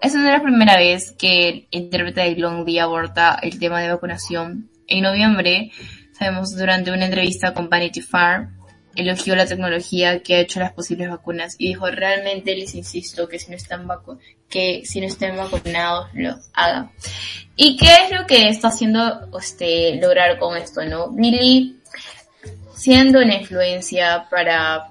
Esa 0.00 0.18
no 0.18 0.26
es 0.26 0.32
la 0.32 0.42
primera 0.42 0.76
vez 0.76 1.12
que 1.12 1.48
el 1.48 1.68
intérprete 1.70 2.22
de 2.22 2.36
Long 2.36 2.64
Day 2.64 2.78
aborda 2.78 3.38
el 3.42 3.58
tema 3.58 3.80
de 3.80 3.90
vacunación. 3.90 4.70
En 4.86 5.02
noviembre, 5.02 5.72
sabemos 6.12 6.56
durante 6.56 6.92
una 6.92 7.06
entrevista 7.06 7.54
con 7.54 7.68
Vanity 7.68 8.02
Fair, 8.02 8.48
elogió 8.96 9.36
la 9.36 9.46
tecnología 9.46 10.22
que 10.22 10.36
ha 10.36 10.40
hecho 10.40 10.58
las 10.58 10.72
posibles 10.72 11.10
vacunas 11.10 11.54
y 11.58 11.68
dijo 11.68 11.86
realmente 11.90 12.56
les 12.56 12.74
insisto 12.74 13.28
que 13.28 13.38
si 13.38 13.50
no 13.50 13.56
están 13.56 13.86
vacu 13.86 14.18
que 14.48 14.82
si 14.84 15.00
no 15.00 15.06
estén 15.06 15.36
vacunados 15.36 16.08
lo 16.14 16.36
hagan. 16.54 16.90
¿Y 17.56 17.76
qué 17.76 17.88
es 18.04 18.18
lo 18.18 18.26
que 18.26 18.48
está 18.48 18.68
haciendo 18.68 19.28
este 19.38 19.96
lograr 20.00 20.38
con 20.38 20.56
esto, 20.56 20.84
no? 20.84 21.10
Billy 21.10 21.76
siendo 22.76 23.20
una 23.20 23.34
influencia 23.34 24.26
para 24.30 24.90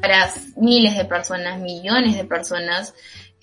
para 0.00 0.30
miles 0.56 0.96
de 0.96 1.04
personas, 1.04 1.58
millones 1.58 2.16
de 2.16 2.24
personas, 2.24 2.94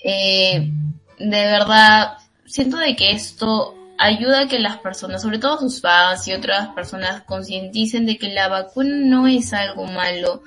eh, 0.04 0.72
de 1.20 1.46
verdad 1.46 2.18
siento 2.46 2.78
de 2.78 2.96
que 2.96 3.12
esto 3.12 3.76
ayuda 3.98 4.42
a 4.42 4.48
que 4.48 4.60
las 4.60 4.78
personas, 4.78 5.22
sobre 5.22 5.40
todo 5.40 5.60
sus 5.60 5.82
fans 5.82 6.28
y 6.28 6.34
otras 6.34 6.70
personas, 6.70 7.24
concienticen 7.24 8.06
de 8.06 8.18
que 8.18 8.30
la 8.30 8.48
vacuna 8.48 8.96
no 9.06 9.28
es 9.28 9.54
algo 9.54 9.86
malo, 9.86 10.44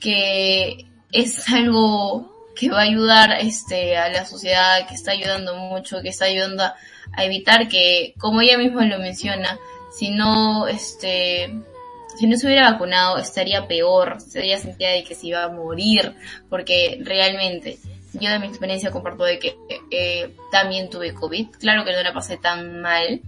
que 0.00 0.86
es 1.12 1.48
algo 1.50 2.50
que 2.56 2.70
va 2.70 2.80
a 2.80 2.84
ayudar 2.84 3.32
este 3.40 3.96
a 3.96 4.08
la 4.08 4.24
sociedad, 4.24 4.86
que 4.88 4.94
está 4.94 5.12
ayudando 5.12 5.54
mucho, 5.54 6.02
que 6.02 6.08
está 6.08 6.24
ayudando 6.24 6.64
a, 6.64 6.74
a 7.12 7.24
evitar 7.24 7.68
que, 7.68 8.14
como 8.18 8.40
ella 8.40 8.58
misma 8.58 8.84
lo 8.86 8.98
menciona, 8.98 9.58
si 9.92 10.10
no 10.10 10.66
este 10.66 11.52
si 12.18 12.26
no 12.26 12.36
se 12.36 12.46
hubiera 12.46 12.70
vacunado 12.70 13.18
estaría 13.18 13.66
peor, 13.66 14.16
estaría 14.18 14.58
sentida 14.58 14.90
de 14.90 15.04
que 15.04 15.14
se 15.14 15.28
iba 15.28 15.44
a 15.44 15.48
morir, 15.48 16.14
porque 16.48 17.00
realmente 17.02 17.78
yo 18.12 18.30
de 18.30 18.38
mi 18.38 18.46
experiencia 18.46 18.90
comparto 18.90 19.24
de 19.24 19.38
que 19.38 19.56
eh, 19.90 20.34
también 20.50 20.90
tuve 20.90 21.14
COVID. 21.14 21.48
Claro 21.58 21.84
que 21.84 21.92
no 21.92 22.02
la 22.02 22.12
pasé 22.12 22.36
tan 22.36 22.82
mal, 22.82 23.22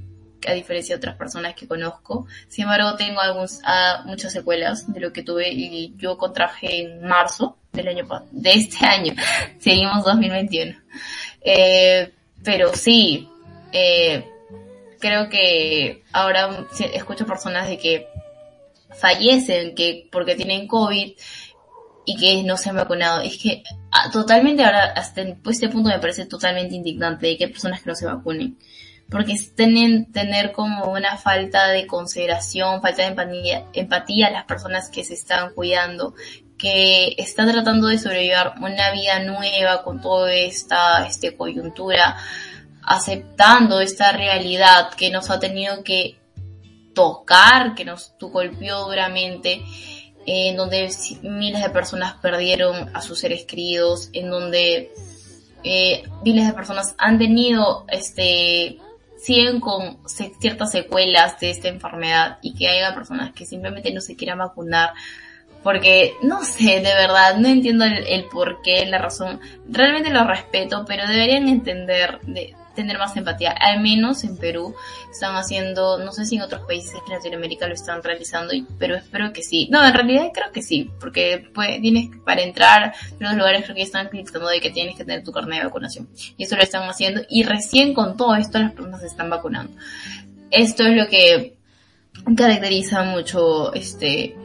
a 0.46 0.52
diferencia 0.52 0.94
de 0.94 0.98
otras 0.98 1.16
personas 1.16 1.54
que 1.54 1.66
conozco. 1.66 2.26
Sin 2.48 2.64
embargo, 2.64 2.96
tengo 2.96 3.20
algunos, 3.20 3.60
ah, 3.64 4.02
muchas 4.04 4.32
secuelas 4.32 4.92
de 4.92 5.00
lo 5.00 5.12
que 5.12 5.22
tuve 5.22 5.50
y 5.50 5.94
yo 5.96 6.18
contraje 6.18 6.82
en 6.82 7.06
marzo 7.06 7.56
del 7.72 7.88
año 7.88 8.06
de 8.30 8.52
este 8.52 8.84
año. 8.86 9.14
Seguimos 9.58 10.04
2021. 10.04 10.76
Eh, 11.40 12.12
pero 12.42 12.74
sí, 12.74 13.28
eh, 13.72 14.34
creo 15.05 15.28
que 15.28 16.02
ahora 16.14 16.66
escucho 16.94 17.26
personas 17.26 17.68
de 17.68 17.76
que 17.76 18.09
fallecen 18.98 19.74
que 19.74 20.09
porque 20.11 20.34
tienen 20.34 20.66
COVID 20.66 21.12
y 22.07 22.16
que 22.16 22.42
no 22.42 22.57
se 22.57 22.70
han 22.70 22.76
vacunado. 22.76 23.20
Es 23.20 23.36
que 23.36 23.62
ah, 23.92 24.11
totalmente 24.11 24.64
ahora, 24.64 24.94
hasta 24.96 25.22
pues, 25.42 25.57
este 25.57 25.68
punto 25.68 25.90
me 25.90 25.98
parece 25.98 26.24
totalmente 26.24 26.74
indignante 26.74 27.26
de 27.26 27.36
que 27.36 27.44
hay 27.44 27.50
personas 27.50 27.82
que 27.82 27.90
no 27.90 27.94
se 27.94 28.07
vacunen. 28.07 28.57
Porque 29.11 29.36
tienen, 29.55 30.11
tener 30.11 30.52
como 30.52 30.86
una 30.86 31.18
falta 31.18 31.68
de 31.68 31.86
consideración, 31.86 32.80
falta 32.80 33.02
de 33.02 33.09
empatía, 33.09 33.66
empatía 33.74 34.28
a 34.28 34.30
las 34.30 34.44
personas 34.44 34.88
que 34.88 35.05
se 35.05 35.12
están 35.12 35.52
cuidando, 35.52 36.14
que 36.57 37.14
están 37.18 37.52
tratando 37.52 37.88
de 37.88 37.98
sobrevivir 37.98 38.38
una 38.59 38.90
vida 38.92 39.18
nueva 39.20 39.82
con 39.84 40.00
toda 40.00 40.32
esta 40.32 41.07
este, 41.07 41.36
coyuntura, 41.36 42.16
aceptando 42.87 43.80
esta 43.80 44.12
realidad 44.12 44.93
que 44.95 45.11
nos 45.11 45.30
ha 45.30 45.39
tenido 45.39 45.82
que 45.82 46.18
tocar, 46.95 47.74
que 47.74 47.85
nos 47.85 48.14
golpeó 48.20 48.85
duramente, 48.85 49.62
eh, 50.26 50.51
en 50.51 50.57
donde 50.57 50.91
miles 51.22 51.62
de 51.62 51.70
personas 51.70 52.14
perdieron 52.22 52.91
a 52.95 53.03
sus 53.03 53.18
seres 53.18 53.45
queridos, 53.45 54.11
en 54.12 54.30
donde 54.30 54.93
eh, 55.62 56.03
miles 56.24 56.47
de 56.47 56.53
personas 56.53 56.95
han 56.99 57.18
tenido, 57.18 57.85
este, 57.89 58.78
siguen 59.18 59.61
con 59.61 59.99
ciertas 60.07 60.70
secuelas 60.70 61.41
de 61.41 61.51
esta 61.51 61.68
enfermedad 61.68 62.39
y 62.43 62.55
que 62.55 62.68
haya 62.68 62.95
personas 62.95 63.32
que 63.32 63.47
simplemente 63.47 63.93
no 63.93 64.01
se 64.01 64.16
quieran 64.16 64.39
vacunar 64.39 64.93
porque 65.62 66.12
no 66.20 66.45
sé, 66.45 66.80
de 66.80 66.95
verdad, 66.95 67.39
no 67.39 67.49
entiendo 67.49 67.87
el, 67.87 68.07
el 68.07 68.26
por 68.26 68.61
qué, 68.61 68.85
la 68.85 68.99
razón. 68.99 69.41
Realmente 69.66 70.11
lo 70.11 70.24
respeto, 70.24 70.85
pero 70.87 71.09
deberían 71.09 71.49
entender 71.49 72.20
de, 72.20 72.55
tener 72.75 72.99
más 72.99 73.16
empatía. 73.16 73.53
Al 73.53 73.81
menos 73.81 74.25
en 74.25 74.37
Perú 74.37 74.75
están 75.11 75.37
haciendo, 75.37 75.99
no 75.99 76.12
sé 76.12 76.25
si 76.25 76.37
en 76.37 76.43
otros 76.43 76.62
países 76.66 76.93
de 76.93 77.14
Latinoamérica 77.14 77.66
lo 77.66 77.75
están 77.75 78.03
realizando, 78.03 78.53
pero 78.79 78.97
espero 78.97 79.33
que 79.33 79.43
sí. 79.43 79.68
No, 79.70 79.85
en 79.87 79.95
realidad 79.95 80.31
creo 80.33 80.53
que 80.53 80.62
sí, 80.62 80.91
porque 81.01 81.49
pues, 81.55 81.81
tienes 81.81 82.11
para 82.25 82.43
entrar 82.43 82.95
en 83.18 83.27
los 83.27 83.35
lugares 83.37 83.64
creo 83.64 83.77
que 83.77 83.83
están 83.83 84.09
dictando 84.11 84.49
de 84.49 84.61
que 84.61 84.70
tienes 84.70 84.97
que 84.97 85.05
tener 85.05 85.25
tu 85.25 85.33
carnet 85.33 85.61
de 85.61 85.66
vacunación. 85.66 86.09
Y 86.37 86.45
eso 86.45 86.57
lo 86.57 86.62
están 86.62 86.89
haciendo 86.89 87.22
y 87.29 87.45
recién 87.45 87.95
con 87.95 88.16
todo 88.16 88.35
esto 88.35 88.59
las 88.59 88.72
personas 88.72 89.01
se 89.01 89.07
están 89.07 89.31
vacunando. 89.31 89.72
Esto 90.51 90.85
es 90.85 90.97
lo 90.97 91.09
que 91.09 91.57
caracteriza 92.37 93.03
mucho 93.03 93.72
este 93.75 94.37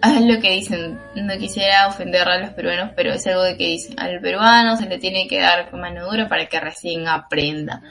a 0.00 0.20
lo 0.20 0.40
que 0.40 0.50
dicen, 0.50 0.98
no 1.14 1.38
quisiera 1.38 1.88
ofender 1.88 2.28
a 2.28 2.38
los 2.38 2.50
peruanos, 2.50 2.90
pero 2.96 3.12
es 3.12 3.26
algo 3.26 3.42
de 3.42 3.56
que 3.56 3.68
dicen, 3.68 3.98
al 3.98 4.20
peruano 4.20 4.76
se 4.76 4.86
le 4.86 4.98
tiene 4.98 5.28
que 5.28 5.40
dar 5.40 5.72
mano 5.74 6.10
dura 6.10 6.28
para 6.28 6.46
que 6.46 6.60
recién 6.60 7.08
aprenda. 7.08 7.82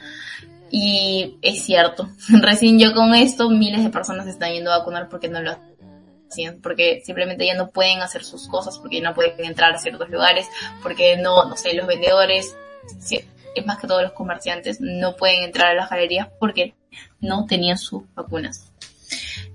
Y 0.70 1.38
es 1.42 1.64
cierto, 1.64 2.10
recién 2.28 2.78
yo 2.78 2.94
con 2.94 3.14
esto 3.14 3.50
miles 3.50 3.82
de 3.82 3.90
personas 3.90 4.24
se 4.26 4.32
están 4.32 4.52
yendo 4.52 4.72
a 4.72 4.78
vacunar 4.78 5.08
porque 5.08 5.28
no 5.28 5.40
lo 5.40 5.56
hacían, 6.28 6.60
porque 6.60 7.02
simplemente 7.04 7.46
ya 7.46 7.54
no 7.54 7.70
pueden 7.70 8.00
hacer 8.02 8.24
sus 8.24 8.48
cosas, 8.48 8.78
porque 8.78 9.00
no 9.00 9.14
pueden 9.14 9.44
entrar 9.44 9.74
a 9.74 9.78
ciertos 9.78 10.08
lugares, 10.10 10.48
porque 10.82 11.16
no, 11.16 11.44
no 11.44 11.56
sé, 11.56 11.74
los 11.74 11.86
vendedores, 11.86 12.56
es 13.54 13.66
más 13.66 13.78
que 13.78 13.88
todos 13.88 14.02
los 14.02 14.12
comerciantes, 14.12 14.80
no 14.80 15.16
pueden 15.16 15.42
entrar 15.42 15.68
a 15.68 15.74
las 15.74 15.90
galerías 15.90 16.28
porque 16.38 16.74
no 17.20 17.46
tenían 17.46 17.78
sus 17.78 18.02
vacunas 18.14 18.70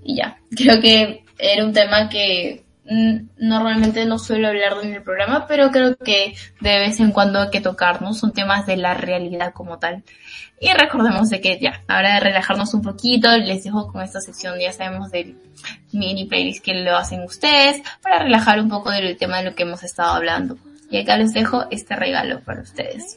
y 0.06 0.16
ya. 0.16 0.38
Creo 0.50 0.80
que 0.80 1.24
era 1.38 1.64
un 1.64 1.72
tema 1.72 2.08
que 2.08 2.64
mm, 2.84 3.16
normalmente 3.38 4.04
no 4.04 4.18
suelo 4.18 4.48
hablar 4.48 4.74
en 4.82 4.94
el 4.94 5.02
programa, 5.02 5.46
pero 5.46 5.70
creo 5.70 5.96
que 5.96 6.34
de 6.60 6.78
vez 6.78 7.00
en 7.00 7.12
cuando 7.12 7.40
hay 7.40 7.50
que 7.50 7.60
tocarnos, 7.60 8.18
son 8.18 8.32
temas 8.32 8.66
de 8.66 8.76
la 8.76 8.94
realidad 8.94 9.52
como 9.52 9.78
tal. 9.78 10.02
Y 10.58 10.72
recordemos 10.72 11.28
de 11.28 11.40
que 11.40 11.58
ya, 11.60 11.82
ahora 11.86 12.14
de 12.14 12.20
relajarnos 12.20 12.72
un 12.72 12.80
poquito, 12.80 13.30
les 13.36 13.64
dejo 13.64 13.92
con 13.92 14.02
esta 14.02 14.20
sección, 14.20 14.58
ya 14.58 14.72
sabemos 14.72 15.10
del 15.10 15.36
mini 15.92 16.24
playlist 16.24 16.64
que 16.64 16.74
lo 16.74 16.96
hacen 16.96 17.22
ustedes, 17.22 17.82
para 18.02 18.20
relajar 18.20 18.58
un 18.60 18.70
poco 18.70 18.90
del 18.90 19.18
tema 19.18 19.38
de 19.38 19.44
lo 19.44 19.54
que 19.54 19.64
hemos 19.64 19.82
estado 19.82 20.12
hablando. 20.12 20.56
Y 20.90 20.98
acá 20.98 21.18
les 21.18 21.34
dejo 21.34 21.66
este 21.70 21.94
regalo 21.96 22.40
para 22.40 22.62
ustedes. 22.62 23.16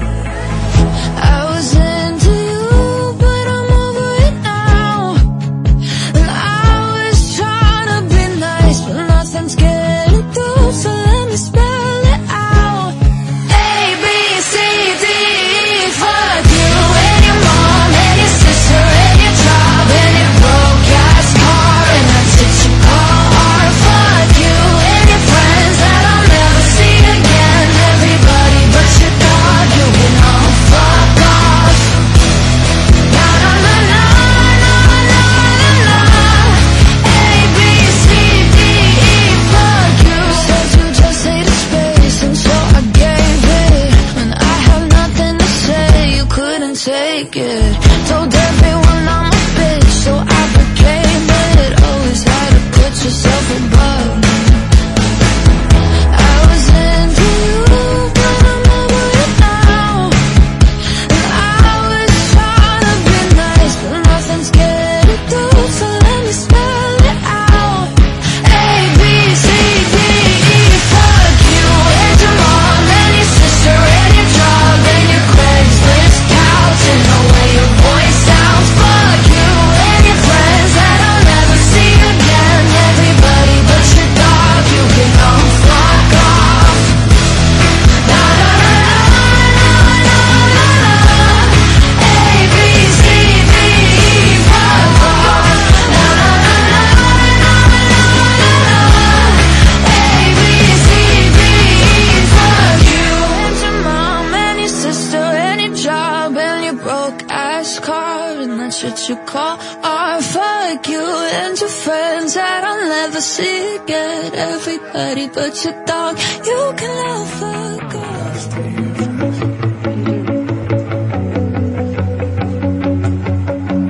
What 108.71 109.09
you 109.09 109.17
call 109.25 109.57
art. 109.83 110.23
Fuck 110.23 110.87
you 110.87 111.03
and 111.03 111.59
your 111.59 111.69
friends 111.69 112.35
that 112.35 112.63
I'll 112.63 112.87
never 112.87 113.19
see 113.19 113.75
again. 113.75 114.33
Everybody 114.33 115.27
but 115.27 115.63
your 115.63 115.85
dog, 115.85 116.17
you 116.45 116.73
can 116.77 117.07
all 117.11 117.25
fuck 117.25 117.95
off. 117.95 118.55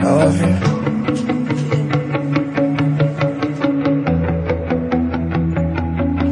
I 0.03 0.09
love 0.19 0.41
you. 0.41 0.55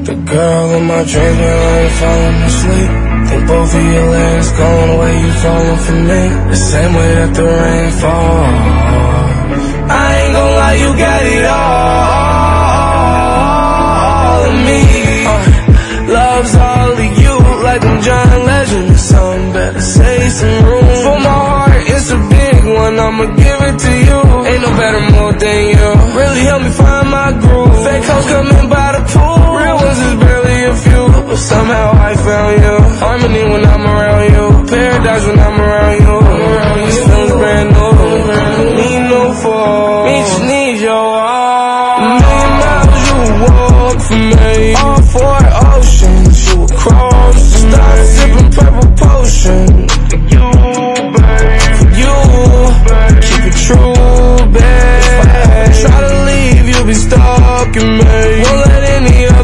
The 0.08 0.16
girl 0.32 0.68
in 0.78 0.84
my 0.88 1.04
dreams 1.04 1.40
I 1.40 1.80
ain't 1.80 1.94
falling 2.00 2.42
asleep. 2.50 2.99
Think 3.30 3.46
both 3.48 3.74
of 3.76 3.86
your 3.94 4.08
legs 4.10 4.50
going 4.58 4.90
away, 4.96 5.14
you 5.22 5.32
falling 5.44 5.82
for 5.86 6.00
me. 6.10 6.22
The 6.50 6.56
same 6.56 6.94
way 6.98 7.12
that 7.20 7.32
the 7.38 7.46
rain 7.46 7.92
falls. 8.02 8.90
I 9.86 10.08
ain't 10.20 10.34
gon' 10.34 10.54
lie, 10.60 10.78
you 10.82 10.90
got 11.06 11.22
it 11.36 11.46
all 11.46 12.50
in 14.50 14.58
me. 14.68 14.82
Uh, 15.30 15.46
love's 16.18 16.56
all 16.58 16.92
of 17.06 17.12
you, 17.22 17.36
like 17.68 17.84
I'm 17.86 18.00
John 18.02 18.46
Legend. 18.50 18.90
Some 18.98 19.54
better 19.54 19.82
say 19.82 20.30
some 20.30 20.66
room 20.66 20.90
for 21.06 21.18
my 21.22 21.40
heart. 21.54 21.86
It's 21.86 22.10
a 22.10 22.18
big 22.34 22.66
one, 22.66 22.98
I'ma 22.98 23.26
give 23.38 23.62
it 23.70 23.78
to 23.86 23.92
you. 24.10 24.20
Ain't 24.50 24.62
no 24.66 24.72
better 24.82 25.04
mood 25.14 25.36
than 25.38 25.62
you. 25.70 25.88
Really 26.18 26.44
help 26.50 26.62
me 26.64 26.72
find 26.72 27.08
my 27.14 27.30
groove. 27.42 27.78
Fake 27.86 28.06
hoes 28.10 28.26
coming 28.26 28.70
by 28.74 28.90
the 28.98 29.02
pool. 29.14 29.39
Somehow 31.40 31.92
I 31.94 32.16
found 32.16 32.62
you. 32.64 32.76
Harmony 33.00 33.44
when 33.52 33.66
I'm 33.66 33.86
around 33.88 34.26
you. 34.34 34.46
Paradise 34.68 35.26
when 35.26 35.40
I'm 35.40 35.60
around 35.62 35.96
you. 36.04 36.18
This 36.86 37.00
feeling's 37.00 37.32
brand 37.32 37.70
new. 37.76 37.94
Need 38.76 39.02
no 39.10 39.34
fall. 39.42 40.08
just 40.10 40.42
need 40.44 40.82
your 40.82 40.94
all. 40.94 41.96
A 41.96 42.08
million 42.20 42.52
miles 42.60 43.00
you 43.08 43.18
walk 43.44 44.00
for 44.08 44.22
me. 44.36 44.74
All 44.84 45.02
four 45.14 45.40
oceans 45.72 46.36
you 46.46 46.56
will 46.60 46.68
cross. 46.68 47.40
Stop 47.40 47.98
sipping 48.16 48.50
purple 48.58 48.90
potion. 49.00 49.68
You, 50.34 50.46
babe. 51.16 51.80
You, 52.02 52.16
babe. 52.86 53.16
Keep 53.28 53.44
it 53.48 53.56
true, 53.64 54.36
babe. 54.52 55.08
If 55.08 55.24
I 55.24 55.72
try 55.82 56.00
to 56.04 56.14
leave, 56.28 56.66
you'll 56.68 56.86
be 56.86 56.94
stuck 56.94 57.76
in 57.78 57.88
me 57.98 58.69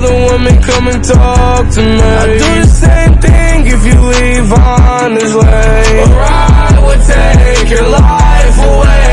older 0.05 0.33
woman, 0.33 0.61
come 0.61 0.87
and 0.87 1.03
talk 1.03 1.69
to 1.73 1.81
me. 1.81 1.99
I 2.01 2.25
do 2.37 2.61
the 2.61 2.67
same 2.67 3.19
thing 3.19 3.67
if 3.67 3.85
you 3.85 3.95
leave, 4.01 4.51
on 4.51 5.13
this 5.15 5.33
way, 5.33 5.99
or 5.99 6.21
I 6.21 6.79
would 6.85 7.01
take 7.05 7.69
your 7.69 7.87
life 7.89 8.57
away. 8.59 9.05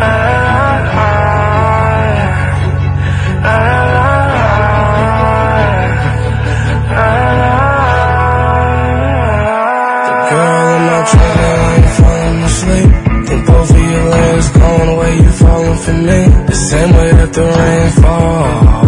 I 0.00 0.47
Same 16.68 16.92
way 16.92 17.10
that 17.12 17.32
the 17.32 17.44
rain 17.44 17.90
falls 18.02 18.87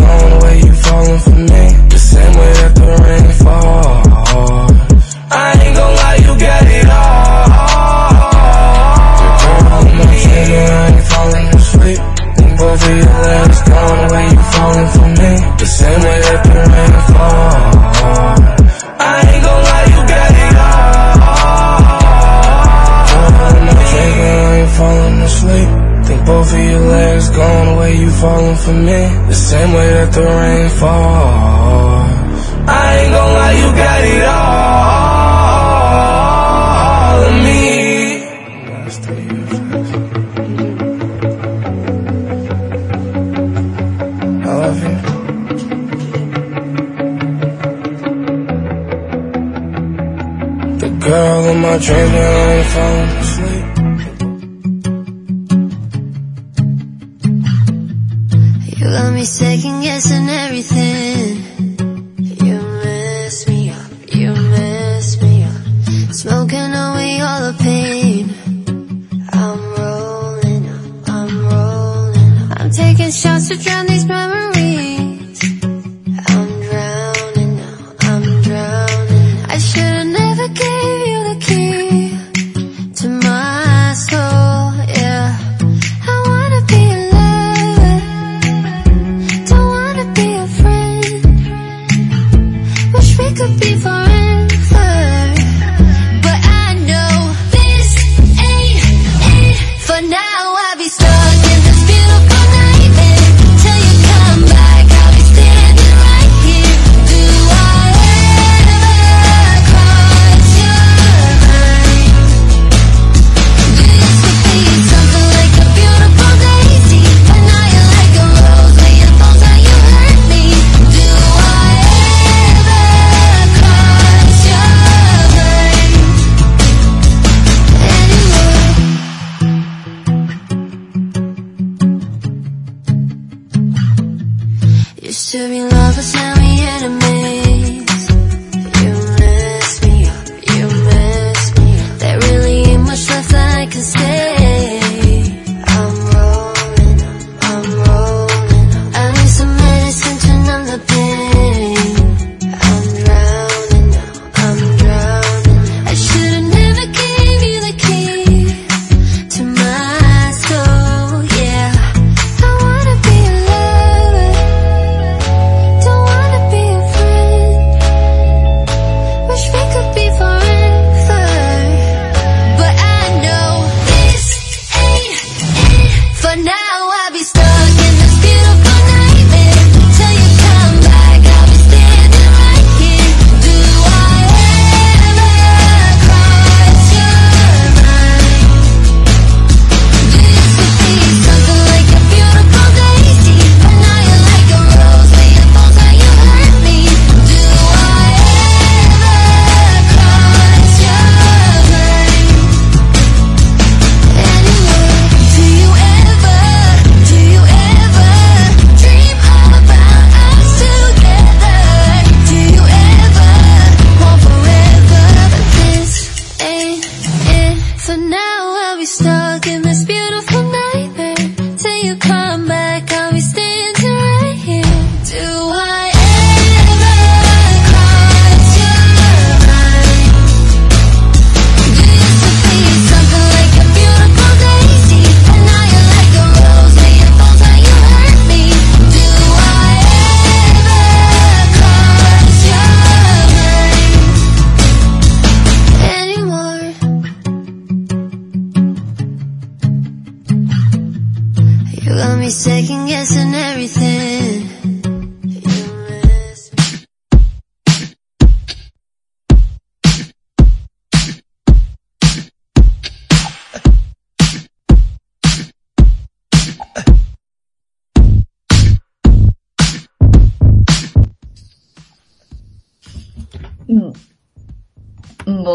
for 28.71 28.77
me. 28.77 29.01
The 29.27 29.33
same 29.33 29.73
way 29.73 29.87
that 29.97 30.11
the 30.13 30.21
rain 30.21 30.69
falls. 30.79 32.39
I 32.67 32.97
ain't 32.99 33.11
gon' 33.15 33.33
lie, 33.37 33.55
you 33.61 33.69
got 33.83 34.01
it 34.13 34.23
all 34.35 34.77
of 37.27 37.33
me. 37.45 37.61
I 44.43 44.51
love 44.63 44.81
you. 44.87 44.97
The 50.81 50.89
girl 51.07 51.41
in 51.51 51.57
my 51.61 51.75
dreams 51.85 52.40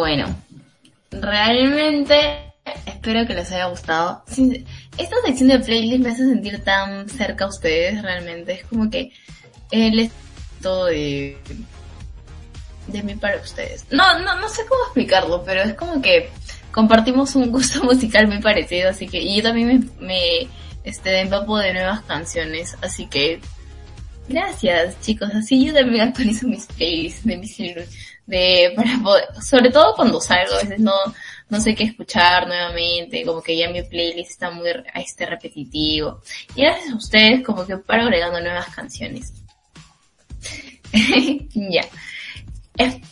Bueno, 0.06 0.32
realmente 1.10 2.54
espero 2.86 3.26
que 3.26 3.34
les 3.34 3.50
haya 3.50 3.66
gustado. 3.66 4.22
Esta 4.96 5.16
sección 5.24 5.48
de 5.48 5.58
playlist 5.58 6.00
me 6.00 6.10
hace 6.10 6.28
sentir 6.28 6.62
tan 6.62 7.08
cerca 7.08 7.46
a 7.46 7.48
ustedes, 7.48 8.00
realmente. 8.02 8.52
Es 8.52 8.64
como 8.66 8.88
que 8.88 9.10
es 9.72 10.12
todo 10.62 10.84
de, 10.84 11.36
de 12.86 13.02
mí 13.02 13.16
para 13.16 13.38
ustedes. 13.38 13.84
No, 13.90 14.20
no, 14.20 14.38
no 14.38 14.48
sé 14.48 14.62
cómo 14.68 14.80
explicarlo, 14.84 15.42
pero 15.42 15.62
es 15.62 15.74
como 15.74 16.00
que 16.00 16.30
compartimos 16.70 17.34
un 17.34 17.50
gusto 17.50 17.82
musical 17.82 18.28
muy 18.28 18.38
parecido, 18.38 18.90
así 18.90 19.08
que, 19.08 19.20
y 19.20 19.38
yo 19.38 19.42
también 19.42 19.90
me, 19.98 20.06
me 20.06 20.48
este, 20.84 21.20
empapo 21.20 21.58
de 21.58 21.72
nuevas 21.72 22.02
canciones, 22.02 22.76
así 22.80 23.08
que 23.08 23.40
Gracias, 24.28 25.00
chicos. 25.00 25.30
Así 25.34 25.64
yo 25.64 25.72
también 25.72 26.08
actualizo 26.08 26.48
mis 26.48 26.66
playlists 26.66 27.24
de 27.24 27.36
mis 27.36 27.56
de 28.26 28.72
para 28.74 28.98
poder, 29.02 29.24
sobre 29.42 29.70
todo 29.70 29.94
cuando 29.94 30.20
salgo, 30.20 30.54
a 30.54 30.58
veces 30.58 30.80
no 30.80 30.92
no 31.48 31.60
sé 31.60 31.74
qué 31.74 31.84
escuchar 31.84 32.46
nuevamente, 32.48 33.24
como 33.24 33.42
que 33.42 33.56
ya 33.56 33.70
mi 33.70 33.82
playlist 33.82 34.32
está 34.32 34.50
muy 34.50 34.68
este 34.94 35.26
repetitivo. 35.26 36.20
Y 36.54 36.62
gracias 36.62 36.92
a 36.92 36.96
ustedes 36.96 37.44
como 37.44 37.64
que 37.66 37.76
para 37.76 38.02
agregando 38.02 38.40
nuevas 38.40 38.74
canciones. 38.74 39.32
ya. 41.54 41.86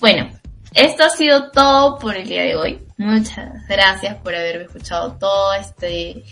Bueno, 0.01 0.31
esto 0.75 1.05
ha 1.05 1.11
sido 1.11 1.51
todo 1.53 1.99
por 1.99 2.17
el 2.17 2.27
día 2.27 2.43
de 2.43 2.57
hoy. 2.57 2.81
Muchas 2.97 3.67
gracias 3.69 4.17
por 4.17 4.35
haberme 4.35 4.65
escuchado 4.65 5.17
todo 5.17 5.55
este 5.55 6.25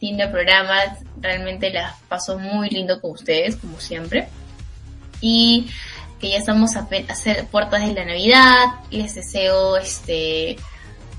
lindo 0.00 0.30
programa. 0.30 0.96
Realmente 1.20 1.70
las 1.70 2.00
paso 2.02 2.38
muy 2.38 2.70
lindo 2.70 3.00
con 3.00 3.12
ustedes, 3.12 3.56
como 3.56 3.78
siempre. 3.78 4.28
Y 5.20 5.68
que 6.20 6.30
ya 6.30 6.38
estamos 6.38 6.76
a, 6.76 6.86
ser 7.14 7.46
puertas 7.46 7.86
de 7.86 7.94
la 7.94 8.04
Navidad. 8.04 8.66
Les 8.90 9.14
deseo, 9.14 9.76
este, 9.76 10.56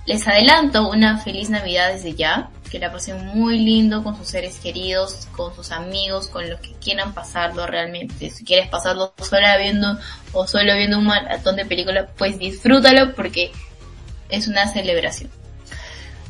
les 0.06 0.28
adelanto 0.28 0.90
una 0.90 1.18
feliz 1.18 1.50
Navidad 1.50 1.92
desde 1.92 2.14
ya. 2.14 2.50
Que 2.70 2.80
la 2.80 2.92
pasen 2.92 3.26
muy 3.26 3.60
lindo 3.60 4.02
con 4.02 4.16
sus 4.16 4.30
seres 4.30 4.60
queridos, 4.60 5.28
con 5.36 5.54
sus 5.54 5.72
amigos, 5.72 6.28
con 6.30 6.50
los 6.50 6.62
que 6.62 6.74
quieran 6.76 7.14
pasarlo 7.14 7.68
realmente. 7.68 8.30
Si 8.30 8.46
quieres 8.46 8.70
pasarlo 8.70 9.14
sola 9.22 9.58
viendo 9.58 9.98
o 10.32 10.48
solo 10.48 10.74
viendo 10.76 11.00
un 11.00 11.06
maratón 11.06 11.58
de 11.58 11.66
películas, 11.66 12.08
pues 12.18 12.40
disfrútalo 12.40 13.14
porque 13.14 13.52
es 14.30 14.48
una 14.48 14.72
celebración. 14.72 15.30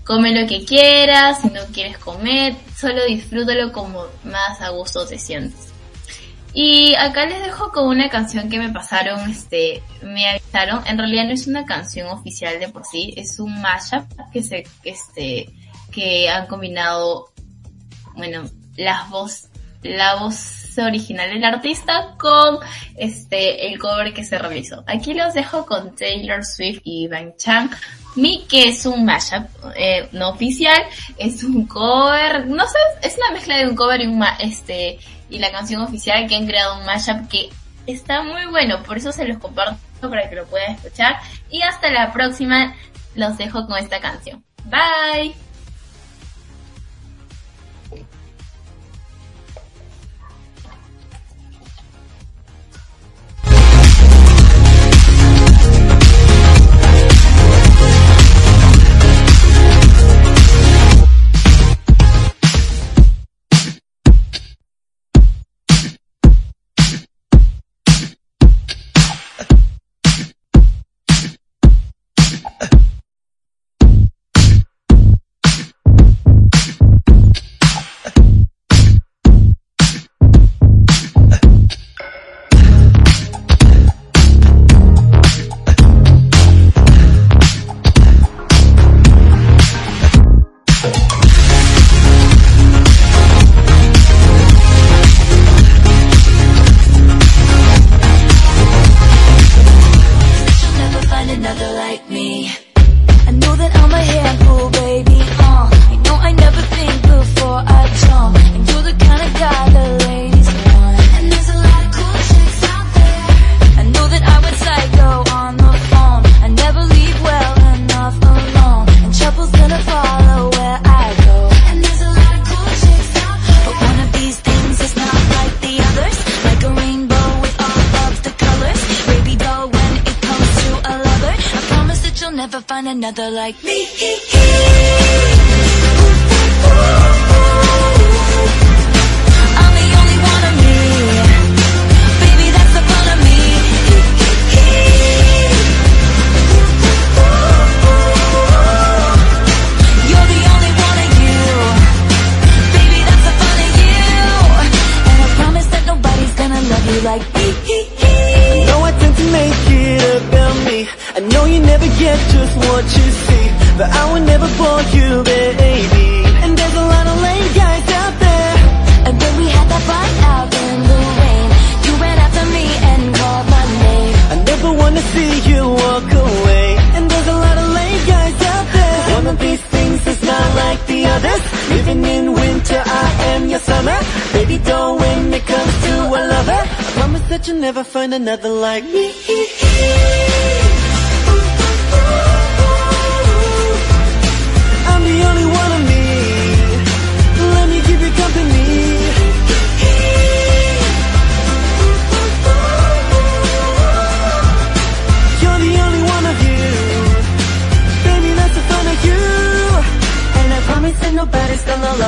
Come 0.04 0.34
lo 0.34 0.48
que 0.48 0.66
quieras, 0.66 1.42
si 1.42 1.50
no 1.50 1.62
quieres 1.72 2.00
comer, 2.00 2.56
solo 2.76 3.06
disfrútalo 3.06 3.72
como 3.72 4.06
más 4.24 4.60
a 4.62 4.70
gusto 4.70 5.06
te 5.06 5.20
sientes. 5.20 5.71
Y 6.54 6.96
acá 6.96 7.26
les 7.26 7.42
dejo 7.42 7.72
con 7.72 7.88
una 7.88 8.10
canción 8.10 8.50
que 8.50 8.60
me 8.60 8.70
pasaron, 8.70 9.30
este, 9.30 9.82
me 10.04 10.28
avisaron. 10.30 10.86
En 10.86 10.98
realidad 10.98 11.26
no 11.26 11.32
es 11.32 11.48
una 11.48 11.66
canción 11.66 12.08
oficial 12.10 12.60
de 12.60 12.68
por 12.68 12.84
sí, 12.86 13.14
es 13.16 13.40
un 13.40 13.62
mashup 13.62 14.06
que 14.34 14.44
se, 14.44 14.68
este, 14.84 15.50
que 15.92 16.30
han 16.30 16.48
combinado, 16.48 17.32
bueno, 18.16 18.44
las 18.76 19.10
voz, 19.10 19.48
la 19.82 20.16
voz 20.16 20.78
original 20.78 21.30
del 21.30 21.44
artista 21.44 22.16
con, 22.20 22.60
este, 22.98 23.68
el 23.68 23.80
cover 23.80 24.14
que 24.14 24.26
se 24.26 24.38
realizó. 24.38 24.84
Aquí 24.88 25.14
los 25.14 25.34
dejo 25.34 25.66
con 25.66 25.96
Taylor 25.96 26.44
Swift 26.46 26.82
y 26.84 27.08
Van 27.08 27.34
Chang. 27.38 27.70
Mi 28.16 28.44
que 28.46 28.68
es 28.68 28.86
un 28.86 29.06
mashup, 29.06 29.48
eh, 29.78 30.10
no 30.12 30.32
oficial, 30.32 30.84
es 31.18 31.46
un 31.46 31.66
cover, 31.66 32.46
no 32.46 32.66
sé, 32.68 32.78
es 33.08 33.16
una 33.16 33.32
mezcla 33.32 33.58
de 33.58 33.68
un 33.68 33.76
cover 33.76 34.02
y 34.02 34.08
un 34.08 34.18
ma- 34.18 34.36
este, 34.42 35.00
y 35.32 35.40
la 35.40 35.52
canción 35.52 35.82
oficial 35.82 36.28
que 36.28 36.36
han 36.36 36.46
creado 36.46 36.78
un 36.78 36.86
mashup 36.86 37.28
que 37.30 37.50
está 37.88 38.22
muy 38.22 38.46
bueno, 38.46 38.84
por 38.84 38.98
eso 38.98 39.12
se 39.12 39.26
los 39.26 39.38
comparto 39.38 39.80
para 40.02 40.30
que 40.30 40.36
lo 40.36 40.46
puedan 40.46 40.76
escuchar. 40.76 41.16
Y 41.50 41.62
hasta 41.62 41.92
la 41.92 42.12
próxima, 42.12 42.76
los 43.16 43.38
dejo 43.38 43.66
con 43.66 43.78
esta 43.78 44.00
canción. 44.00 44.44
Bye. 44.66 45.51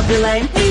Delay. 0.07 0.62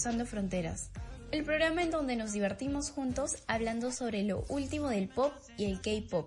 Cruzando 0.00 0.24
Fronteras, 0.24 0.88
el 1.30 1.44
programa 1.44 1.82
en 1.82 1.90
donde 1.90 2.16
nos 2.16 2.32
divertimos 2.32 2.90
juntos 2.90 3.36
hablando 3.46 3.92
sobre 3.92 4.22
lo 4.22 4.46
último 4.48 4.88
del 4.88 5.10
pop 5.10 5.30
y 5.58 5.66
el 5.66 5.82
K-pop 5.82 6.26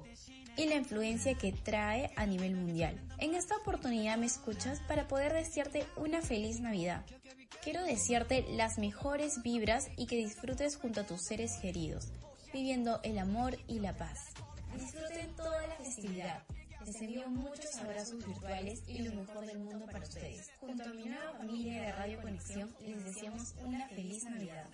y 0.56 0.66
la 0.66 0.76
influencia 0.76 1.34
que 1.34 1.54
trae 1.54 2.12
a 2.16 2.28
nivel 2.28 2.54
mundial. 2.54 3.02
En 3.18 3.34
esta 3.34 3.58
oportunidad 3.58 4.20
me 4.20 4.28
escuchas 4.28 4.80
para 4.82 5.08
poder 5.08 5.34
desearte 5.34 5.88
una 5.96 6.22
feliz 6.22 6.60
Navidad. 6.60 7.04
Quiero 7.64 7.84
desearte 7.84 8.46
las 8.52 8.78
mejores 8.78 9.42
vibras 9.42 9.90
y 9.98 10.06
que 10.06 10.18
disfrutes 10.18 10.76
junto 10.76 11.02
a 11.02 11.08
tus 11.08 11.24
seres 11.24 11.54
queridos, 11.60 12.10
viviendo 12.54 13.00
el 13.02 13.18
amor 13.18 13.58
y 13.68 13.80
la 13.80 13.98
paz. 13.98 14.20
Disfruten 14.78 15.36
toda 15.36 15.66
la 15.66 15.76
festividad. 15.78 16.44
Les 16.86 17.02
envío 17.02 17.30
muchos 17.30 17.76
abrazos 17.78 18.26
virtuales 18.26 18.84
y 18.88 19.04
lo 19.04 19.14
mejor 19.16 19.46
del 19.46 19.60
mundo 19.60 19.86
para 19.86 20.04
ustedes. 20.04 20.52
Junto 20.60 20.84
a 20.84 20.94
mi 20.94 21.06
nueva 21.06 21.32
familia 21.38 21.82
de 21.82 21.92
Radio 21.94 22.22
Conexión, 22.22 22.76
les 22.82 23.06
deseamos 23.06 23.56
una 23.64 23.88
feliz 23.88 24.24
Navidad. 24.26 24.68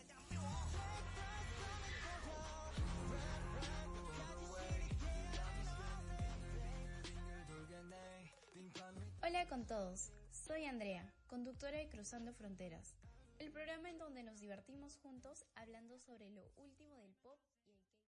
Hola 9.21 9.45
con 9.47 9.67
todos, 9.67 10.11
soy 10.31 10.65
Andrea, 10.65 11.13
conductora 11.27 11.77
de 11.77 11.89
Cruzando 11.89 12.33
Fronteras, 12.33 12.95
el 13.37 13.51
programa 13.51 13.89
en 13.89 13.99
donde 13.99 14.23
nos 14.23 14.39
divertimos 14.39 14.97
juntos 14.97 15.45
hablando 15.53 15.99
sobre 15.99 16.31
lo 16.31 16.41
último 16.57 16.88